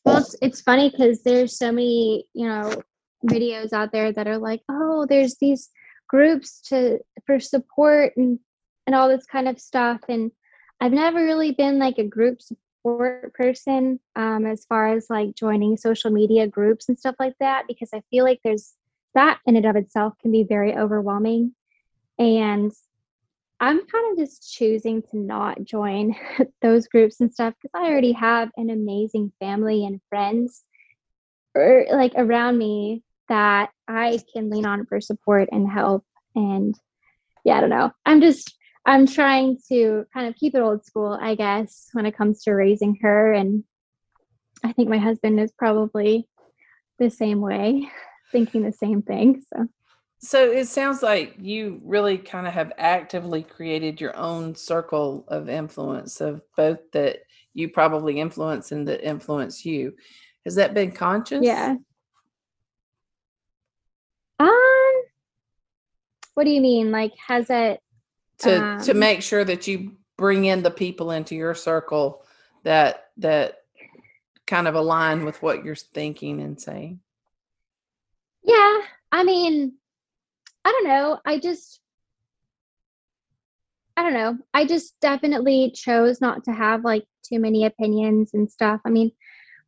Well, 0.04 0.18
it's, 0.18 0.36
it's 0.40 0.60
funny 0.62 0.90
because 0.90 1.22
there's 1.22 1.58
so 1.58 1.70
many, 1.72 2.24
you 2.32 2.48
know, 2.48 2.82
videos 3.26 3.72
out 3.72 3.92
there 3.92 4.12
that 4.12 4.26
are 4.26 4.38
like, 4.38 4.62
oh, 4.70 5.06
there's 5.06 5.36
these 5.40 5.68
groups 6.08 6.60
to 6.62 6.98
for 7.26 7.38
support 7.38 8.12
and 8.16 8.38
and 8.86 8.96
all 8.96 9.08
this 9.08 9.26
kind 9.26 9.46
of 9.46 9.60
stuff. 9.60 10.00
And 10.08 10.32
I've 10.80 10.92
never 10.92 11.22
really 11.22 11.52
been 11.52 11.78
like 11.78 11.98
a 11.98 12.04
group 12.04 12.40
support 12.40 13.34
person 13.34 14.00
um, 14.16 14.46
as 14.46 14.64
far 14.64 14.88
as 14.94 15.06
like 15.10 15.34
joining 15.34 15.76
social 15.76 16.10
media 16.10 16.48
groups 16.48 16.88
and 16.88 16.98
stuff 16.98 17.14
like 17.20 17.34
that 17.38 17.64
because 17.68 17.90
I 17.94 18.02
feel 18.10 18.24
like 18.24 18.40
there's 18.42 18.72
that 19.14 19.38
in 19.46 19.56
and 19.56 19.66
of 19.66 19.76
itself 19.76 20.14
can 20.20 20.32
be 20.32 20.44
very 20.44 20.76
overwhelming. 20.76 21.54
And 22.18 22.72
I'm 23.58 23.86
kind 23.86 24.12
of 24.12 24.18
just 24.18 24.52
choosing 24.52 25.02
to 25.10 25.18
not 25.18 25.64
join 25.64 26.16
those 26.62 26.88
groups 26.88 27.20
and 27.20 27.32
stuff 27.32 27.54
because 27.60 27.70
I 27.74 27.90
already 27.90 28.12
have 28.12 28.50
an 28.56 28.70
amazing 28.70 29.32
family 29.40 29.84
and 29.84 30.00
friends 30.08 30.64
or 31.54 31.86
like 31.90 32.12
around 32.16 32.56
me 32.58 33.02
that 33.28 33.70
I 33.86 34.20
can 34.32 34.50
lean 34.50 34.66
on 34.66 34.86
for 34.86 35.00
support 35.00 35.48
and 35.52 35.68
help. 35.68 36.04
And 36.34 36.74
yeah, 37.44 37.58
I 37.58 37.60
don't 37.60 37.70
know. 37.70 37.90
I'm 38.06 38.20
just 38.20 38.54
I'm 38.86 39.06
trying 39.06 39.58
to 39.68 40.06
kind 40.12 40.26
of 40.26 40.36
keep 40.36 40.54
it 40.54 40.60
old 40.60 40.84
school, 40.84 41.18
I 41.20 41.34
guess, 41.34 41.88
when 41.92 42.06
it 42.06 42.16
comes 42.16 42.42
to 42.44 42.52
raising 42.52 42.96
her. 43.02 43.32
And 43.32 43.64
I 44.64 44.72
think 44.72 44.88
my 44.88 44.98
husband 44.98 45.38
is 45.38 45.52
probably 45.52 46.26
the 46.98 47.10
same 47.10 47.40
way, 47.40 47.88
thinking 48.32 48.62
the 48.62 48.72
same 48.72 49.02
thing. 49.02 49.42
So 49.52 49.68
So 50.18 50.50
it 50.50 50.66
sounds 50.68 51.02
like 51.02 51.36
you 51.38 51.80
really 51.84 52.18
kind 52.18 52.46
of 52.46 52.52
have 52.52 52.72
actively 52.78 53.42
created 53.42 54.00
your 54.00 54.16
own 54.16 54.54
circle 54.54 55.24
of 55.28 55.48
influence 55.48 56.20
of 56.20 56.42
both 56.56 56.78
that 56.92 57.20
you 57.54 57.68
probably 57.68 58.20
influence 58.20 58.70
and 58.72 58.86
that 58.88 59.06
influence 59.06 59.64
you. 59.64 59.94
Has 60.44 60.54
that 60.56 60.74
been 60.74 60.92
conscious? 60.92 61.40
yeah. 61.44 61.76
Um 64.38 65.02
what 66.34 66.44
do 66.44 66.50
you 66.50 66.60
mean? 66.60 66.90
Like 66.90 67.12
has 67.26 67.46
it 67.50 67.80
To 68.38 68.78
to 68.84 68.92
Um, 68.92 68.98
make 68.98 69.22
sure 69.22 69.44
that 69.44 69.66
you 69.66 69.96
bring 70.16 70.44
in 70.44 70.62
the 70.62 70.70
people 70.70 71.10
into 71.10 71.34
your 71.34 71.54
circle 71.54 72.24
that 72.62 73.08
that 73.18 73.56
kind 74.46 74.68
of 74.68 74.74
align 74.74 75.24
with 75.24 75.42
what 75.42 75.64
you're 75.64 75.74
thinking 75.74 76.40
and 76.40 76.60
saying. 76.60 77.00
Yeah, 78.42 78.78
I 79.12 79.24
mean, 79.24 79.74
I 80.64 80.72
don't 80.72 80.88
know. 80.88 81.18
I 81.26 81.38
just, 81.38 81.80
I 83.96 84.02
don't 84.02 84.14
know. 84.14 84.38
I 84.54 84.64
just 84.64 84.98
definitely 85.00 85.72
chose 85.74 86.20
not 86.20 86.44
to 86.44 86.52
have 86.52 86.84
like 86.84 87.04
too 87.22 87.38
many 87.38 87.66
opinions 87.66 88.30
and 88.34 88.50
stuff. 88.50 88.80
I 88.84 88.90
mean, 88.90 89.12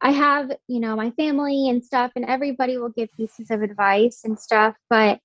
I 0.00 0.10
have, 0.10 0.50
you 0.68 0.80
know, 0.80 0.96
my 0.96 1.10
family 1.12 1.68
and 1.68 1.84
stuff, 1.84 2.12
and 2.16 2.24
everybody 2.24 2.76
will 2.76 2.88
give 2.90 3.08
pieces 3.16 3.50
of 3.50 3.62
advice 3.62 4.22
and 4.24 4.38
stuff. 4.38 4.74
But 4.90 5.20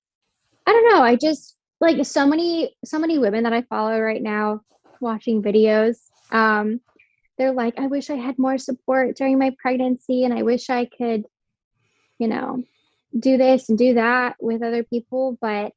I 0.66 0.72
don't 0.72 0.94
know. 0.94 1.02
I 1.02 1.16
just 1.16 1.56
like 1.80 2.06
so 2.06 2.28
many, 2.28 2.76
so 2.86 3.00
many 3.00 3.18
women 3.18 3.44
that 3.44 3.54
I 3.54 3.64
follow 3.64 4.00
right 4.00 4.22
now 4.22 4.62
watching 5.00 5.42
videos. 5.42 5.98
Um, 6.32 6.82
they're 7.38 7.54
like, 7.54 7.80
I 7.80 7.88
wish 7.88 8.10
I 8.10 8.16
had 8.16 8.38
more 8.38 8.58
support 8.58 9.16
during 9.16 9.40
my 9.40 9.56
pregnancy, 9.60 10.24
and 10.26 10.34
I 10.34 10.44
wish 10.44 10.70
I 10.70 10.86
could, 10.86 11.24
you 12.20 12.28
know, 12.28 12.64
do 13.20 13.38
this 13.38 13.70
and 13.70 13.78
do 13.78 13.96
that 13.96 14.36
with 14.40 14.64
other 14.64 14.84
people. 14.84 15.38
But 15.42 15.74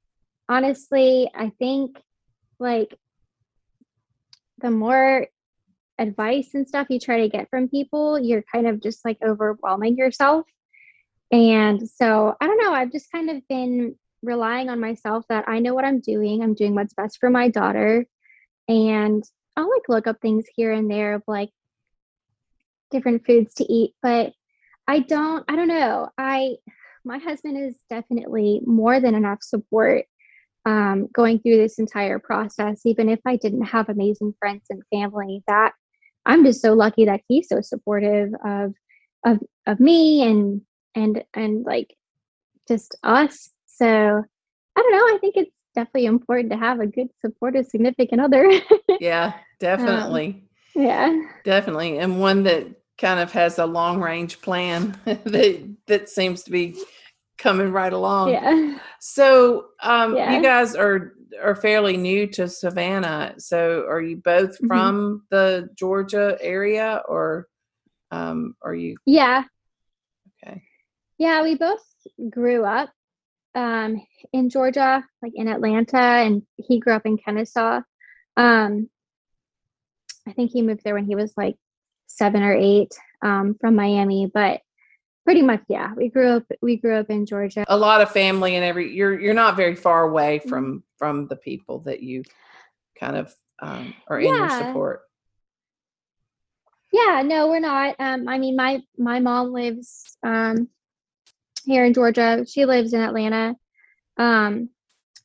honestly, 0.48 1.30
I 1.34 1.50
think 1.58 1.98
like 2.58 2.94
the 4.58 4.70
more 4.70 5.26
advice 5.98 6.50
and 6.54 6.66
stuff 6.66 6.88
you 6.90 6.98
try 6.98 7.20
to 7.20 7.28
get 7.28 7.48
from 7.50 7.68
people, 7.68 8.18
you're 8.18 8.44
kind 8.52 8.66
of 8.66 8.80
just 8.80 9.04
like 9.04 9.18
overwhelming 9.22 9.96
yourself. 9.96 10.46
And 11.30 11.88
so 11.88 12.34
I 12.40 12.46
don't 12.46 12.62
know, 12.62 12.72
I've 12.72 12.92
just 12.92 13.12
kind 13.12 13.30
of 13.30 13.46
been 13.48 13.96
relying 14.22 14.68
on 14.68 14.80
myself 14.80 15.24
that 15.28 15.48
I 15.48 15.60
know 15.60 15.74
what 15.74 15.84
I'm 15.84 16.00
doing. 16.00 16.42
I'm 16.42 16.54
doing 16.54 16.74
what's 16.74 16.94
best 16.94 17.18
for 17.20 17.30
my 17.30 17.48
daughter. 17.48 18.06
And 18.68 19.22
I'll 19.56 19.70
like 19.70 19.88
look 19.88 20.06
up 20.06 20.20
things 20.20 20.44
here 20.54 20.72
and 20.72 20.90
there 20.90 21.14
of 21.14 21.22
like 21.26 21.50
different 22.90 23.24
foods 23.24 23.54
to 23.54 23.72
eat, 23.72 23.94
but 24.02 24.32
I 24.86 25.00
don't, 25.00 25.44
I 25.48 25.56
don't 25.56 25.68
know. 25.68 26.08
I, 26.18 26.56
my 27.04 27.18
husband 27.18 27.56
is 27.58 27.76
definitely 27.88 28.60
more 28.66 29.00
than 29.00 29.14
enough 29.14 29.42
support 29.42 30.04
um, 30.66 31.08
going 31.14 31.38
through 31.40 31.56
this 31.56 31.78
entire 31.78 32.18
process, 32.18 32.82
even 32.84 33.08
if 33.08 33.20
I 33.26 33.36
didn't 33.36 33.64
have 33.64 33.88
amazing 33.88 34.34
friends 34.38 34.64
and 34.70 34.82
family, 34.92 35.42
that 35.46 35.72
I'm 36.26 36.44
just 36.44 36.60
so 36.60 36.74
lucky 36.74 37.06
that 37.06 37.22
he's 37.28 37.48
so 37.48 37.60
supportive 37.60 38.30
of 38.44 38.74
of 39.24 39.38
of 39.66 39.80
me 39.80 40.22
and 40.22 40.62
and 40.94 41.24
and 41.34 41.64
like 41.64 41.94
just 42.68 42.96
us. 43.02 43.50
So 43.66 43.86
I 43.86 44.80
don't 44.80 44.92
know. 44.92 45.14
I 45.14 45.18
think 45.20 45.36
it's 45.36 45.50
definitely 45.74 46.06
important 46.06 46.52
to 46.52 46.58
have 46.58 46.80
a 46.80 46.86
good 46.86 47.08
supportive 47.24 47.66
significant 47.66 48.20
other. 48.20 48.50
yeah, 49.00 49.32
definitely. 49.58 50.26
Um, 50.26 50.82
yeah. 50.82 51.22
Definitely. 51.44 51.98
And 51.98 52.20
one 52.20 52.44
that 52.44 52.66
kind 53.00 53.18
of 53.18 53.32
has 53.32 53.58
a 53.58 53.66
long 53.66 54.00
range 54.00 54.40
plan 54.40 54.96
that 55.04 55.76
that 55.86 56.08
seems 56.08 56.42
to 56.44 56.50
be 56.50 56.76
coming 57.38 57.72
right 57.72 57.92
along. 57.92 58.30
Yeah. 58.30 58.78
So 59.00 59.68
um 59.82 60.16
Yeah. 60.16 60.36
you 60.36 60.42
guys 60.42 60.76
are 60.76 61.14
are 61.42 61.54
fairly 61.54 61.96
new 61.96 62.26
to 62.26 62.48
Savannah. 62.48 63.34
So 63.38 63.86
are 63.88 64.00
you 64.02 64.16
both 64.18 64.58
Mhm. 64.60 64.68
from 64.68 65.22
the 65.30 65.68
Georgia 65.74 66.36
area 66.40 67.02
or 67.08 67.48
um 68.10 68.54
are 68.62 68.74
you 68.74 68.96
Yeah. 69.06 69.44
okay? 70.44 70.62
Yeah, 71.18 71.42
we 71.42 71.54
both 71.54 71.82
grew 72.30 72.64
up 72.64 72.90
um, 73.54 74.00
in 74.32 74.48
Georgia, 74.48 75.04
like 75.22 75.32
in 75.34 75.48
Atlanta, 75.48 75.98
and 75.98 76.42
he 76.56 76.78
grew 76.78 76.92
up 76.94 77.04
in 77.04 77.18
Kennesaw. 77.18 77.80
Um, 78.36 78.88
I 80.26 80.32
think 80.32 80.52
he 80.52 80.62
moved 80.62 80.82
there 80.84 80.94
when 80.94 81.04
he 81.04 81.16
was 81.16 81.34
like 81.36 81.56
seven 82.10 82.42
or 82.42 82.54
eight 82.54 82.92
um, 83.22 83.56
from 83.60 83.76
Miami, 83.76 84.30
but 84.32 84.60
pretty 85.24 85.42
much, 85.42 85.62
yeah, 85.68 85.92
we 85.94 86.08
grew 86.08 86.28
up. 86.28 86.44
We 86.60 86.76
grew 86.76 86.96
up 86.96 87.08
in 87.10 87.24
Georgia. 87.26 87.64
A 87.68 87.76
lot 87.76 88.00
of 88.00 88.10
family 88.10 88.56
and 88.56 88.64
every 88.64 88.94
you're 88.94 89.18
you're 89.18 89.34
not 89.34 89.56
very 89.56 89.76
far 89.76 90.04
away 90.08 90.38
Mm-hmm. 90.38 90.48
from 90.48 90.84
from 90.98 91.28
the 91.28 91.36
people 91.36 91.80
that 91.80 92.02
you 92.02 92.24
kind 92.98 93.16
of 93.16 93.34
um 93.60 93.94
are 94.08 94.18
in 94.18 94.26
your 94.26 94.50
support. 94.50 95.02
Yeah, 96.92 97.22
no, 97.24 97.48
we're 97.48 97.60
not. 97.60 97.94
Um, 97.98 98.28
I 98.28 98.38
mean, 98.38 98.56
my 98.56 98.82
my 98.98 99.20
mom 99.20 99.52
lives 99.52 100.16
um, 100.24 100.68
here 101.64 101.84
in 101.84 101.94
Georgia. 101.94 102.44
She 102.46 102.64
lives 102.64 102.92
in 102.92 103.00
Atlanta. 103.00 103.54
Um, 104.16 104.70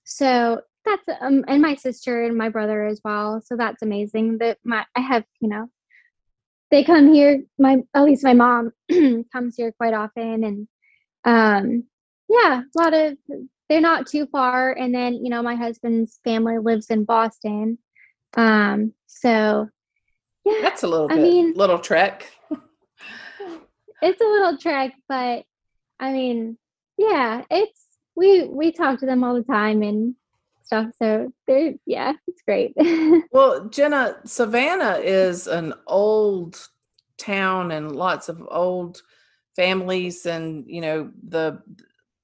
so 0.04 0.62
that's 0.86 1.02
um, 1.22 1.44
and 1.48 1.62
my 1.62 1.74
sister 1.76 2.24
and 2.26 2.38
my 2.38 2.50
brother 2.50 2.86
as 2.86 3.02
well. 3.04 3.42
So 3.44 3.58
that's 3.58 3.82
amazing. 3.82 4.38
That 4.38 4.60
my 4.64 4.86
I 4.96 5.00
have 5.00 5.24
you 5.40 5.50
know 5.50 5.68
they 6.76 6.84
come 6.84 7.14
here. 7.14 7.42
My 7.58 7.78
at 7.94 8.04
least 8.04 8.26
my 8.26 8.34
mom 8.34 8.74
comes 9.32 9.56
here 9.56 9.72
quite 9.72 9.94
often, 9.94 10.44
and 10.44 10.68
um, 11.24 11.84
yeah, 12.28 12.64
a 12.64 12.78
lot 12.82 12.94
of 12.94 13.18
they're 13.70 13.80
not 13.80 14.08
too 14.08 14.28
far. 14.28 14.74
And 14.74 14.94
then 14.94 15.14
you 15.24 15.30
know 15.30 15.42
my 15.42 15.56
husband's 15.56 16.20
family 16.26 16.58
lives 16.58 16.88
in 16.90 17.06
Boston. 17.06 17.78
Um, 18.36 18.94
so 19.08 19.70
yeah, 20.44 20.60
That's 20.62 20.84
a 20.84 20.88
little 20.88 21.10
I 21.10 21.16
bit 21.16 21.22
mean- 21.24 21.54
little 21.56 21.80
trek. 21.80 22.30
it's 24.02 24.22
a 24.22 24.26
little 24.26 24.58
trek, 24.58 24.92
but 25.08 25.46
I 25.98 26.12
mean, 26.12 26.58
yeah, 26.98 27.44
it's 27.50 27.86
we 28.18 28.44
we 28.44 28.74
talk 28.74 29.00
to 29.00 29.06
them 29.06 29.24
all 29.24 29.36
the 29.36 29.44
time 29.44 29.82
and 29.82 30.14
stuff. 30.66 30.88
So 31.02 31.32
yeah, 31.86 32.14
it's 32.28 32.42
great. 32.42 32.74
Well, 33.32 33.66
Jenna, 33.66 34.18
Savannah 34.24 35.00
is 35.04 35.48
an 35.48 35.74
old 35.88 36.70
town 37.18 37.72
and 37.72 37.94
lots 37.94 38.30
of 38.30 38.42
old 38.50 39.02
families 39.56 40.26
and 40.26 40.64
you 40.68 40.80
know 40.82 41.12
the 41.28 41.62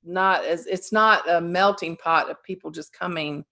not 0.03 0.45
as 0.45 0.65
it's 0.67 0.91
not 0.91 1.29
a 1.29 1.41
melting 1.41 1.97
pot 1.97 2.29
of 2.29 2.41
people 2.43 2.71
just 2.71 2.93
coming 2.93 3.43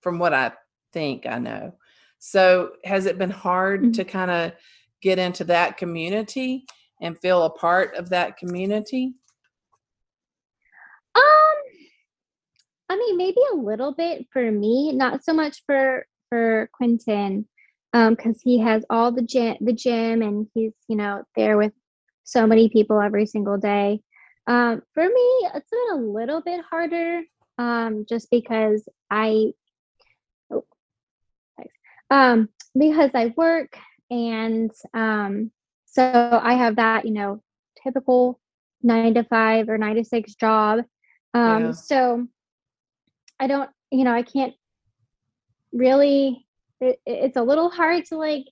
from 0.00 0.18
what 0.18 0.32
I 0.34 0.52
think 0.92 1.26
I 1.26 1.38
know. 1.38 1.74
So 2.18 2.72
has 2.84 3.06
it 3.06 3.18
been 3.18 3.30
hard 3.30 3.82
Mhm. 3.82 3.94
to 3.94 4.04
kind 4.04 4.30
of 4.30 4.52
get 5.02 5.18
into 5.18 5.44
that 5.44 5.76
community 5.76 6.64
and 7.00 7.18
feel 7.18 7.42
a 7.44 7.50
part 7.50 7.94
of 7.96 8.08
that 8.10 8.36
community? 8.38 9.14
um, 11.14 11.51
I 12.92 12.96
mean, 12.96 13.16
maybe 13.16 13.40
a 13.52 13.56
little 13.56 13.92
bit 13.94 14.26
for 14.32 14.50
me, 14.52 14.92
not 14.92 15.24
so 15.24 15.32
much 15.32 15.62
for 15.66 16.06
for 16.28 16.68
Quentin, 16.74 17.48
um, 17.94 18.14
because 18.14 18.40
he 18.42 18.58
has 18.58 18.84
all 18.90 19.12
the 19.12 19.22
gym, 19.22 19.56
the 19.60 19.72
gym, 19.72 20.20
and 20.20 20.46
he's 20.54 20.74
you 20.88 20.96
know 20.96 21.22
there 21.34 21.56
with 21.56 21.72
so 22.24 22.46
many 22.46 22.68
people 22.68 23.00
every 23.00 23.24
single 23.24 23.56
day. 23.56 24.02
Um, 24.46 24.82
for 24.92 25.04
me, 25.04 25.48
it's 25.54 25.70
been 25.70 25.94
a 25.94 25.96
little 25.96 26.42
bit 26.42 26.60
harder, 26.68 27.22
um, 27.56 28.04
just 28.06 28.30
because 28.30 28.86
I 29.10 29.52
oh, 30.52 30.64
um, 32.10 32.50
because 32.78 33.10
I 33.14 33.32
work 33.36 33.78
and 34.10 34.70
um, 34.92 35.50
so 35.86 36.40
I 36.42 36.54
have 36.54 36.76
that, 36.76 37.06
you 37.06 37.12
know, 37.12 37.42
typical 37.82 38.38
nine 38.82 39.14
to 39.14 39.24
five 39.24 39.70
or 39.70 39.78
nine 39.78 39.96
to 39.96 40.04
six 40.04 40.34
job. 40.34 40.80
Um, 41.32 41.64
Yeah. 41.64 41.70
So 41.72 42.28
I 43.42 43.48
don't, 43.48 43.68
you 43.90 44.04
know, 44.04 44.14
I 44.14 44.22
can't 44.22 44.54
really, 45.72 46.46
it, 46.80 47.00
it's 47.04 47.36
a 47.36 47.42
little 47.42 47.70
hard 47.70 48.04
to 48.06 48.16
like 48.16 48.44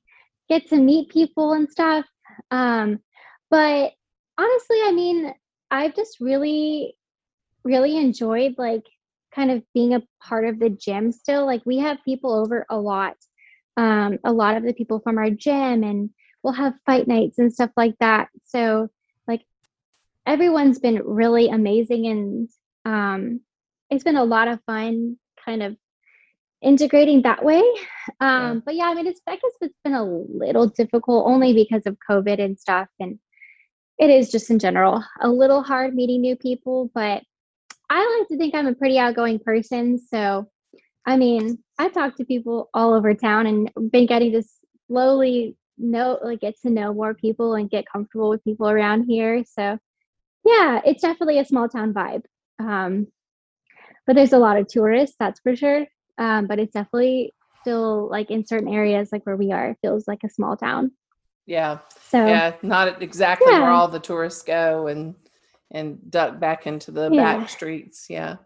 get 0.49 0.69
to 0.71 0.77
meet 0.77 1.11
people 1.11 1.53
and 1.53 1.71
stuff. 1.71 2.05
Um, 2.51 2.99
but 3.51 3.93
honestly, 4.37 4.79
I 4.83 4.91
mean, 4.93 5.33
I've 5.71 5.95
just 5.95 6.19
really, 6.19 6.97
really 7.63 7.99
enjoyed 7.99 8.57
like 8.59 8.83
kind 9.33 9.53
of 9.53 9.63
being 9.73 9.95
a 9.95 10.03
part 10.21 10.45
of 10.45 10.59
the 10.59 10.71
gym 10.71 11.13
still. 11.13 11.47
Like 11.47 11.63
we 11.65 11.79
have 11.79 11.99
people 12.05 12.35
over 12.35 12.67
a 12.69 12.77
lot. 12.77 13.15
Um, 13.77 14.19
a 14.25 14.33
lot 14.33 14.57
of 14.57 14.65
the 14.65 14.75
people 14.75 14.99
from 14.99 15.19
our 15.19 15.31
gym 15.31 15.85
and 15.85 16.11
we'll 16.43 16.55
have 16.55 16.75
fight 16.85 17.07
nights 17.07 17.39
and 17.39 17.53
stuff 17.53 17.71
like 17.77 17.95
that. 18.01 18.27
So 18.45 18.89
like 19.29 19.43
everyone's 20.27 20.81
been 20.81 21.01
really 21.05 21.49
amazing 21.49 22.07
and 22.09 22.49
um 22.85 23.41
it's 23.91 24.05
been 24.05 24.17
a 24.17 24.25
lot 24.25 24.49
of 24.49 24.61
fun 24.67 25.19
kind 25.45 25.63
of 25.63 25.77
integrating 26.63 27.23
that 27.23 27.45
way. 27.45 27.63
Um 28.21 28.63
but 28.65 28.75
yeah, 28.75 28.85
I 28.85 28.95
mean 28.95 29.07
it's 29.07 29.21
I 29.27 29.37
guess 29.37 29.53
it's 29.61 29.79
been 29.85 29.95
a 29.95 30.05
little 30.05 30.67
difficult 30.67 31.27
only 31.27 31.53
because 31.53 31.87
of 31.87 31.97
COVID 32.09 32.41
and 32.43 32.59
stuff 32.59 32.89
and 32.99 33.19
it 33.99 34.11
is 34.11 34.31
just 34.31 34.51
in 34.51 34.59
general 34.59 35.05
a 35.21 35.29
little 35.29 35.63
hard 35.63 35.95
meeting 35.95 36.21
new 36.21 36.37
people, 36.37 36.91
but 36.95 37.23
I 37.91 38.19
like 38.19 38.29
to 38.29 38.37
think 38.39 38.55
I'm 38.55 38.69
a 38.69 38.75
pretty 38.75 38.99
outgoing 38.99 39.41
person, 39.41 39.99
so 39.99 40.49
I 41.07 41.17
mean, 41.17 41.59
I 41.79 41.89
talk 41.89 42.17
to 42.17 42.25
people 42.25 42.69
all 42.73 42.95
over 42.95 43.15
town 43.15 43.47
and 43.47 43.91
been 43.91 44.07
getting 44.07 44.33
to 44.33 44.43
slowly 44.87 45.57
know 45.77 46.19
like 46.23 46.41
get 46.41 46.61
to 46.61 46.71
know 46.71 46.93
more 46.93 47.15
people 47.15 47.55
and 47.55 47.71
get 47.71 47.91
comfortable 47.91 48.29
with 48.31 48.45
people 48.45 48.69
around 48.69 49.05
here. 49.05 49.45
So 49.45 49.79
yeah, 50.45 50.81
it's 50.85 51.03
definitely 51.03 51.39
a 51.39 51.45
small 51.45 51.69
town 51.69 51.93
vibe. 51.93 52.23
Um, 52.59 53.09
but 54.07 54.17
there's 54.17 54.33
a 54.33 54.39
lot 54.39 54.57
of 54.57 54.69
tourists, 54.69 55.17
that's 55.19 55.41
for 55.41 55.55
sure. 55.57 55.87
Um, 56.19 56.47
but 56.47 56.59
it's 56.59 56.73
definitely 56.73 57.33
still 57.63 58.09
like 58.11 58.31
in 58.31 58.47
certain 58.47 58.69
areas 58.73 59.11
like 59.13 59.25
where 59.25 59.37
we 59.37 59.53
are, 59.53 59.71
it 59.71 59.79
feels 59.83 60.07
like 60.09 60.25
a 60.25 60.31
small 60.31 60.57
town. 60.57 60.93
Yeah. 61.47 61.79
So 62.11 62.27
Yeah, 62.27 62.55
not 62.63 63.03
exactly 63.03 63.53
where 63.53 63.71
all 63.71 63.89
the 63.89 64.01
tourists 64.01 64.43
go 64.43 64.87
and 64.87 65.15
and 65.71 66.11
duck 66.11 66.41
back 66.41 66.67
into 66.67 66.91
the 66.91 67.11
Yeah. 67.11 67.39
back 67.39 67.49
streets. 67.49 68.07
Yeah. 68.11 68.37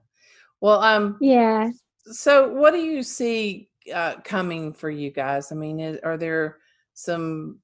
Well, 0.61 0.81
um, 0.81 1.19
yeah. 1.21 1.71
so 2.07 2.49
what 2.53 2.73
do 2.73 2.79
you 2.81 3.03
see 3.03 3.71
uh, 3.93 4.17
coming 4.25 4.73
for 4.73 4.91
you 4.91 5.11
guys? 5.11 5.53
I 5.53 5.55
mean, 5.55 5.81
is, 5.81 5.99
are 6.03 6.17
there 6.17 6.59
some 6.93 7.61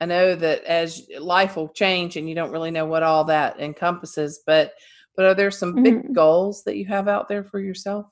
I 0.00 0.06
know 0.06 0.34
that 0.34 0.64
as 0.64 1.08
life 1.18 1.56
will 1.56 1.68
change 1.68 2.16
and 2.16 2.28
you 2.28 2.34
don't 2.34 2.50
really 2.50 2.70
know 2.70 2.86
what 2.86 3.02
all 3.02 3.24
that 3.24 3.60
encompasses, 3.60 4.42
but 4.46 4.74
but 5.16 5.24
are 5.26 5.34
there 5.34 5.50
some 5.50 5.74
big 5.74 5.94
Mhm. 5.94 6.12
goals 6.12 6.64
that 6.64 6.76
you 6.76 6.86
have 6.86 7.08
out 7.08 7.28
there 7.28 7.44
for 7.44 7.60
yourself? 7.60 8.06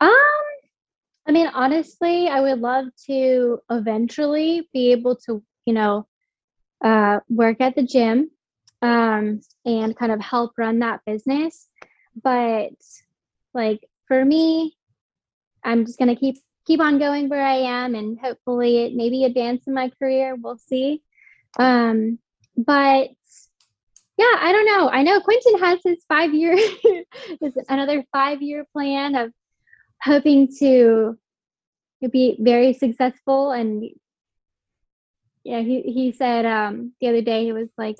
Um, 0.00 0.10
I 1.26 1.32
mean, 1.32 1.48
honestly, 1.48 2.28
I 2.28 2.40
would 2.40 2.60
love 2.60 2.86
to 3.06 3.60
eventually 3.70 4.68
be 4.72 4.92
able 4.92 5.16
to, 5.26 5.42
you 5.64 5.74
know, 5.74 6.06
uh, 6.82 7.20
work 7.28 7.60
at 7.60 7.74
the 7.74 7.82
gym, 7.82 8.30
um, 8.82 9.40
and 9.64 9.96
kind 9.96 10.12
of 10.12 10.20
help 10.20 10.52
run 10.58 10.80
that 10.80 11.00
business. 11.06 11.68
But 12.22 12.72
like 13.54 13.88
for 14.06 14.24
me, 14.24 14.76
I'm 15.64 15.84
just 15.84 15.98
gonna 15.98 16.16
keep 16.16 16.36
keep 16.66 16.80
on 16.80 16.98
going 16.98 17.28
where 17.28 17.44
I 17.46 17.56
am 17.56 17.94
and 17.94 18.18
hopefully 18.18 18.78
it 18.78 18.94
maybe 18.94 19.24
advance 19.24 19.66
in 19.66 19.74
my 19.74 19.88
career. 19.88 20.34
We'll 20.34 20.58
see. 20.58 21.02
Um, 21.58 22.18
but 22.56 23.10
yeah, 24.18 24.36
I 24.40 24.52
don't 24.52 24.66
know. 24.66 24.88
I 24.88 25.02
know 25.02 25.20
Quentin 25.20 25.58
has 25.58 25.80
his 25.84 26.04
five 26.08 26.32
year, 26.34 26.56
his 27.40 27.52
another 27.68 28.04
five 28.12 28.42
year 28.42 28.66
plan 28.72 29.14
of 29.14 29.32
hoping 30.02 30.48
to 30.58 31.18
be 32.10 32.36
very 32.40 32.72
successful 32.72 33.50
and 33.50 33.84
yeah 35.44 35.60
he, 35.60 35.82
he 35.82 36.12
said 36.12 36.46
um 36.46 36.92
the 37.00 37.08
other 37.08 37.22
day 37.22 37.44
he 37.44 37.52
was 37.52 37.68
like 37.76 37.96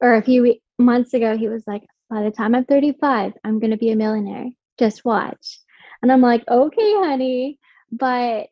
or 0.00 0.14
a 0.14 0.22
few 0.22 0.56
months 0.78 1.12
ago 1.14 1.36
he 1.36 1.48
was 1.48 1.62
like 1.66 1.82
by 2.08 2.22
the 2.22 2.30
time 2.30 2.54
i'm 2.54 2.64
35 2.64 3.32
i'm 3.44 3.58
going 3.58 3.70
to 3.70 3.76
be 3.76 3.90
a 3.90 3.96
millionaire 3.96 4.48
just 4.78 5.04
watch 5.04 5.58
and 6.02 6.10
i'm 6.10 6.20
like 6.20 6.44
okay 6.48 6.94
honey 6.94 7.58
but 7.90 8.48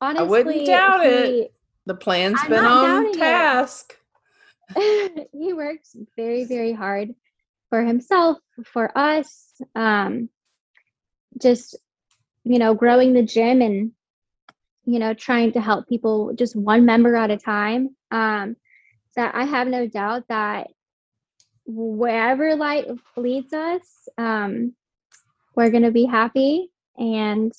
honestly 0.00 0.26
I 0.26 0.28
wouldn't 0.28 0.66
doubt 0.66 1.06
it. 1.06 1.54
The 1.86 1.94
plan's 1.94 2.38
I'm 2.42 2.50
been 2.50 2.64
on 2.64 3.12
task. 3.12 3.92
it. 3.92 4.03
he 5.32 5.52
works 5.52 5.96
very 6.16 6.44
very 6.44 6.72
hard 6.72 7.14
for 7.70 7.82
himself 7.82 8.38
for 8.64 8.96
us 8.96 9.60
um 9.74 10.28
just 11.40 11.76
you 12.44 12.58
know 12.58 12.74
growing 12.74 13.12
the 13.12 13.22
gym 13.22 13.62
and 13.62 13.92
you 14.84 14.98
know 14.98 15.14
trying 15.14 15.52
to 15.52 15.60
help 15.60 15.88
people 15.88 16.32
just 16.34 16.54
one 16.54 16.84
member 16.84 17.16
at 17.16 17.30
a 17.30 17.36
time. 17.36 17.96
Um 18.10 18.56
so 19.12 19.30
i 19.32 19.44
have 19.44 19.68
no 19.68 19.86
doubt 19.86 20.24
that 20.28 20.68
wherever 21.66 22.54
life 22.56 23.00
leads 23.16 23.52
us 23.52 24.08
um 24.18 24.74
we're 25.56 25.70
going 25.70 25.84
to 25.84 25.90
be 25.90 26.04
happy 26.04 26.68
and 26.98 27.52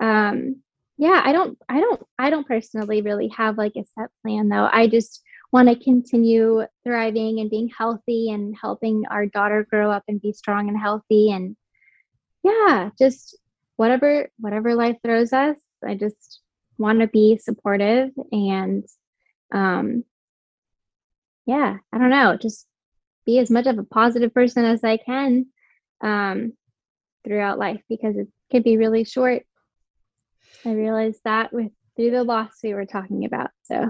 um 0.00 0.56
yeah 0.98 1.20
i 1.24 1.32
don't 1.32 1.58
i 1.68 1.80
don't 1.80 2.02
i 2.18 2.30
don't 2.30 2.46
personally 2.46 3.02
really 3.02 3.28
have 3.28 3.58
like 3.58 3.74
a 3.76 3.84
set 3.98 4.10
plan 4.22 4.48
though. 4.48 4.68
I 4.70 4.86
just 4.86 5.22
want 5.52 5.68
to 5.68 5.76
continue 5.76 6.64
thriving 6.84 7.40
and 7.40 7.50
being 7.50 7.68
healthy 7.68 8.30
and 8.30 8.54
helping 8.60 9.04
our 9.10 9.26
daughter 9.26 9.66
grow 9.70 9.90
up 9.90 10.02
and 10.08 10.20
be 10.20 10.32
strong 10.32 10.68
and 10.68 10.78
healthy 10.78 11.30
and 11.30 11.56
yeah 12.42 12.90
just 12.98 13.38
whatever 13.76 14.28
whatever 14.38 14.74
life 14.74 14.96
throws 15.02 15.32
us 15.32 15.56
i 15.86 15.94
just 15.94 16.40
want 16.78 17.00
to 17.00 17.06
be 17.06 17.38
supportive 17.38 18.10
and 18.32 18.84
um 19.52 20.04
yeah 21.46 21.76
i 21.92 21.98
don't 21.98 22.10
know 22.10 22.36
just 22.36 22.66
be 23.24 23.38
as 23.38 23.50
much 23.50 23.66
of 23.66 23.78
a 23.78 23.84
positive 23.84 24.32
person 24.34 24.64
as 24.64 24.84
i 24.84 24.96
can 24.96 25.46
um 26.02 26.52
throughout 27.24 27.58
life 27.58 27.80
because 27.88 28.16
it 28.16 28.28
can 28.50 28.62
be 28.62 28.76
really 28.76 29.04
short 29.04 29.42
i 30.64 30.70
realized 30.70 31.20
that 31.24 31.52
with 31.52 31.72
through 31.96 32.10
the 32.10 32.22
loss 32.22 32.52
we 32.62 32.74
were 32.74 32.86
talking 32.86 33.24
about 33.24 33.50
so 33.62 33.88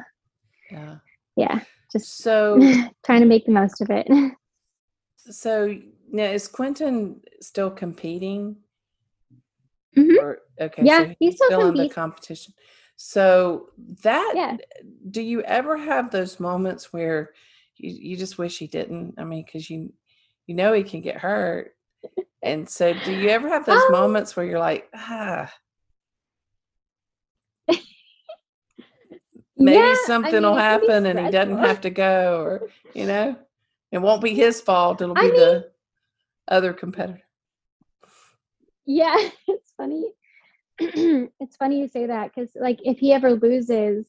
Yeah. 0.71 0.97
Yeah 1.37 1.61
just 1.93 2.17
So 2.19 2.59
trying 3.05 3.21
to 3.21 3.27
make 3.27 3.45
the 3.47 3.53
most 3.53 3.81
of 3.81 3.91
it 3.91 4.07
so 5.31 5.77
now 6.11 6.25
is 6.25 6.49
Quentin 6.49 7.21
still 7.41 7.71
competing? 7.71 8.57
Mhm. 9.97 10.17
Or 10.21 10.39
okay, 10.61 10.85
Yeah, 10.85 11.07
so 11.07 11.15
he 11.19 11.33
still 11.33 11.69
in 11.69 11.75
the 11.75 11.89
competition. 11.89 12.55
So 12.97 13.71
that 14.03 14.33
yeah 14.35 14.57
do 15.11 15.23
you 15.23 15.43
ever 15.43 15.77
have 15.77 16.11
those 16.11 16.41
moments 16.41 16.93
where 16.93 17.33
you, 17.77 17.91
you 18.11 18.17
just 18.17 18.39
wish 18.39 18.59
he 18.59 18.67
didn't? 18.67 19.15
I 19.19 19.25
mean, 19.25 19.45
because 19.45 19.69
you 19.69 19.93
you 20.47 20.55
know 20.55 20.73
he 20.73 20.83
can 20.83 21.01
get 21.01 21.17
hurt. 21.17 21.75
And 22.43 22.69
so 22.69 22.95
do 23.05 23.13
you 23.13 23.29
ever 23.31 23.49
have 23.49 23.67
those 23.67 23.83
Um, 23.87 23.93
moments 23.93 24.37
where 24.37 24.47
you're 24.47 24.61
like, 24.61 24.89
ah, 24.95 25.53
maybe 29.57 29.77
Yeah, 29.79 29.83
I 29.85 30.07
something 30.07 30.33
mean, 30.33 30.43
will 30.43 30.59
it 30.59 30.61
can 30.61 30.81
be 30.81 30.87
happen 30.87 31.07
and 31.07 31.19
he 31.27 31.31
doesn't 31.33 31.59
have 31.59 31.81
to 31.83 31.91
go 31.91 32.41
or 32.43 32.69
you 32.95 33.07
know 33.11 33.37
it 33.93 33.99
won't 33.99 34.23
be 34.23 34.35
his 34.35 34.61
fault 34.61 35.01
it'll 35.01 35.17
I 35.17 35.23
be 35.23 35.27
mean- 35.31 35.37
the 35.37 35.71
other 36.49 36.73
competitor 36.73 37.23
Yeah, 38.87 39.17
it's 39.49 39.73
funny. 39.77 40.13
it's 40.79 41.57
funny 41.57 41.81
you 41.81 41.89
say 41.89 42.07
that 42.07 42.31
because, 42.35 42.51
like, 42.55 42.79
if 42.85 42.99
he 42.99 43.13
ever 43.13 43.33
loses, 43.33 44.07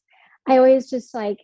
I 0.48 0.58
always 0.58 0.90
just 0.90 1.14
like, 1.14 1.40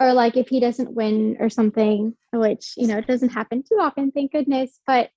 or 0.00 0.12
like 0.14 0.36
if 0.36 0.48
he 0.48 0.58
doesn't 0.60 0.92
win 0.94 1.36
or 1.38 1.48
something, 1.50 2.16
which 2.32 2.74
you 2.76 2.86
know 2.86 2.98
it 2.98 3.06
doesn't 3.06 3.28
happen 3.30 3.62
too 3.62 3.76
often, 3.80 4.10
thank 4.10 4.32
goodness. 4.32 4.80
But 4.86 5.10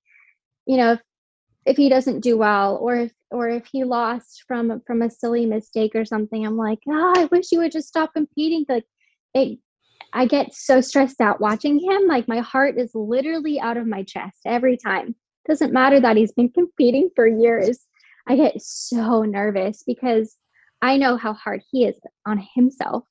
you 0.66 0.76
know, 0.76 0.92
if, 0.92 1.00
if 1.66 1.76
he 1.76 1.88
doesn't 1.88 2.20
do 2.20 2.38
well, 2.38 2.78
or 2.80 2.96
if 2.96 3.12
or 3.30 3.48
if 3.48 3.66
he 3.66 3.84
lost 3.84 4.44
from 4.48 4.80
from 4.86 5.02
a 5.02 5.10
silly 5.10 5.46
mistake 5.46 5.92
or 5.94 6.04
something, 6.04 6.46
I'm 6.46 6.56
like, 6.56 6.78
oh, 6.88 7.14
I 7.16 7.24
wish 7.26 7.52
you 7.52 7.58
would 7.58 7.72
just 7.72 7.88
stop 7.88 8.14
competing. 8.14 8.64
Like, 8.68 8.86
it. 9.34 9.58
I 10.12 10.26
get 10.26 10.54
so 10.54 10.80
stressed 10.80 11.20
out 11.20 11.40
watching 11.40 11.78
him. 11.78 12.06
Like 12.06 12.28
my 12.28 12.38
heart 12.38 12.78
is 12.78 12.92
literally 12.94 13.60
out 13.60 13.76
of 13.76 13.86
my 13.86 14.02
chest 14.04 14.38
every 14.46 14.78
time 14.78 15.14
doesn't 15.46 15.72
matter 15.72 16.00
that 16.00 16.16
he's 16.16 16.32
been 16.32 16.50
competing 16.50 17.10
for 17.14 17.26
years. 17.26 17.86
I 18.26 18.36
get 18.36 18.60
so 18.60 19.22
nervous 19.22 19.82
because 19.86 20.36
I 20.82 20.96
know 20.96 21.16
how 21.16 21.32
hard 21.34 21.62
he 21.70 21.84
is 21.84 21.96
on 22.26 22.44
himself. 22.54 23.04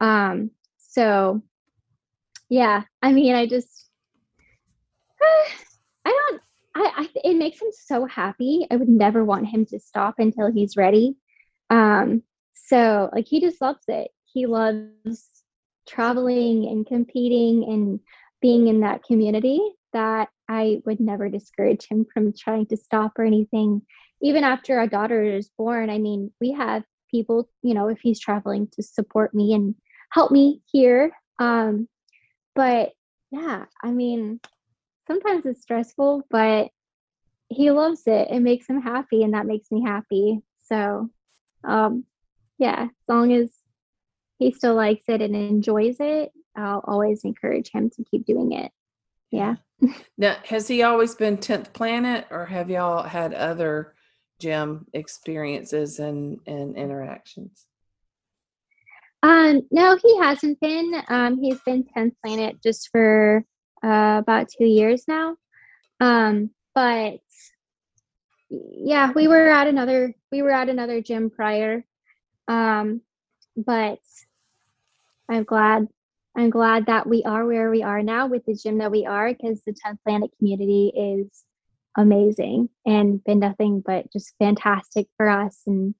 Um, 0.00 0.50
so 0.78 1.42
yeah, 2.48 2.82
I 3.02 3.12
mean, 3.12 3.34
I 3.34 3.46
just, 3.46 3.88
I 6.04 6.10
don't, 6.30 6.42
I, 6.78 6.92
I, 6.96 7.08
it 7.24 7.36
makes 7.36 7.60
him 7.60 7.68
so 7.72 8.06
happy. 8.06 8.66
I 8.70 8.76
would 8.76 8.88
never 8.88 9.24
want 9.24 9.48
him 9.48 9.66
to 9.66 9.80
stop 9.80 10.14
until 10.18 10.52
he's 10.52 10.76
ready. 10.76 11.16
Um, 11.70 12.22
so 12.54 13.10
like 13.12 13.26
he 13.26 13.40
just 13.40 13.60
loves 13.60 13.84
it. 13.88 14.10
He 14.24 14.46
loves 14.46 15.28
traveling 15.88 16.68
and 16.68 16.86
competing 16.86 17.64
and 17.64 18.00
being 18.40 18.68
in 18.68 18.80
that 18.80 19.02
community 19.02 19.60
that 19.92 20.28
I 20.48 20.80
would 20.84 21.00
never 21.00 21.28
discourage 21.28 21.86
him 21.88 22.06
from 22.12 22.32
trying 22.32 22.66
to 22.66 22.76
stop 22.76 23.18
or 23.18 23.24
anything. 23.24 23.82
Even 24.20 24.44
after 24.44 24.78
our 24.78 24.86
daughter 24.86 25.22
is 25.22 25.50
born, 25.58 25.90
I 25.90 25.98
mean, 25.98 26.32
we 26.40 26.52
have 26.52 26.84
people, 27.10 27.48
you 27.62 27.74
know, 27.74 27.88
if 27.88 27.98
he's 28.00 28.20
traveling 28.20 28.68
to 28.74 28.82
support 28.82 29.34
me 29.34 29.54
and 29.54 29.74
help 30.10 30.30
me 30.30 30.62
here. 30.70 31.10
Um, 31.38 31.88
but 32.54 32.92
yeah, 33.30 33.64
I 33.82 33.90
mean, 33.90 34.40
sometimes 35.08 35.44
it's 35.46 35.62
stressful, 35.62 36.22
but 36.30 36.68
he 37.48 37.70
loves 37.72 38.02
it. 38.06 38.28
It 38.30 38.40
makes 38.40 38.68
him 38.68 38.80
happy, 38.80 39.24
and 39.24 39.34
that 39.34 39.46
makes 39.46 39.72
me 39.72 39.82
happy. 39.82 40.40
So, 40.66 41.10
um, 41.64 42.04
yeah, 42.58 42.84
as 42.84 43.08
long 43.08 43.32
as 43.32 43.50
he 44.38 44.52
still 44.52 44.74
likes 44.74 45.04
it 45.08 45.22
and 45.22 45.34
enjoys 45.34 45.96
it, 45.98 46.30
I'll 46.54 46.84
always 46.86 47.24
encourage 47.24 47.70
him 47.70 47.90
to 47.90 48.04
keep 48.04 48.26
doing 48.26 48.52
it. 48.52 48.70
Yeah. 49.30 49.56
now 50.18 50.36
has 50.44 50.68
he 50.68 50.82
always 50.82 51.14
been 51.14 51.36
10th 51.38 51.72
planet 51.72 52.26
or 52.30 52.46
have 52.46 52.70
y'all 52.70 53.02
had 53.02 53.32
other 53.34 53.94
gym 54.40 54.86
experiences 54.92 55.98
and 55.98 56.38
and 56.46 56.76
interactions 56.76 57.66
Um, 59.22 59.62
no, 59.70 59.98
he 60.02 60.18
hasn't 60.18 60.58
been. 60.60 60.94
Um, 61.08 61.40
he's 61.40 61.60
been 61.60 61.84
10th 61.96 62.14
planet 62.24 62.62
just 62.62 62.88
for 62.90 63.44
uh, 63.82 64.18
about 64.18 64.48
two 64.48 64.64
years 64.64 65.04
now. 65.08 65.36
Um, 66.00 66.50
but 66.74 67.20
yeah, 68.50 69.12
we 69.12 69.28
were 69.28 69.48
at 69.48 69.66
another 69.66 70.14
we 70.32 70.42
were 70.42 70.50
at 70.50 70.68
another 70.68 71.00
gym 71.00 71.30
prior. 71.30 71.84
Um, 72.46 73.02
but 73.56 73.98
I'm 75.28 75.44
glad 75.44 75.88
I'm 76.36 76.50
glad 76.50 76.86
that 76.86 77.06
we 77.06 77.24
are 77.24 77.44
where 77.44 77.70
we 77.70 77.82
are 77.82 78.02
now 78.02 78.28
with 78.28 78.44
the 78.46 78.54
gym 78.54 78.78
that 78.78 78.92
we 78.92 79.04
are 79.06 79.32
because 79.32 79.60
the 79.62 79.72
10th 79.72 79.98
planet 80.04 80.30
community 80.38 80.92
is 80.94 81.44
amazing 81.96 82.68
and 82.86 83.22
been 83.24 83.40
nothing 83.40 83.82
but 83.84 84.10
just 84.12 84.34
fantastic 84.38 85.08
for 85.16 85.28
us 85.28 85.62
and 85.66 85.96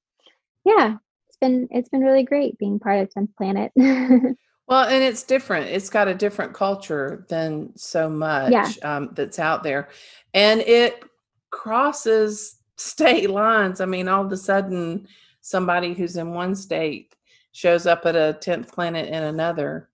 yeah 0.64 0.96
it's 1.26 1.36
been 1.40 1.66
it's 1.72 1.88
been 1.88 2.02
really 2.02 2.22
great 2.22 2.56
being 2.56 2.78
part 2.78 3.00
of 3.00 3.10
10th 3.10 3.34
planet 3.36 3.72
well 4.68 4.84
and 4.88 5.02
it's 5.02 5.22
different 5.22 5.66
it's 5.66 5.90
got 5.90 6.08
a 6.08 6.14
different 6.14 6.52
culture 6.54 7.24
than 7.28 7.70
so 7.76 8.08
much 8.08 8.78
um, 8.82 9.10
that's 9.14 9.38
out 9.38 9.62
there 9.62 9.88
and 10.34 10.60
it 10.60 11.04
crosses 11.50 12.56
state 12.76 13.28
lines 13.30 13.80
i 13.80 13.86
mean 13.86 14.06
all 14.08 14.24
of 14.24 14.30
a 14.30 14.36
sudden 14.36 15.06
somebody 15.40 15.94
who's 15.94 16.16
in 16.16 16.30
one 16.32 16.54
state 16.54 17.14
shows 17.52 17.86
up 17.86 18.06
at 18.06 18.14
a 18.14 18.38
10th 18.40 18.72
planet 18.72 19.08
in 19.08 19.22
another. 19.22 19.88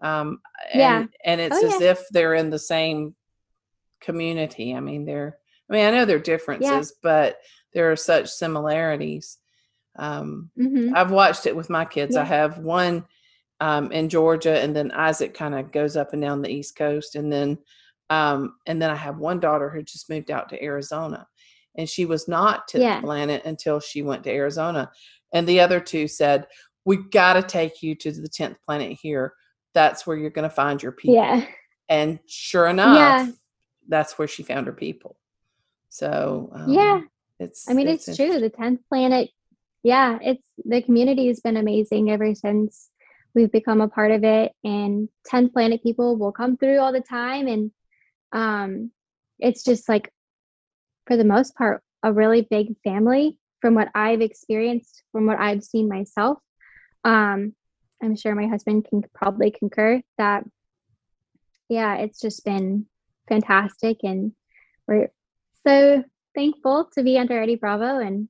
Um, 0.00 0.40
and, 0.72 0.80
Yeah. 0.80 1.04
and 1.24 1.40
it's 1.40 1.62
Oh, 1.62 1.66
as 1.66 1.80
if 1.82 2.08
they're 2.08 2.34
in 2.34 2.48
the 2.48 2.58
same 2.58 3.14
community. 4.00 4.74
I 4.74 4.80
mean, 4.80 5.04
they're, 5.04 5.36
I 5.68 5.72
mean, 5.72 5.84
I 5.84 5.90
know 5.90 6.04
there 6.06 6.16
are 6.16 6.20
differences, 6.20 6.94
but 7.02 7.38
there 7.74 7.92
are 7.92 7.96
such 7.96 8.28
similarities. 8.30 9.36
Um, 9.96 10.50
hmm 10.56 10.94
I've 10.94 11.10
watched 11.10 11.46
it 11.46 11.54
with 11.54 11.68
my 11.68 11.84
kids. 11.84 12.16
I 12.16 12.24
have 12.24 12.58
one 12.58 13.04
um, 13.60 13.92
in 13.92 14.08
Georgia, 14.08 14.58
and 14.58 14.74
then 14.74 14.90
Isaac 14.92 15.34
kind 15.34 15.54
of 15.54 15.70
goes 15.70 15.96
up 15.96 16.12
and 16.12 16.22
down 16.22 16.42
the 16.42 16.50
East 16.50 16.76
Coast, 16.76 17.14
and 17.14 17.32
then 17.32 17.58
um, 18.08 18.56
and 18.66 18.82
then 18.82 18.90
I 18.90 18.96
have 18.96 19.18
one 19.18 19.38
daughter 19.38 19.70
who 19.70 19.82
just 19.82 20.10
moved 20.10 20.30
out 20.30 20.48
to 20.48 20.62
Arizona, 20.62 21.28
and 21.76 21.88
she 21.88 22.04
was 22.06 22.26
not 22.26 22.66
to 22.68 22.80
Yeah. 22.80 23.00
the 23.00 23.06
planet 23.06 23.44
until 23.44 23.78
she 23.78 24.02
went 24.02 24.24
to 24.24 24.30
Arizona, 24.30 24.90
and 25.32 25.46
the 25.46 25.60
other 25.60 25.78
two 25.80 26.08
said, 26.08 26.46
"We 26.84 26.96
got 26.96 27.34
to 27.34 27.42
take 27.42 27.82
you 27.82 27.94
to 27.96 28.10
the 28.10 28.28
tenth 28.28 28.56
planet 28.66 28.98
here. 29.00 29.34
That's 29.74 30.06
where 30.06 30.16
you're 30.16 30.30
going 30.30 30.48
to 30.48 30.54
find 30.54 30.82
your 30.82 30.92
people." 30.92 31.14
Yeah. 31.16 31.44
And 31.88 32.18
sure 32.26 32.66
enough, 32.68 32.96
Yeah. 32.96 33.28
that's 33.88 34.18
where 34.18 34.28
she 34.28 34.42
found 34.42 34.66
her 34.66 34.72
people. 34.72 35.16
So 35.88 36.50
um, 36.52 36.68
Yeah. 36.70 37.00
it's 37.38 37.68
I 37.68 37.74
mean, 37.74 37.88
it's, 37.88 38.04
true. 38.16 38.38
The 38.38 38.50
10th 38.50 38.80
planet, 38.88 39.30
yeah, 39.82 40.18
it's 40.22 40.42
the 40.64 40.82
community 40.82 41.26
has 41.28 41.40
been 41.40 41.56
amazing 41.56 42.10
ever 42.10 42.34
since 42.34 42.89
we've 43.34 43.50
become 43.50 43.80
a 43.80 43.88
part 43.88 44.10
of 44.10 44.24
it. 44.24 44.52
And 44.64 45.08
10 45.26 45.50
planet 45.50 45.82
people 45.82 46.16
will 46.16 46.32
come 46.32 46.56
through 46.56 46.78
all 46.78 46.92
the 46.92 47.00
time. 47.00 47.46
And 47.46 47.70
um, 48.32 48.90
it's 49.38 49.64
just 49.64 49.88
like, 49.88 50.12
for 51.06 51.16
the 51.16 51.24
most 51.24 51.54
part, 51.54 51.82
a 52.02 52.12
really 52.12 52.42
big 52.42 52.76
family 52.82 53.38
from 53.60 53.74
what 53.74 53.88
I've 53.94 54.20
experienced, 54.20 55.02
from 55.12 55.26
what 55.26 55.38
I've 55.38 55.62
seen 55.62 55.88
myself. 55.88 56.38
Um, 57.04 57.54
I'm 58.02 58.16
sure 58.16 58.34
my 58.34 58.46
husband 58.46 58.86
can 58.88 59.02
probably 59.14 59.50
concur 59.50 60.00
that, 60.18 60.44
yeah, 61.68 61.96
it's 61.96 62.20
just 62.20 62.44
been 62.44 62.86
fantastic. 63.28 63.98
And 64.02 64.32
we're 64.86 65.10
so 65.66 66.02
thankful 66.34 66.88
to 66.94 67.02
be 67.02 67.18
under 67.18 67.40
Eddie 67.40 67.56
Bravo 67.56 67.98
and 67.98 68.28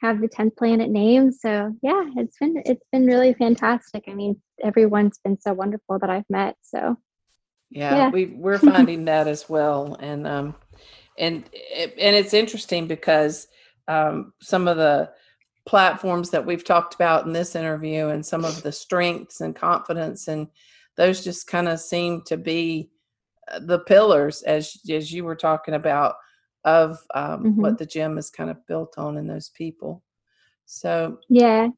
have 0.00 0.20
the 0.20 0.28
10th 0.28 0.56
planet 0.56 0.90
name. 0.90 1.30
So 1.30 1.74
yeah, 1.82 2.04
it's 2.16 2.38
been 2.38 2.62
it's 2.64 2.84
been 2.90 3.06
really 3.06 3.34
fantastic. 3.34 4.04
I 4.08 4.14
mean, 4.14 4.40
everyone's 4.62 5.18
been 5.22 5.38
so 5.40 5.52
wonderful 5.52 5.98
that 5.98 6.10
I've 6.10 6.28
met. 6.30 6.56
So 6.62 6.96
Yeah, 7.70 7.96
Yeah. 7.96 8.10
we 8.10 8.26
we're 8.26 8.58
finding 8.72 9.04
that 9.06 9.28
as 9.28 9.48
well, 9.48 9.96
and 10.00 10.26
um, 10.26 10.54
and 11.18 11.44
and 11.74 12.16
it's 12.16 12.34
interesting 12.34 12.86
because 12.86 13.46
um, 13.88 14.32
some 14.40 14.68
of 14.68 14.76
the 14.76 15.10
platforms 15.66 16.30
that 16.30 16.46
we've 16.46 16.64
talked 16.64 16.94
about 16.94 17.26
in 17.26 17.32
this 17.32 17.54
interview, 17.54 18.08
and 18.08 18.24
some 18.24 18.44
of 18.44 18.62
the 18.62 18.72
strengths 18.72 19.40
and 19.40 19.54
confidence, 19.54 20.28
and 20.28 20.48
those 20.96 21.22
just 21.22 21.46
kind 21.46 21.68
of 21.68 21.78
seem 21.78 22.22
to 22.22 22.36
be 22.38 22.90
uh, 23.52 23.60
the 23.60 23.80
pillars, 23.80 24.42
as 24.42 24.78
as 24.90 25.12
you 25.12 25.24
were 25.24 25.36
talking 25.36 25.74
about, 25.74 26.14
of 26.64 26.98
um, 27.14 27.56
what 27.56 27.78
the 27.78 27.86
gym 27.86 28.18
is 28.18 28.30
kind 28.30 28.50
of 28.50 28.66
built 28.66 28.98
on 28.98 29.16
in 29.16 29.26
those 29.26 29.48
people. 29.50 30.02
So 30.66 31.18
yeah. 31.28 31.68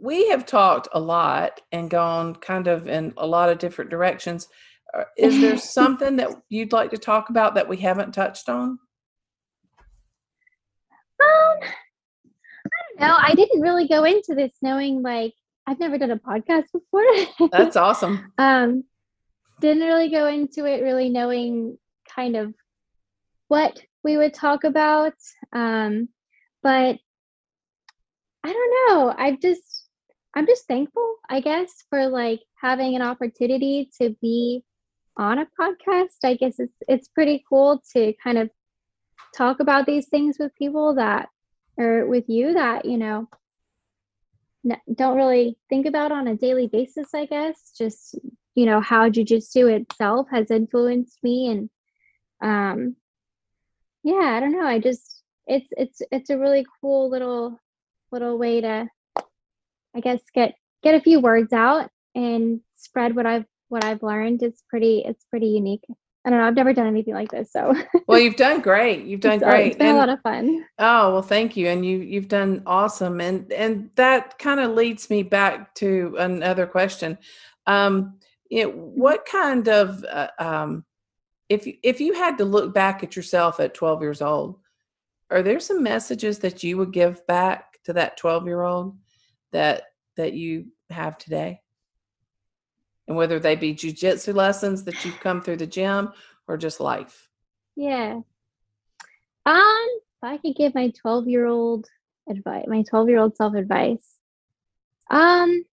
we 0.00 0.28
have 0.30 0.46
talked 0.46 0.88
a 0.92 1.00
lot 1.00 1.60
and 1.70 1.90
gone 1.90 2.34
kind 2.34 2.66
of 2.66 2.88
in 2.88 3.12
a 3.16 3.26
lot 3.26 3.50
of 3.50 3.58
different 3.58 3.90
directions. 3.90 4.48
Uh, 4.92 5.04
Is 5.16 5.40
there 5.40 5.56
something 5.58 6.16
that 6.16 6.30
you'd 6.48 6.72
like 6.72 6.90
to 6.90 6.98
talk 6.98 7.30
about 7.30 7.54
that 7.54 7.68
we 7.68 7.76
haven't 7.76 8.12
touched 8.12 8.48
on? 8.48 8.78
Um, 11.20 11.58
I 11.60 12.98
don't 12.98 13.00
know. 13.00 13.16
I 13.18 13.34
didn't 13.34 13.60
really 13.60 13.88
go 13.88 14.04
into 14.04 14.34
this 14.34 14.52
knowing 14.62 15.02
like 15.02 15.34
I've 15.66 15.78
never 15.78 15.98
done 15.98 16.12
a 16.12 16.18
podcast 16.18 16.64
before. 16.72 17.50
That's 17.50 17.76
awesome. 17.76 18.32
um 18.38 18.84
didn't 19.60 19.82
really 19.82 20.08
go 20.08 20.26
into 20.28 20.64
it 20.66 20.82
really 20.82 21.08
knowing 21.08 21.76
kind 22.14 22.36
of 22.36 22.54
what 23.48 23.80
we 24.04 24.16
would 24.16 24.34
talk 24.34 24.64
about 24.64 25.14
um 25.52 26.08
but 26.62 26.98
i 28.44 28.52
don't 28.52 28.74
know. 28.88 29.14
I've 29.16 29.40
just 29.40 29.88
i'm 30.34 30.46
just 30.46 30.66
thankful 30.66 31.16
i 31.28 31.40
guess 31.40 31.84
for 31.90 32.06
like 32.08 32.40
having 32.60 32.94
an 32.94 33.02
opportunity 33.02 33.90
to 34.00 34.16
be 34.20 34.64
on 35.18 35.38
a 35.38 35.48
podcast. 35.60 36.24
I 36.24 36.34
guess 36.34 36.58
it's 36.58 36.76
it's 36.86 37.08
pretty 37.08 37.44
cool 37.48 37.82
to 37.92 38.14
kind 38.22 38.38
of 38.38 38.50
talk 39.36 39.60
about 39.60 39.84
these 39.84 40.06
things 40.08 40.36
with 40.38 40.54
people 40.54 40.94
that 40.94 41.28
or 41.76 42.06
with 42.06 42.24
you 42.28 42.54
that 42.54 42.84
you 42.84 42.96
know 42.96 43.28
don't 44.94 45.16
really 45.16 45.56
think 45.68 45.86
about 45.86 46.12
on 46.12 46.28
a 46.28 46.36
daily 46.36 46.66
basis 46.68 47.08
i 47.14 47.26
guess. 47.26 47.72
Just 47.76 48.18
you 48.54 48.66
know 48.66 48.80
how 48.80 49.08
jujitsu 49.08 49.70
itself 49.80 50.28
has 50.30 50.50
influenced 50.50 51.18
me 51.22 51.48
and 51.50 51.70
um 52.40 52.96
yeah 54.08 54.30
i 54.36 54.40
don't 54.40 54.52
know 54.52 54.66
i 54.66 54.78
just 54.78 55.22
it's 55.46 55.68
it's 55.72 56.00
it's 56.10 56.30
a 56.30 56.38
really 56.38 56.64
cool 56.80 57.10
little 57.10 57.58
little 58.12 58.38
way 58.38 58.60
to 58.60 58.86
i 59.96 60.00
guess 60.00 60.20
get 60.34 60.54
get 60.82 60.94
a 60.94 61.00
few 61.00 61.20
words 61.20 61.52
out 61.52 61.90
and 62.14 62.60
spread 62.76 63.14
what 63.16 63.26
i've 63.26 63.44
what 63.68 63.84
i've 63.84 64.02
learned 64.02 64.42
it's 64.42 64.62
pretty 64.70 65.02
it's 65.04 65.24
pretty 65.30 65.48
unique 65.48 65.84
i 66.24 66.30
don't 66.30 66.38
know 66.38 66.46
i've 66.46 66.54
never 66.54 66.72
done 66.72 66.86
anything 66.86 67.14
like 67.14 67.30
this 67.30 67.52
so 67.52 67.74
Well, 68.06 68.18
you've 68.18 68.36
done 68.46 68.60
great. 68.60 69.04
You've 69.04 69.20
done 69.20 69.42
uh, 69.42 69.50
great. 69.50 69.66
it's 69.68 69.76
been 69.76 69.88
And- 69.88 69.96
a 69.96 70.00
lot 70.00 70.08
of 70.08 70.20
fun 70.22 70.64
Oh, 70.78 71.12
well, 71.12 71.22
thank 71.22 71.56
you. 71.56 71.66
And 71.66 71.84
you 71.84 71.98
you've 71.98 72.28
done 72.28 72.62
awesome. 72.64 73.20
And 73.20 73.52
and 73.52 73.90
that 73.96 74.38
kind 74.38 74.60
of 74.60 74.70
leads 74.80 75.10
me 75.10 75.22
back 75.24 75.74
to 75.82 76.14
another 76.18 76.66
question. 76.66 77.18
Um, 77.66 78.18
you 78.48 78.62
know, 78.64 78.70
what 78.70 79.26
kind 79.26 79.68
of 79.68 80.04
uh, 80.04 80.28
um 80.38 80.84
if 81.48 81.66
you, 81.66 81.74
if 81.82 82.00
you 82.00 82.14
had 82.14 82.38
to 82.38 82.44
look 82.44 82.74
back 82.74 83.02
at 83.02 83.16
yourself 83.16 83.60
at 83.60 83.74
12 83.74 84.02
years 84.02 84.22
old, 84.22 84.58
are 85.30 85.42
there 85.42 85.60
some 85.60 85.82
messages 85.82 86.38
that 86.40 86.62
you 86.62 86.76
would 86.78 86.92
give 86.92 87.26
back 87.26 87.78
to 87.84 87.92
that 87.94 88.16
12 88.16 88.46
year 88.46 88.62
old 88.62 88.96
that 89.52 89.82
that 90.16 90.32
you 90.32 90.66
have 90.90 91.18
today? 91.18 91.60
And 93.06 93.16
whether 93.16 93.38
they 93.38 93.56
be 93.56 93.74
jujitsu 93.74 94.34
lessons 94.34 94.84
that 94.84 95.04
you've 95.04 95.20
come 95.20 95.40
through 95.40 95.56
the 95.56 95.66
gym 95.66 96.12
or 96.46 96.56
just 96.56 96.80
life. 96.80 97.28
Yeah. 97.76 98.20
Um, 99.46 99.88
if 100.22 100.24
I 100.24 100.36
could 100.38 100.56
give 100.56 100.74
my 100.74 100.90
12 100.90 101.28
year 101.28 101.46
old 101.46 101.88
advice, 102.28 102.64
my 102.68 102.82
12 102.82 103.08
year 103.08 103.18
old 103.18 103.36
self 103.36 103.54
advice, 103.54 104.16
um, 105.10 105.64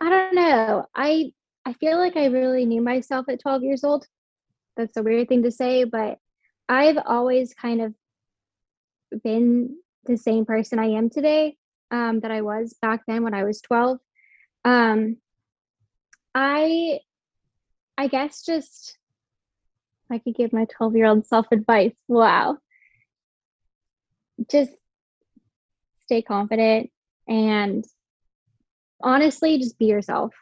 I 0.00 0.10
don't 0.10 0.34
know. 0.34 0.86
I 0.94 1.32
I 1.66 1.72
feel 1.72 1.98
like 1.98 2.16
I 2.16 2.26
really 2.26 2.64
knew 2.64 2.80
myself 2.80 3.28
at 3.28 3.40
12 3.40 3.64
years 3.64 3.82
old. 3.82 4.06
That's 4.76 4.96
a 4.96 5.02
weird 5.02 5.28
thing 5.28 5.42
to 5.42 5.50
say, 5.50 5.82
but 5.82 6.18
I've 6.68 6.96
always 7.04 7.54
kind 7.54 7.82
of 7.82 7.92
been 9.24 9.76
the 10.04 10.16
same 10.16 10.44
person 10.44 10.78
I 10.78 10.90
am 10.90 11.10
today 11.10 11.56
um, 11.90 12.20
that 12.20 12.30
I 12.30 12.42
was 12.42 12.76
back 12.80 13.02
then 13.08 13.24
when 13.24 13.34
I 13.34 13.42
was 13.42 13.60
12. 13.62 13.98
Um, 14.64 15.16
I 16.36 17.00
I 17.98 18.06
guess 18.06 18.44
just 18.44 18.96
I 20.08 20.18
could 20.18 20.36
give 20.36 20.52
my 20.52 20.66
12 20.66 20.94
year 20.94 21.06
old 21.06 21.26
self 21.26 21.46
advice. 21.50 21.94
Wow. 22.06 22.58
Just 24.48 24.70
stay 26.04 26.22
confident 26.22 26.90
and 27.26 27.84
honestly, 29.02 29.58
just 29.58 29.80
be 29.80 29.86
yourself 29.86 30.32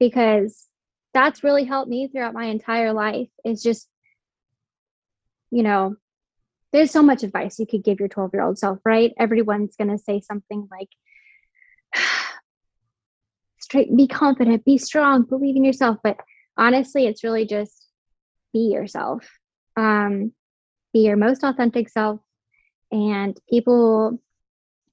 because 0.00 0.66
that's 1.14 1.44
really 1.44 1.64
helped 1.64 1.88
me 1.88 2.08
throughout 2.08 2.34
my 2.34 2.46
entire 2.46 2.92
life. 2.92 3.28
Is 3.44 3.62
just, 3.62 3.88
you 5.52 5.62
know, 5.62 5.94
there's 6.72 6.90
so 6.90 7.02
much 7.02 7.22
advice 7.22 7.60
you 7.60 7.66
could 7.66 7.84
give 7.84 8.00
your 8.00 8.08
12 8.08 8.30
year 8.32 8.42
old 8.42 8.58
self, 8.58 8.80
right? 8.84 9.12
Everyone's 9.18 9.76
going 9.76 9.90
to 9.90 9.98
say 9.98 10.20
something 10.20 10.68
like, 10.68 10.88
straight, 13.60 13.96
be 13.96 14.08
confident, 14.08 14.64
be 14.64 14.78
strong, 14.78 15.22
believe 15.22 15.54
in 15.54 15.64
yourself. 15.64 15.98
But 16.02 16.16
honestly, 16.56 17.06
it's 17.06 17.22
really 17.22 17.46
just 17.46 17.86
be 18.52 18.72
yourself 18.72 19.28
um, 19.76 20.32
be 20.92 21.00
your 21.00 21.16
most 21.16 21.44
authentic 21.44 21.88
self 21.88 22.20
and 22.90 23.38
people 23.48 24.20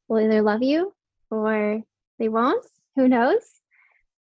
will 0.08 0.20
either 0.20 0.42
love 0.42 0.62
you 0.62 0.94
or 1.32 1.82
they 2.20 2.30
won't 2.30 2.66
who 2.96 3.08
knows 3.08 3.42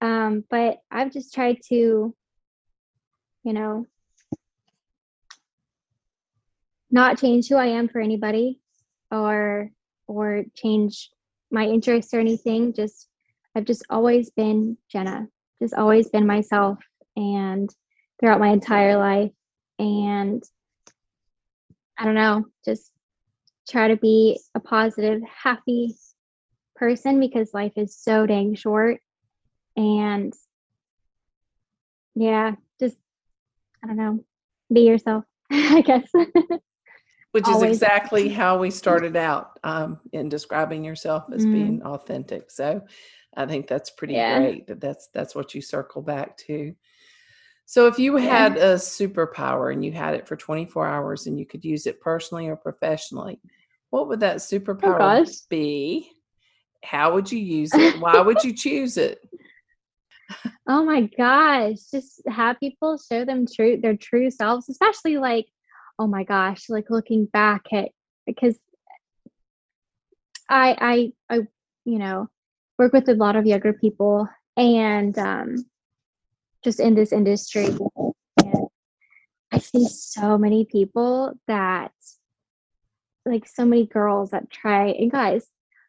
um, 0.02 0.43
but 0.50 0.78
i've 0.91 1.12
just 1.12 1.34
tried 1.34 1.58
to 1.68 2.14
you 3.43 3.54
know 3.54 3.86
not 6.91 7.20
change 7.20 7.48
who 7.48 7.56
i 7.56 7.68
am 7.68 7.88
for 7.88 8.00
anybody 8.00 8.60
or 9.12 9.70
or 10.08 10.43
change 10.56 11.10
my 11.52 11.66
interests 11.66 12.14
or 12.14 12.20
anything 12.20 12.74
just 12.74 13.08
i've 13.56 13.66
just 13.66 13.86
always 13.89 14.30
been 14.32 14.78
jenna 14.91 15.28
just 15.62 15.74
always 15.74 16.10
been 16.10 16.28
myself 16.28 16.78
and 17.16 17.70
throughout 18.20 18.39
my 18.39 18.50
entire 18.50 18.98
life 18.98 19.32
and 19.80 20.43
i 21.98 22.06
don't 22.06 22.16
know 22.16 22.45
just 22.66 22.91
try 23.68 23.89
to 23.89 23.98
be 23.98 24.39
a 24.56 24.60
positive 24.60 25.22
happy 25.43 25.93
person 26.76 27.20
because 27.20 27.54
life 27.54 27.74
is 27.76 27.98
so 27.98 28.26
dang 28.26 28.56
short. 28.56 29.00
And 29.78 30.34
yeah, 32.15 32.55
just, 32.80 32.97
I 33.84 33.88
don't 33.88 33.95
know, 33.95 34.25
be 34.73 34.82
yourself, 34.82 35.23
I 35.51 35.82
guess. 35.82 36.09
Which 37.32 37.47
is 37.47 37.61
exactly 37.61 38.30
how 38.30 38.57
we 38.57 38.71
started 38.71 39.15
out 39.15 39.59
um, 39.63 39.99
in 40.11 40.28
describing 40.28 40.84
yourself 40.84 41.25
as 41.32 41.45
Mhm. 41.45 41.51
being 41.51 41.84
authentic. 41.84 42.49
So 42.49 42.82
I 43.36 43.45
think 43.45 43.67
that's 43.67 43.91
pretty 43.91 44.15
Yeah. 44.15 44.39
great 44.39 44.67
that 44.67 44.82
that's 44.82 45.09
that's 45.13 45.36
what 45.36 45.53
you 45.53 45.61
circle 45.61 46.01
back 46.01 46.36
to. 46.38 46.73
So 47.65 47.86
if 47.86 47.99
you 47.99 48.15
Yeah. 48.15 48.30
had 48.32 48.57
a 48.57 48.75
superpower 48.75 49.71
and 49.71 49.86
you 49.86 49.91
had 49.91 50.15
it 50.15 50.28
for 50.28 50.36
24 50.36 50.88
hours 50.88 51.28
and 51.28 51.38
you 51.38 51.45
could 51.45 51.63
use 51.63 51.86
it 51.86 52.01
personally 52.01 52.47
or 52.47 52.55
professionally, 52.55 53.39
what 53.91 54.07
would 54.07 54.21
that 54.21 54.38
superpower 54.38 54.99
Oh, 54.99 55.32
be? 55.49 56.09
How 56.84 57.13
would 57.13 57.32
you 57.32 57.39
use 57.39 57.73
it? 57.73 57.99
Why 57.99 58.21
would 58.21 58.43
you 58.43 58.53
choose 58.53 58.97
it? 58.97 59.19
Oh 60.67 60.84
my 60.84 61.09
gosh, 61.17 61.78
just 61.91 62.21
have 62.28 62.59
people 62.59 62.97
show 62.97 63.23
them 63.23 63.45
true 63.47 63.78
their 63.78 63.95
true 63.95 64.30
selves, 64.30 64.69
especially 64.69 65.17
like, 65.17 65.47
oh 65.97 66.07
my 66.07 66.23
gosh, 66.23 66.69
like 66.69 66.89
looking 66.89 67.25
back 67.25 67.67
at 67.71 67.89
because 68.25 68.59
I 70.49 71.13
I 71.30 71.36
I 71.36 71.47
you 71.86 71.99
know 71.99 72.28
work 72.78 72.93
with 72.93 73.07
a 73.09 73.13
lot 73.13 73.36
of 73.36 73.45
younger 73.45 73.73
people 73.73 74.28
and 74.55 75.17
um 75.17 75.65
just 76.63 76.80
in 76.80 76.95
this 76.95 77.11
industry 77.11 77.67
and 78.43 78.67
I 79.51 79.59
see 79.59 79.86
so 79.88 80.38
many 80.38 80.65
people 80.65 81.34
that 81.47 81.91
like 83.25 83.47
so 83.47 83.65
many 83.65 83.86
girls 83.86 84.32
that 84.32 84.49
try 84.49 84.88
and 84.88 85.11
guys 85.11 85.47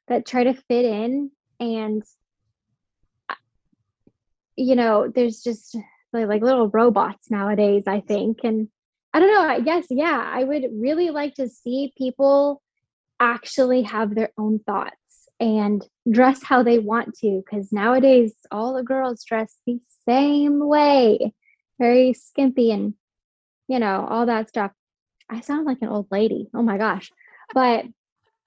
that 0.09 0.27
try 0.27 0.45
to 0.45 0.55
fit 0.55 0.85
in 0.85 1.31
and 1.61 2.03
you 4.59 4.75
know, 4.75 5.11
there's 5.15 5.41
just 5.41 5.77
like, 6.13 6.43
little 6.43 6.69
robots 6.69 7.31
nowadays, 7.31 7.85
I 7.87 8.01
think. 8.01 8.41
And 8.43 8.69
I 9.15 9.21
don't 9.21 9.33
know, 9.33 9.49
I 9.49 9.61
guess, 9.61 9.87
yeah, 9.89 10.31
I 10.33 10.43
would 10.43 10.67
really 10.73 11.11
like 11.11 11.35
to 11.35 11.49
see 11.49 11.93
people 11.97 12.61
actually 13.21 13.83
have 13.83 14.15
their 14.15 14.31
own 14.37 14.59
thoughts 14.59 14.97
and 15.39 15.87
dress 16.11 16.43
how 16.43 16.65
they 16.65 16.81
want 16.81 17.15
to. 17.19 17.43
Because 17.45 17.73
nowadays, 17.73 18.35
all 18.51 18.75
the 18.75 18.83
girls 18.83 19.25
dress 19.25 19.55
the 19.65 19.81
same 20.09 20.67
way, 20.67 21.33
very 21.79 22.13
skimpy 22.13 22.73
and, 22.73 22.95
you 23.69 23.79
know, 23.79 24.07
all 24.11 24.27
that 24.27 24.49
stuff. 24.49 24.73
I 25.31 25.41
sound 25.41 25.67
like 25.67 25.83
an 25.83 25.89
old 25.89 26.09
lady. 26.11 26.49
Oh 26.53 26.63
my 26.63 26.79
gosh. 26.79 27.13
But 27.55 27.85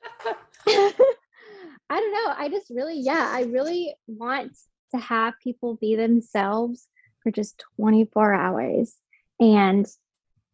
I 0.67 0.93
don't 1.89 2.13
know. 2.13 2.33
I 2.37 2.49
just 2.49 2.69
really, 2.69 2.99
yeah, 2.99 3.29
I 3.31 3.43
really 3.43 3.95
want 4.07 4.57
to 4.91 4.97
have 4.97 5.33
people 5.43 5.75
be 5.75 5.95
themselves 5.95 6.87
for 7.23 7.31
just 7.31 7.63
24 7.77 8.33
hours. 8.33 8.95
And, 9.39 9.87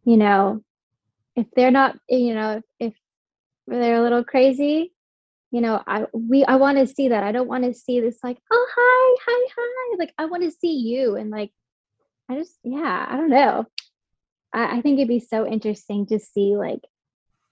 you 0.03 0.17
know, 0.17 0.63
if 1.35 1.47
they're 1.55 1.71
not, 1.71 1.97
you 2.09 2.33
know, 2.33 2.61
if 2.79 2.93
they're 3.67 3.97
a 3.97 4.01
little 4.01 4.23
crazy, 4.23 4.93
you 5.51 5.61
know, 5.61 5.81
I 5.85 6.05
we 6.13 6.43
I 6.43 6.55
want 6.55 6.77
to 6.77 6.87
see 6.87 7.09
that. 7.09 7.23
I 7.23 7.31
don't 7.31 7.47
want 7.47 7.63
to 7.63 7.73
see 7.73 7.99
this 8.01 8.19
like, 8.23 8.37
oh 8.51 8.67
hi, 8.75 9.17
hi, 9.25 9.47
hi. 9.55 9.95
Like 9.97 10.13
I 10.17 10.25
want 10.25 10.43
to 10.43 10.51
see 10.51 10.77
you 10.77 11.15
and 11.15 11.29
like 11.29 11.51
I 12.29 12.35
just 12.35 12.57
yeah, 12.63 13.05
I 13.09 13.15
don't 13.15 13.29
know. 13.29 13.65
I, 14.53 14.77
I 14.77 14.81
think 14.81 14.97
it'd 14.97 15.07
be 15.07 15.19
so 15.19 15.47
interesting 15.47 16.07
to 16.07 16.19
see 16.19 16.57
like 16.57 16.81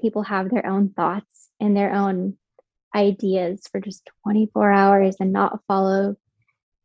people 0.02 0.24
have 0.24 0.50
their 0.50 0.66
own 0.66 0.90
thoughts 0.90 1.50
and 1.60 1.76
their 1.76 1.94
own 1.94 2.38
ideas 2.94 3.68
for 3.72 3.80
just 3.80 4.10
24 4.24 4.72
hours 4.72 5.18
and 5.20 5.32
not 5.32 5.62
follow 5.68 6.16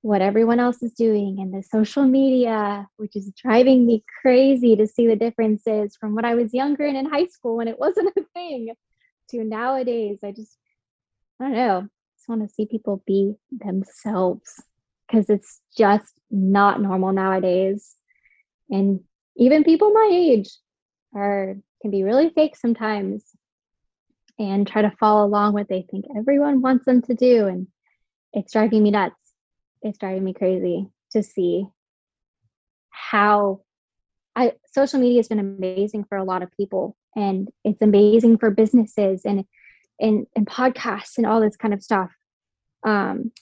what 0.03 0.23
everyone 0.23 0.61
else 0.61 0.83
is 0.83 0.93
doing 0.93 1.39
and 1.41 1.53
the 1.53 1.63
social 1.63 2.05
media, 2.05 2.89
which 2.97 3.17
is 3.17 3.31
driving 3.33 3.87
me 3.87 4.03
crazy 4.23 4.75
to 4.77 4.87
see 4.87 5.07
the 5.07 5.17
differences 5.17 5.97
from 5.97 6.15
when 6.15 6.25
I 6.25 6.35
was 6.35 6.55
younger 6.55 6.87
and 6.87 6.97
in 6.97 7.05
high 7.05 7.27
school 7.27 7.57
when 7.57 7.69
it 7.69 7.79
wasn't 7.79 8.13
a 8.17 8.25
thing 8.35 8.73
to 9.31 9.45
nowadays. 9.45 10.21
I 10.25 10.33
just, 10.33 10.57
I 11.39 11.45
don't 11.45 11.53
know, 11.53 11.89
just 12.17 12.29
want 12.29 12.49
to 12.49 12.55
see 12.55 12.67
people 12.67 13.03
be 13.07 13.35
themselves 13.51 14.63
because 15.07 15.29
it's 15.29 15.61
just 15.77 16.13
not 16.31 16.81
normal 16.81 17.13
nowadays. 17.13 17.95
And 18.71 19.01
even 19.37 19.65
people 19.65 19.93
my 19.93 20.09
age 20.11 20.51
are 21.15 21.57
can 21.83 21.91
be 21.91 22.05
really 22.05 22.31
fake 22.31 22.57
sometimes 22.57 23.25
and 24.39 24.67
try 24.67 24.83
to 24.83 24.93
follow 24.99 25.27
along 25.27 25.53
what 25.53 25.69
they 25.69 25.87
think 25.91 26.07
everyone 26.17 26.61
wants 26.61 26.85
them 26.85 27.03
to 27.03 27.15
do 27.15 27.47
and 27.47 27.67
it's 28.33 28.53
driving 28.53 28.83
me 28.83 28.91
nuts 28.91 29.15
it's 29.83 29.99
driving 29.99 30.25
me 30.25 30.33
crazy 30.33 30.89
to 31.13 31.23
see 31.23 31.67
how 32.91 33.61
I 34.37 34.53
social 34.73 35.01
media 35.01 35.19
has 35.19 35.29
been 35.29 35.39
amazing 35.39 36.05
for 36.05 36.17
a 36.17 36.25
lot 36.25 36.43
of 36.43 36.53
people 36.57 36.97
and 37.17 37.49
it's 37.65 37.83
amazing 37.83 38.39
for 38.39 38.51
businesses 38.51 39.23
and 39.25 39.45
and 40.01 40.27
and 40.37 40.47
podcasts 40.47 41.17
and 41.17 41.27
all 41.27 41.41
this 41.41 41.57
kind 41.57 41.75
of 41.75 41.83
stuff. 41.83 42.11
Um 42.87 43.33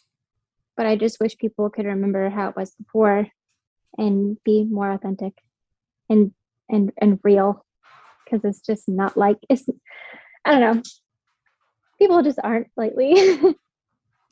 but 0.77 0.87
I 0.87 0.97
just 0.97 1.21
wish 1.21 1.37
people 1.37 1.71
could 1.71 1.87
remember 1.87 2.31
how 2.31 2.49
it 2.49 2.57
was 2.57 2.73
before 2.77 3.27
and 3.97 4.39
be 4.45 4.65
more 4.65 4.91
authentic 4.91 5.35
and 6.09 6.33
and 6.69 6.93
and 6.99 7.19
real 7.23 7.65
because 8.25 8.45
it's 8.45 8.61
just 8.65 8.89
not 8.89 9.17
like 9.17 9.39
it's 9.49 9.69
I 10.45 10.53
don't 10.53 10.61
know. 10.61 10.83
People 11.99 12.23
just 12.23 12.39
aren't 12.43 12.69
lately. 12.77 13.41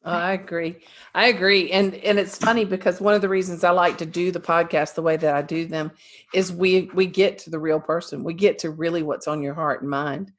Oh, 0.07 0.13
I 0.13 0.35
agree. 0.35 0.77
I 1.17 1.27
agree. 1.27 1.73
And 1.73 1.97
and 1.97 2.17
it's 2.17 2.39
funny 2.39 2.65
because 2.65 3.01
one 3.01 3.15
of 3.15 3.23
the 3.23 3.29
reasons 3.29 3.65
I 3.65 3.71
like 3.71 3.99
to 3.99 4.07
do 4.07 4.31
the 4.31 4.39
podcast 4.39 4.95
the 4.95 5.03
way 5.03 5.17
that 5.17 5.35
I 5.35 5.43
do 5.43 5.67
them 5.67 5.91
is 6.33 6.53
we 6.53 6.83
we 6.95 7.07
get 7.07 7.39
to 7.39 7.51
the 7.51 7.59
real 7.59 7.81
person. 7.81 8.23
We 8.23 8.33
get 8.33 8.61
to 8.61 8.71
really 8.71 9.03
what's 9.03 9.27
on 9.27 9.43
your 9.43 9.55
heart 9.55 9.81
and 9.81 9.91
mind. 9.91 10.33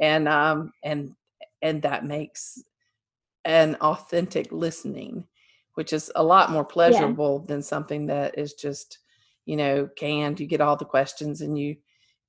And 0.00 0.26
um 0.26 0.72
and 0.82 1.14
and 1.60 1.82
that 1.82 2.06
makes 2.06 2.62
an 3.44 3.74
authentic 3.82 4.50
listening, 4.52 5.26
which 5.74 5.92
is 5.92 6.10
a 6.16 6.22
lot 6.22 6.50
more 6.50 6.64
pleasurable 6.64 7.40
than 7.40 7.62
something 7.62 8.06
that 8.06 8.38
is 8.38 8.54
just, 8.54 9.00
you 9.44 9.56
know, 9.56 9.86
canned. 9.96 10.40
You 10.40 10.46
get 10.46 10.62
all 10.62 10.76
the 10.76 10.86
questions 10.86 11.42
and 11.42 11.58
you 11.58 11.76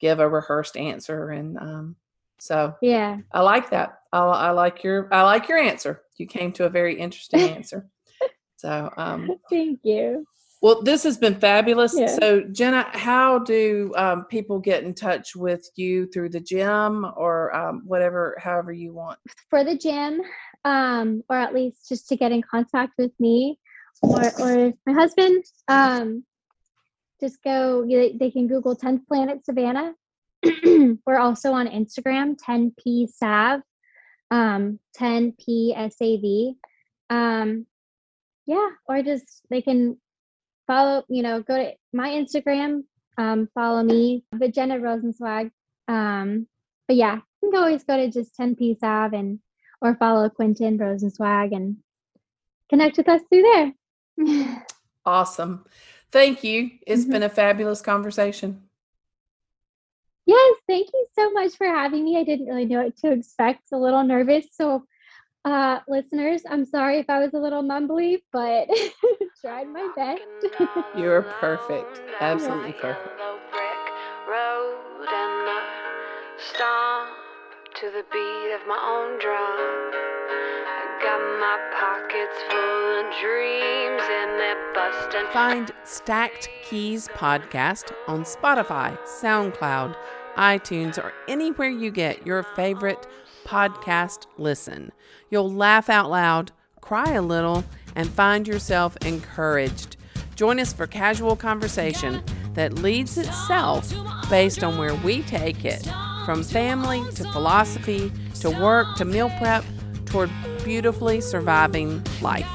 give 0.02 0.20
a 0.20 0.28
rehearsed 0.28 0.76
answer 0.76 1.30
and 1.30 1.58
um 1.58 1.96
so 2.42 2.76
yeah. 2.82 3.20
I 3.32 3.42
like 3.42 3.70
that. 3.70 4.02
I, 4.12 4.20
I 4.20 4.50
like 4.50 4.84
your 4.84 5.08
I 5.14 5.22
like 5.22 5.48
your 5.48 5.60
answer. 5.60 6.02
You 6.22 6.28
came 6.28 6.52
to 6.54 6.66
a 6.66 6.70
very 6.70 6.98
interesting 7.00 7.42
answer. 7.42 7.88
So, 8.58 8.94
um, 8.96 9.32
Thank 9.50 9.80
you. 9.84 10.24
well, 10.62 10.84
this 10.84 11.04
has 11.04 11.18
been 11.18 11.40
fabulous. 11.40 11.98
Yeah. 11.98 12.16
So, 12.20 12.42
Jenna, 12.52 12.86
how 12.92 13.40
do 13.40 13.92
um, 13.98 14.26
people 14.26 14.60
get 14.60 14.84
in 14.84 14.94
touch 14.94 15.36
with 15.36 15.68
you 15.76 16.06
through 16.08 16.30
the 16.30 16.40
gym 16.40 17.06
or 17.18 17.54
um, 17.56 17.82
whatever, 17.86 18.38
however 18.40 18.72
you 18.72 18.94
want? 18.94 19.18
for 19.50 19.64
the 19.64 19.76
gym, 19.76 20.22
um, 20.64 21.24
or 21.28 21.38
at 21.38 21.56
least 21.56 21.90
just 21.90 22.08
to 22.10 22.16
get 22.16 22.32
in 22.32 22.44
contact 22.44 22.94
with 23.00 23.12
me 23.20 23.58
or 24.02 24.32
or 24.40 24.74
my 24.86 24.94
husband, 24.94 25.44
um, 25.68 26.24
just 27.20 27.42
go. 27.44 27.86
They, 27.86 28.16
they 28.20 28.32
can 28.32 28.48
Google 28.48 28.76
10th 28.76 29.08
Planet 29.08 29.46
Savannah. 29.46 29.94
We're 31.06 31.20
also 31.20 31.54
on 31.54 31.68
Instagram, 31.68 32.36
10p 32.36 33.10
sav, 33.10 33.62
um, 34.32 34.80
10PSAV. 34.98 36.56
Um, 37.10 37.66
yeah, 38.48 38.70
or 38.88 39.04
just 39.04 39.42
they 39.50 39.62
can 39.62 39.98
follow. 40.68 41.04
You 41.10 41.22
know, 41.24 41.42
go 41.42 41.58
to 41.58 41.74
my 41.94 42.10
Instagram, 42.10 42.84
um, 43.18 43.50
follow 43.54 43.84
me, 43.84 44.24
the 44.32 44.48
Jenna 44.48 44.78
Rosenswag. 44.80 45.52
Um, 45.88 46.48
but 46.88 46.96
yeah, 46.96 47.20
you 47.44 47.52
can 47.52 47.60
always 47.62 47.84
go 47.84 47.98
to 47.98 48.10
just 48.10 48.36
10p 48.38 48.80
sav 48.80 49.14
and 49.14 49.40
or 49.82 49.96
follow 49.96 50.30
Quentin 50.30 50.78
Rosenswag 50.78 51.56
and 51.56 51.78
connect 52.70 52.98
with 52.98 53.10
us 53.10 53.22
through 53.30 53.42
there. 53.44 53.74
Awesome. 55.04 55.66
Thank 56.12 56.44
you. 56.44 56.70
It's 56.86 57.06
Mhm. 57.06 57.12
been 57.12 57.24
a 57.24 57.30
fabulous 57.30 57.82
conversation. 57.82 58.70
Yes, 60.32 60.58
thank 60.68 60.88
you 60.94 61.06
so 61.18 61.32
much 61.32 61.56
for 61.56 61.68
having 61.68 62.04
me. 62.06 62.18
I 62.18 62.24
didn't 62.24 62.48
really 62.48 62.66
know 62.66 62.84
what 62.84 62.98
to 62.98 63.12
expect. 63.12 63.72
A 63.72 63.78
little 63.78 64.04
nervous. 64.04 64.46
So 64.52 64.86
uh 65.44 65.80
listeners, 65.88 66.44
I'm 66.50 66.66
sorry 66.66 67.00
if 67.00 67.10
I 67.10 67.20
was 67.20 67.34
a 67.34 67.40
little 67.40 67.64
mumbly, 67.64 68.22
but 68.32 68.68
tried 69.42 69.68
my 69.68 69.88
best. 69.96 70.22
You're 70.96 71.24
perfect. 71.40 72.02
Absolutely 72.20 72.74
perfect. 72.74 73.20
Yellow 73.20 73.40
brick 73.52 73.84
road 74.30 75.08
and 75.10 75.50
I 75.50 75.62
stomp 76.38 77.10
to 77.76 77.86
the 77.88 78.04
beat 78.12 78.54
of 78.54 78.68
my 78.68 78.78
own 78.78 79.20
drum. 79.20 79.58
I 80.68 80.84
got 81.02 81.22
my 81.40 81.58
pockets 81.80 82.38
full 82.50 83.00
of 83.00 83.08
dreams 83.20 84.04
and 84.20 84.40
they're 84.40 84.74
busting. 84.74 85.28
Find 85.34 85.72
Stacked 85.84 86.50
Keys 86.64 87.08
Podcast 87.10 87.92
on 88.08 88.24
Spotify, 88.24 88.98
SoundCloud, 89.04 89.96
iTunes, 90.36 90.98
or 90.98 91.14
anywhere 91.28 91.70
you 91.70 91.92
get 91.92 92.26
your 92.26 92.44
favorite 92.44 93.08
podcast 93.46 94.26
listen. 94.38 94.92
You'll 95.30 95.52
laugh 95.52 95.90
out 95.90 96.10
loud, 96.10 96.52
cry 96.82 97.12
a 97.12 97.22
little, 97.22 97.64
and 97.96 98.10
find 98.10 98.48
yourself 98.48 98.98
encouraged. 99.06 99.98
Join 100.36 100.60
us 100.60 100.74
for 100.74 100.88
casual 100.88 101.36
conversation 101.36 102.24
that 102.54 102.74
leads 102.74 103.18
itself 103.18 103.94
based 104.30 104.64
on 104.64 104.78
where 104.78 104.96
we 104.96 105.22
take 105.24 105.66
it 105.66 105.88
from 106.26 106.44
family 106.44 107.04
to 107.16 107.24
philosophy 107.32 108.12
to 108.36 108.50
work 108.50 108.96
to 108.96 109.06
meal 109.06 109.30
prep 109.38 109.64
toward 110.06 110.30
beautifully 110.64 111.22
surviving 111.22 112.04
life. 112.22 112.48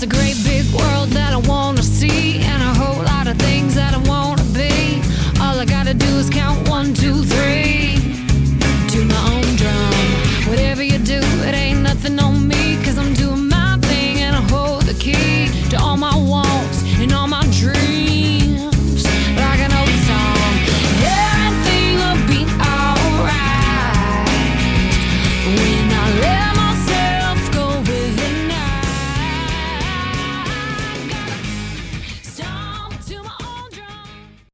There's 0.00 0.14
a 0.14 0.16
great 0.16 0.36
big 0.44 0.64
world 0.72 1.10
that 1.10 1.34
I 1.34 1.36
wanna 1.46 1.82
see, 1.82 2.38
and 2.38 2.62
a 2.62 2.72
whole 2.72 3.02
lot 3.04 3.26
of 3.26 3.36
things 3.36 3.74
that 3.74 3.92
I 3.92 3.98
wanna 4.08 4.44
be. 4.44 5.02
All 5.38 5.58
I 5.58 5.66
gotta 5.66 5.92
do 5.92 6.06
is 6.16 6.30
count 6.30 6.66
one, 6.70 6.94
two, 6.94 7.22
three. 7.22 7.69